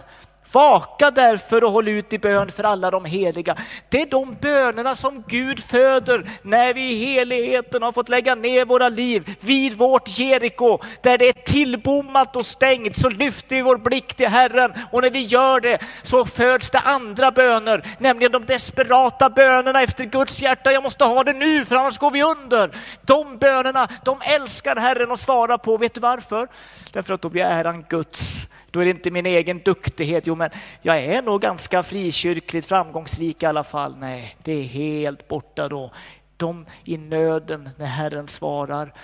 Vaka 0.53 1.11
därför 1.11 1.65
och 1.65 1.73
håll 1.73 1.89
ut 1.89 2.13
i 2.13 2.19
bön 2.19 2.53
för 2.53 2.65
alla 2.65 2.91
de 2.91 3.05
heliga. 3.05 3.57
Det 3.89 4.03
är 4.03 4.07
de 4.07 4.37
bönerna 4.41 4.95
som 4.95 5.25
Gud 5.29 5.65
föder 5.65 6.31
när 6.43 6.75
vi 6.75 6.93
i 6.93 6.95
heligheten 6.95 7.83
har 7.83 7.93
fått 7.93 8.09
lägga 8.09 8.35
ner 8.35 8.65
våra 8.65 8.89
liv 8.89 9.35
vid 9.41 9.75
vårt 9.75 10.19
Jeriko. 10.19 10.79
Där 11.03 11.19
det 11.19 11.29
är 11.29 11.33
tillbommat 11.33 12.37
och 12.37 12.47
stängt 12.47 12.97
så 12.97 13.09
lyfter 13.09 13.57
vi 13.57 13.63
vår 13.63 13.77
blick 13.77 14.15
till 14.15 14.29
Herren 14.29 14.73
och 14.93 15.03
när 15.03 15.11
vi 15.11 15.23
gör 15.23 15.61
det 15.61 15.79
så 16.03 16.25
föds 16.25 16.71
det 16.71 16.79
andra 16.79 17.31
böner, 17.31 17.87
nämligen 17.99 18.33
de 18.33 18.47
desperata 18.47 19.31
bönerna 19.31 19.83
efter 19.83 20.05
Guds 20.05 20.43
hjärta. 20.43 20.73
Jag 20.73 20.83
måste 20.83 21.05
ha 21.05 21.25
det 21.25 21.33
nu 21.33 21.65
för 21.65 21.77
annars 21.77 21.99
går 21.99 22.11
vi 22.11 22.23
under. 22.23 22.71
De 23.07 23.39
bönerna, 23.39 23.89
de 24.05 24.21
älskar 24.25 24.77
Herren 24.77 25.11
att 25.11 25.21
svara 25.21 25.59
på. 25.59 25.77
Vet 25.77 25.95
du 25.95 26.01
varför? 26.01 26.49
Därför 26.93 27.15
att 27.15 27.23
då 27.23 27.29
blir 27.29 27.45
äran 27.45 27.85
Guds. 27.89 28.47
Då 28.79 28.83
är 28.83 28.85
det 28.85 28.91
inte 28.91 29.11
min 29.11 29.27
egen 29.27 29.59
duktighet. 29.59 30.27
Jo, 30.27 30.35
men 30.35 30.51
jag 30.83 30.99
är 31.05 31.23
nog 31.23 31.41
ganska 31.41 31.83
frikyrkligt 31.83 32.69
framgångsrik 32.69 33.43
i 33.43 33.47
alla 33.47 33.65
fall. 33.65 33.97
Nej, 33.97 34.37
det 34.43 34.53
är 34.53 34.63
helt 34.63 35.29
borta 35.29 35.69
då. 35.69 35.93
De 36.37 36.67
i 36.85 36.97
nöden, 36.97 37.71
när 37.77 37.87
Herren 37.87 38.29
svarar, 38.29 38.95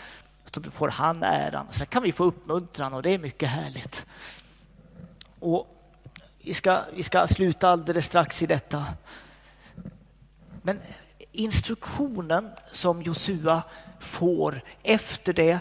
så 0.51 0.63
får 0.71 0.89
han 0.89 1.23
äran. 1.23 1.67
Sen 1.71 1.87
kan 1.87 2.03
vi 2.03 2.13
få 2.13 2.25
uppmuntran 2.25 2.95
och 2.95 3.03
det 3.03 3.11
är 3.11 3.19
mycket 3.19 3.49
härligt. 3.49 4.07
Och 5.41 5.67
vi 6.39 6.55
ska, 6.55 6.81
vi 6.95 7.03
ska 7.03 7.29
sluta 7.29 7.69
alldeles 7.69 8.07
strax 8.07 8.43
i 8.43 8.47
detta. 8.47 8.87
Men 10.63 10.81
instruktionen 11.33 12.51
som 12.73 13.03
Josua 13.03 13.63
får 14.01 14.61
efter 14.83 15.33
det 15.33 15.59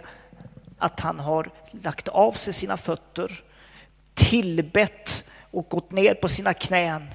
att 0.77 0.99
han 0.99 1.19
har 1.19 1.49
lagt 1.71 2.07
av 2.07 2.31
sig 2.31 2.53
sina 2.53 2.77
fötter, 2.77 3.43
tillbett 4.13 5.23
och 5.51 5.69
gått 5.69 5.91
ner 5.91 6.13
på 6.13 6.27
sina 6.27 6.53
knän 6.53 7.07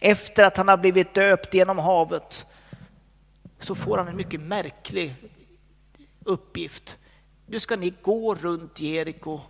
efter 0.00 0.44
att 0.44 0.56
han 0.56 0.68
har 0.68 0.76
blivit 0.76 1.14
döpt 1.14 1.54
genom 1.54 1.78
havet 1.78 2.46
så 3.60 3.74
får 3.74 3.98
han 3.98 4.08
en 4.08 4.16
mycket 4.16 4.40
märklig 4.40 5.14
uppgift. 6.24 6.96
Nu 7.46 7.60
ska 7.60 7.76
ni 7.76 7.94
gå 8.02 8.34
runt 8.34 8.80
Jeriko 8.80 9.40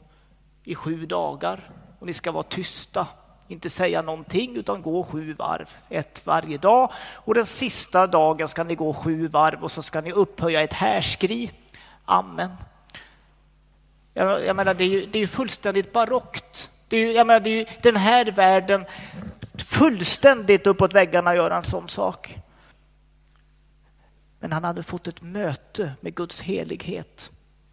i 0.64 0.74
sju 0.74 1.06
dagar 1.06 1.70
och 1.98 2.06
ni 2.06 2.14
ska 2.14 2.32
vara 2.32 2.42
tysta, 2.42 3.06
inte 3.48 3.70
säga 3.70 4.02
någonting 4.02 4.56
utan 4.56 4.82
gå 4.82 5.04
sju 5.04 5.32
varv, 5.32 5.68
ett 5.88 6.26
varje 6.26 6.58
dag. 6.58 6.92
Och 7.14 7.34
den 7.34 7.46
sista 7.46 8.06
dagen 8.06 8.48
ska 8.48 8.64
ni 8.64 8.74
gå 8.74 8.94
sju 8.94 9.28
varv 9.28 9.64
och 9.64 9.72
så 9.72 9.82
ska 9.82 10.00
ni 10.00 10.12
upphöja 10.12 10.62
ett 10.62 10.72
härskri. 10.72 11.50
Amen. 12.04 12.50
Jag, 14.14 14.46
jag 14.46 14.56
menar, 14.56 14.74
det 14.74 14.84
är 14.84 14.88
ju, 14.88 15.06
det 15.06 15.18
är 15.18 15.20
ju 15.20 15.26
fullständigt 15.26 15.92
barockt. 15.92 16.70
Det 16.88 16.96
är 16.96 17.00
ju, 17.00 17.12
jag 17.12 17.26
menar, 17.26 17.40
det 17.40 17.50
är 17.50 17.56
ju 17.56 17.66
den 17.82 17.96
här 17.96 18.26
världen 18.26 18.84
fullständigt 19.58 20.66
uppåt 20.66 20.94
väggarna 20.94 21.34
göra 21.34 21.56
en 21.56 21.64
sån 21.64 21.88
sak. 21.88 22.38
Men 24.40 24.52
han 24.52 24.64
hade 24.64 24.82
fått 24.82 25.08
ett 25.08 25.22
möte 25.22 25.92
med 26.00 26.14
Guds 26.14 26.40
helighet. 26.40 27.30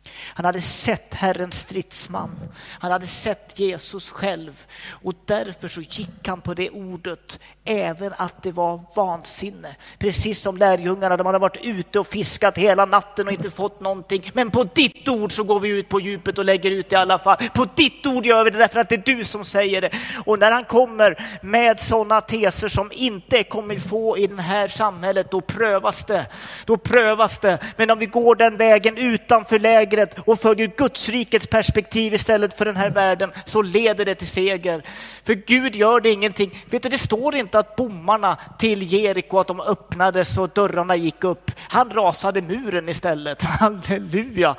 Han 0.10 0.46
hade 0.46 0.62
sett 0.62 1.14
Herrens 1.14 1.60
stridsman. 1.60 2.40
Han 2.80 2.92
hade 2.92 3.08
sett 3.08 3.60
Jesus 3.60 4.10
själv 4.10 4.66
och 4.90 5.14
därför 5.26 5.68
så 5.68 5.82
gick 5.82 6.28
han 6.28 6.42
på 6.42 6.54
det 6.54 6.70
ordet, 6.70 7.40
även 7.66 8.14
att 8.18 8.44
det 8.44 8.52
var 8.52 8.82
vansinne. 8.96 9.76
Precis 10.00 10.42
som 10.42 10.58
lärjungarna, 10.58 11.18
de 11.18 11.26
hade 11.26 11.40
varit 11.40 11.66
ute 11.66 12.00
och 12.00 12.08
fiskat 12.08 12.58
hela 12.58 12.86
natten 12.86 13.28
och 13.28 13.34
inte 13.34 13.52
fått 13.52 13.80
någonting. 13.80 14.32
Men 14.34 14.52
på 14.52 14.64
ditt 14.64 15.08
ord 15.08 15.32
så 15.32 15.44
går 15.44 15.60
vi 15.60 15.70
ut 15.70 15.90
på 15.90 16.02
djupet 16.02 16.38
och 16.38 16.46
lägger 16.46 16.72
ut 16.72 16.92
i 16.92 16.96
alla 16.96 17.20
fall. 17.20 17.38
På 17.54 17.68
ditt 17.76 18.06
ord 18.06 18.26
gör 18.26 18.44
vi 18.44 18.50
det 18.50 18.58
därför 18.58 18.80
att 18.80 18.90
det 18.90 18.96
är 18.96 19.16
du 19.16 19.24
som 19.24 19.46
säger 19.46 19.82
det. 19.82 19.90
Och 20.26 20.40
när 20.40 20.52
han 20.52 20.66
kommer 20.66 21.26
med 21.42 21.80
sådana 21.80 22.22
teser 22.22 22.68
som 22.68 22.92
inte 22.94 23.44
kommer 23.44 23.80
få 23.80 24.18
i 24.18 24.28
det 24.28 24.42
här 24.42 24.68
samhället, 24.68 25.32
då 25.32 25.42
prövas 25.42 26.06
det. 26.06 26.26
Då 26.66 26.78
prövas 26.78 27.40
det. 27.40 27.60
Men 27.78 27.92
om 27.92 28.00
vi 28.00 28.06
går 28.06 28.36
den 28.36 28.58
vägen 28.58 28.98
utanför 28.98 29.60
lägret 29.60 29.95
lägret 29.96 30.20
och 30.26 30.40
följer 30.40 30.72
Guds 30.78 31.10
rikets 31.10 31.48
perspektiv 31.48 32.14
istället 32.14 32.58
för 32.58 32.66
den 32.66 32.76
här 32.76 32.90
världen 32.90 33.32
så 33.46 33.62
leder 33.62 34.06
det 34.06 34.16
till 34.16 34.28
seger. 34.28 34.84
För 35.24 35.34
Gud 35.34 35.76
gör 35.76 36.00
det 36.00 36.10
ingenting. 36.10 36.64
Vet 36.70 36.84
du, 36.84 36.90
det 36.90 36.98
står 36.98 37.36
inte 37.36 37.60
att 37.60 37.76
bommarna 37.76 38.38
till 38.60 38.94
Jeriko, 38.94 39.40
att 39.40 39.48
de 39.48 39.60
öppnades 39.60 40.38
och 40.38 40.50
dörrarna 40.50 40.96
gick 40.96 41.24
upp. 41.24 41.52
Han 41.58 41.90
rasade 41.90 42.42
muren 42.42 42.90
istället. 42.90 43.44
Halleluja! 43.44 44.56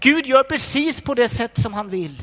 Gud 0.00 0.26
gör 0.26 0.42
precis 0.42 1.00
på 1.00 1.14
det 1.14 1.28
sätt 1.28 1.60
som 1.62 1.74
han 1.74 1.88
vill. 1.88 2.22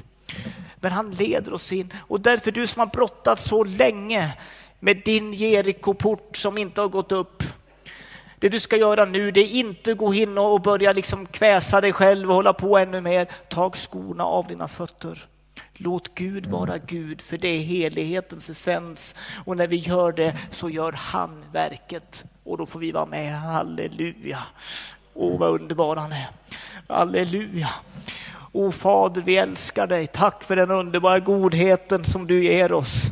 Men 0.75 0.91
han 0.91 1.11
leder 1.11 1.53
oss 1.53 1.71
in 1.71 1.93
och 2.07 2.21
därför 2.21 2.51
du 2.51 2.67
som 2.67 2.79
har 2.79 2.87
brottats 2.87 3.45
så 3.45 3.63
länge 3.63 4.37
med 4.79 5.01
din 5.05 5.33
Jerikoport 5.33 6.37
som 6.37 6.57
inte 6.57 6.81
har 6.81 6.87
gått 6.87 7.11
upp. 7.11 7.43
Det 8.43 8.49
du 8.49 8.59
ska 8.59 8.77
göra 8.77 9.05
nu, 9.05 9.31
det 9.31 9.39
är 9.39 9.55
inte 9.55 9.93
gå 9.93 10.13
in 10.13 10.37
och 10.37 10.61
börja 10.61 10.93
liksom 10.93 11.25
kväsa 11.25 11.81
dig 11.81 11.93
själv 11.93 12.29
och 12.29 12.35
hålla 12.35 12.53
på 12.53 12.77
ännu 12.77 13.01
mer. 13.01 13.27
Tag 13.49 13.75
skorna 13.75 14.23
av 14.23 14.47
dina 14.47 14.67
fötter. 14.67 15.25
Låt 15.73 16.15
Gud 16.15 16.45
vara 16.45 16.77
Gud, 16.77 17.21
för 17.21 17.37
det 17.37 17.47
är 17.47 17.63
helighetens 17.63 18.49
essens. 18.49 19.15
Och 19.45 19.57
när 19.57 19.67
vi 19.67 19.75
gör 19.75 20.11
det 20.11 20.37
så 20.51 20.69
gör 20.69 20.91
han 20.91 21.45
verket 21.51 22.25
och 22.43 22.57
då 22.57 22.65
får 22.65 22.79
vi 22.79 22.91
vara 22.91 23.05
med. 23.05 23.39
Halleluja! 23.39 24.43
Åh, 25.13 25.39
vad 25.39 25.61
underbar 25.61 25.95
han 25.95 26.11
är. 26.11 26.27
Halleluja! 26.87 27.69
O 28.51 28.71
Fader, 28.71 29.21
vi 29.21 29.37
älskar 29.37 29.87
dig. 29.87 30.07
Tack 30.07 30.43
för 30.43 30.55
den 30.55 30.71
underbara 30.71 31.19
godheten 31.19 32.05
som 32.05 32.27
du 32.27 32.43
ger 32.43 32.71
oss. 32.71 33.03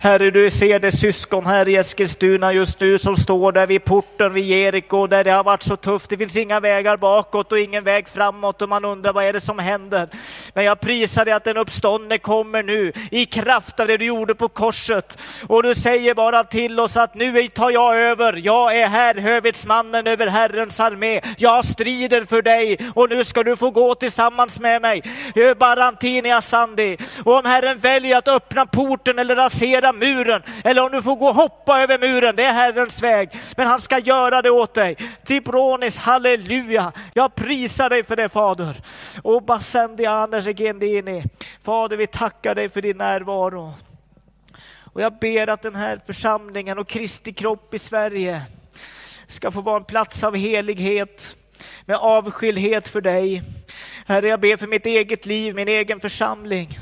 Herre, 0.00 0.30
du 0.30 0.50
ser 0.50 0.78
det 0.78 0.92
syskon 0.92 1.46
här 1.46 1.68
i 1.68 1.76
Eskilstuna 1.76 2.52
just 2.52 2.80
nu 2.80 2.98
som 2.98 3.16
står 3.16 3.52
där 3.52 3.66
vid 3.66 3.84
porten 3.84 4.32
vid 4.32 4.44
Jeriko 4.44 5.06
där 5.06 5.24
det 5.24 5.30
har 5.30 5.44
varit 5.44 5.62
så 5.62 5.76
tufft. 5.76 6.10
Det 6.10 6.16
finns 6.16 6.36
inga 6.36 6.60
vägar 6.60 6.96
bakåt 6.96 7.52
och 7.52 7.58
ingen 7.58 7.84
väg 7.84 8.08
framåt 8.08 8.62
och 8.62 8.68
man 8.68 8.84
undrar 8.84 9.12
vad 9.12 9.24
är 9.24 9.32
det 9.32 9.40
som 9.40 9.58
händer. 9.58 10.08
Men 10.54 10.64
jag 10.64 10.80
prisar 10.80 11.24
dig 11.24 11.34
att 11.34 11.44
den 11.44 11.56
uppståndne 11.56 12.18
kommer 12.18 12.62
nu 12.62 12.92
i 13.10 13.26
kraft 13.26 13.80
av 13.80 13.86
det 13.86 13.96
du 13.96 14.04
gjorde 14.04 14.34
på 14.34 14.48
korset. 14.48 15.18
Och 15.46 15.62
du 15.62 15.74
säger 15.74 16.14
bara 16.14 16.44
till 16.44 16.80
oss 16.80 16.96
att 16.96 17.14
nu 17.14 17.48
tar 17.48 17.70
jag 17.70 17.96
över. 17.96 18.40
Jag 18.44 18.78
är 18.78 18.86
här, 18.86 19.14
hövitsmannen 19.14 20.06
över 20.06 20.26
Herrens 20.26 20.80
armé. 20.80 21.20
Jag 21.38 21.64
strider 21.64 22.24
för 22.24 22.42
dig 22.42 22.78
och 22.94 23.10
nu 23.10 23.24
ska 23.24 23.42
du 23.42 23.56
få 23.56 23.70
gå 23.70 23.94
tillsammans 23.94 24.60
med 24.60 24.82
mig. 24.82 25.02
Barantini 25.58 26.42
Sandi. 26.42 26.96
Och 27.24 27.34
om 27.34 27.44
Herren 27.44 27.78
väljer 27.78 28.16
att 28.16 28.28
öppna 28.28 28.66
porten 28.66 29.18
eller 29.18 29.36
rasera 29.36 29.85
passera 29.86 29.92
muren 29.92 30.42
eller 30.64 30.82
om 30.82 30.92
du 30.92 31.02
får 31.02 31.16
gå 31.16 31.28
och 31.28 31.34
hoppa 31.34 31.82
över 31.82 31.98
muren. 31.98 32.36
Det 32.36 32.44
är 32.44 32.52
Herrens 32.52 33.02
väg. 33.02 33.30
Men 33.56 33.66
han 33.66 33.80
ska 33.80 33.98
göra 33.98 34.42
det 34.42 34.50
åt 34.50 34.74
dig. 34.74 34.96
Tibronis, 35.24 35.98
halleluja. 35.98 36.92
Jag 37.14 37.34
prisar 37.34 37.90
dig 37.90 38.04
för 38.04 38.16
det 38.16 38.28
Fader. 38.28 38.80
Och 39.22 39.42
Basendianer 39.42 40.40
Regendini. 40.40 41.24
Fader, 41.62 41.96
vi 41.96 42.06
tackar 42.06 42.54
dig 42.54 42.68
för 42.68 42.82
din 42.82 42.96
närvaro. 42.96 43.74
Och 44.92 45.02
jag 45.02 45.18
ber 45.18 45.48
att 45.48 45.62
den 45.62 45.74
här 45.74 46.00
församlingen 46.06 46.78
och 46.78 46.88
Kristi 46.88 47.32
kropp 47.32 47.74
i 47.74 47.78
Sverige 47.78 48.42
ska 49.28 49.50
få 49.50 49.60
vara 49.60 49.76
en 49.76 49.84
plats 49.84 50.24
av 50.24 50.36
helighet 50.36 51.36
med 51.86 51.96
avskildhet 51.96 52.88
för 52.88 53.00
dig. 53.00 53.42
Herre, 54.06 54.28
jag 54.28 54.40
ber 54.40 54.56
för 54.56 54.66
mitt 54.66 54.86
eget 54.86 55.26
liv, 55.26 55.54
min 55.54 55.68
egen 55.68 56.00
församling. 56.00 56.78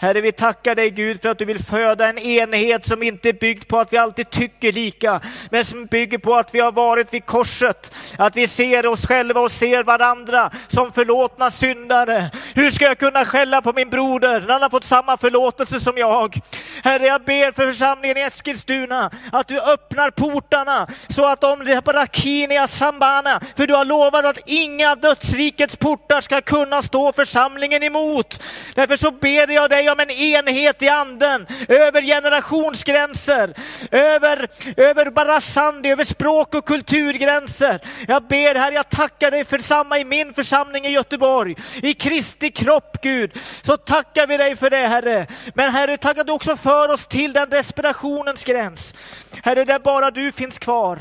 Herre, 0.00 0.20
vi 0.20 0.32
tackar 0.32 0.74
dig 0.74 0.90
Gud 0.90 1.22
för 1.22 1.28
att 1.28 1.38
du 1.38 1.44
vill 1.44 1.64
föda 1.64 2.08
en 2.08 2.18
enhet 2.18 2.86
som 2.86 3.02
inte 3.02 3.28
är 3.28 3.32
byggd 3.32 3.68
på 3.68 3.78
att 3.78 3.92
vi 3.92 3.96
alltid 3.96 4.30
tycker 4.30 4.72
lika, 4.72 5.20
men 5.50 5.64
som 5.64 5.86
bygger 5.86 6.18
på 6.18 6.34
att 6.34 6.54
vi 6.54 6.60
har 6.60 6.72
varit 6.72 7.14
vid 7.14 7.26
korset, 7.26 7.94
att 8.18 8.36
vi 8.36 8.48
ser 8.48 8.86
oss 8.86 9.06
själva 9.06 9.40
och 9.40 9.52
ser 9.52 9.82
varandra 9.82 10.50
som 10.68 10.92
förlåtna 10.92 11.50
syndare. 11.50 12.30
Hur 12.54 12.70
ska 12.70 12.84
jag 12.84 12.98
kunna 12.98 13.24
skälla 13.24 13.62
på 13.62 13.72
min 13.72 13.90
broder 13.90 14.40
när 14.40 14.52
han 14.52 14.62
har 14.62 14.70
fått 14.70 14.84
samma 14.84 15.16
förlåtelse 15.16 15.80
som 15.80 15.98
jag? 15.98 16.40
Herre, 16.84 17.06
jag 17.06 17.24
ber 17.24 17.52
för 17.52 17.72
församlingen 17.72 18.16
i 18.16 18.20
Eskilstuna 18.20 19.10
att 19.32 19.48
du 19.48 19.60
öppnar 19.60 20.10
portarna 20.10 20.86
så 21.08 21.24
att 21.24 21.40
de 21.40 21.64
Rakinia 21.86 22.68
Sambana, 22.68 23.40
för 23.56 23.66
du 23.66 23.74
har 23.74 23.84
lovat 23.84 24.24
att 24.24 24.38
inga 24.46 24.94
dödsrikets 24.94 25.76
portar 25.76 26.20
ska 26.20 26.40
kunna 26.40 26.82
stå 26.82 27.12
församlingen 27.12 27.82
emot. 27.82 28.42
Därför 28.74 28.96
så 28.96 29.10
ber 29.10 29.50
jag 29.50 29.70
dig 29.70 29.87
om 29.88 30.00
en 30.00 30.10
enhet 30.10 30.82
i 30.82 30.88
anden 30.88 31.46
över 31.68 32.02
generationsgränser, 32.02 33.54
över, 33.90 34.48
över 34.76 35.10
Barasandi, 35.10 35.88
över 35.88 36.04
språk 36.04 36.54
och 36.54 36.66
kulturgränser. 36.66 37.80
Jag 38.08 38.22
ber 38.26 38.54
här, 38.54 38.72
jag 38.72 38.88
tackar 38.88 39.30
dig 39.30 39.44
för 39.44 39.58
samma 39.58 39.98
i 39.98 40.04
min 40.04 40.34
församling 40.34 40.84
i 40.86 40.90
Göteborg, 40.90 41.56
i 41.82 41.94
Kristi 41.94 42.50
kropp 42.50 42.96
Gud. 43.02 43.32
Så 43.62 43.76
tackar 43.76 44.26
vi 44.26 44.36
dig 44.36 44.56
för 44.56 44.70
det 44.70 44.86
Herre. 44.86 45.26
Men 45.54 45.70
Herre, 45.70 45.96
tackar 45.96 46.24
du 46.24 46.32
också 46.32 46.56
för 46.56 46.88
oss 46.88 47.06
till 47.06 47.32
den 47.32 47.50
desperationens 47.50 48.44
gräns. 48.44 48.94
Herre, 49.42 49.64
där 49.64 49.78
bara 49.78 50.10
du 50.10 50.32
finns 50.32 50.58
kvar. 50.58 50.98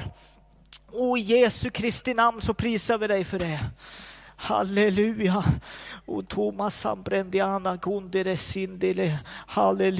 Och 0.92 1.18
i 1.18 1.22
Jesu 1.22 1.70
Kristi 1.70 2.14
namn 2.14 2.42
så 2.42 2.54
prisar 2.54 2.98
vi 2.98 3.08
dig 3.08 3.24
för 3.24 3.40
det. 3.40 3.60
Halleluja. 4.38 5.44
Och 6.06 6.28
Thomas 6.28 6.80
Sambrendiana 6.80 7.76
Gundere 7.76 8.38
Sindele. 8.38 9.20
Halleluja. 9.48 9.88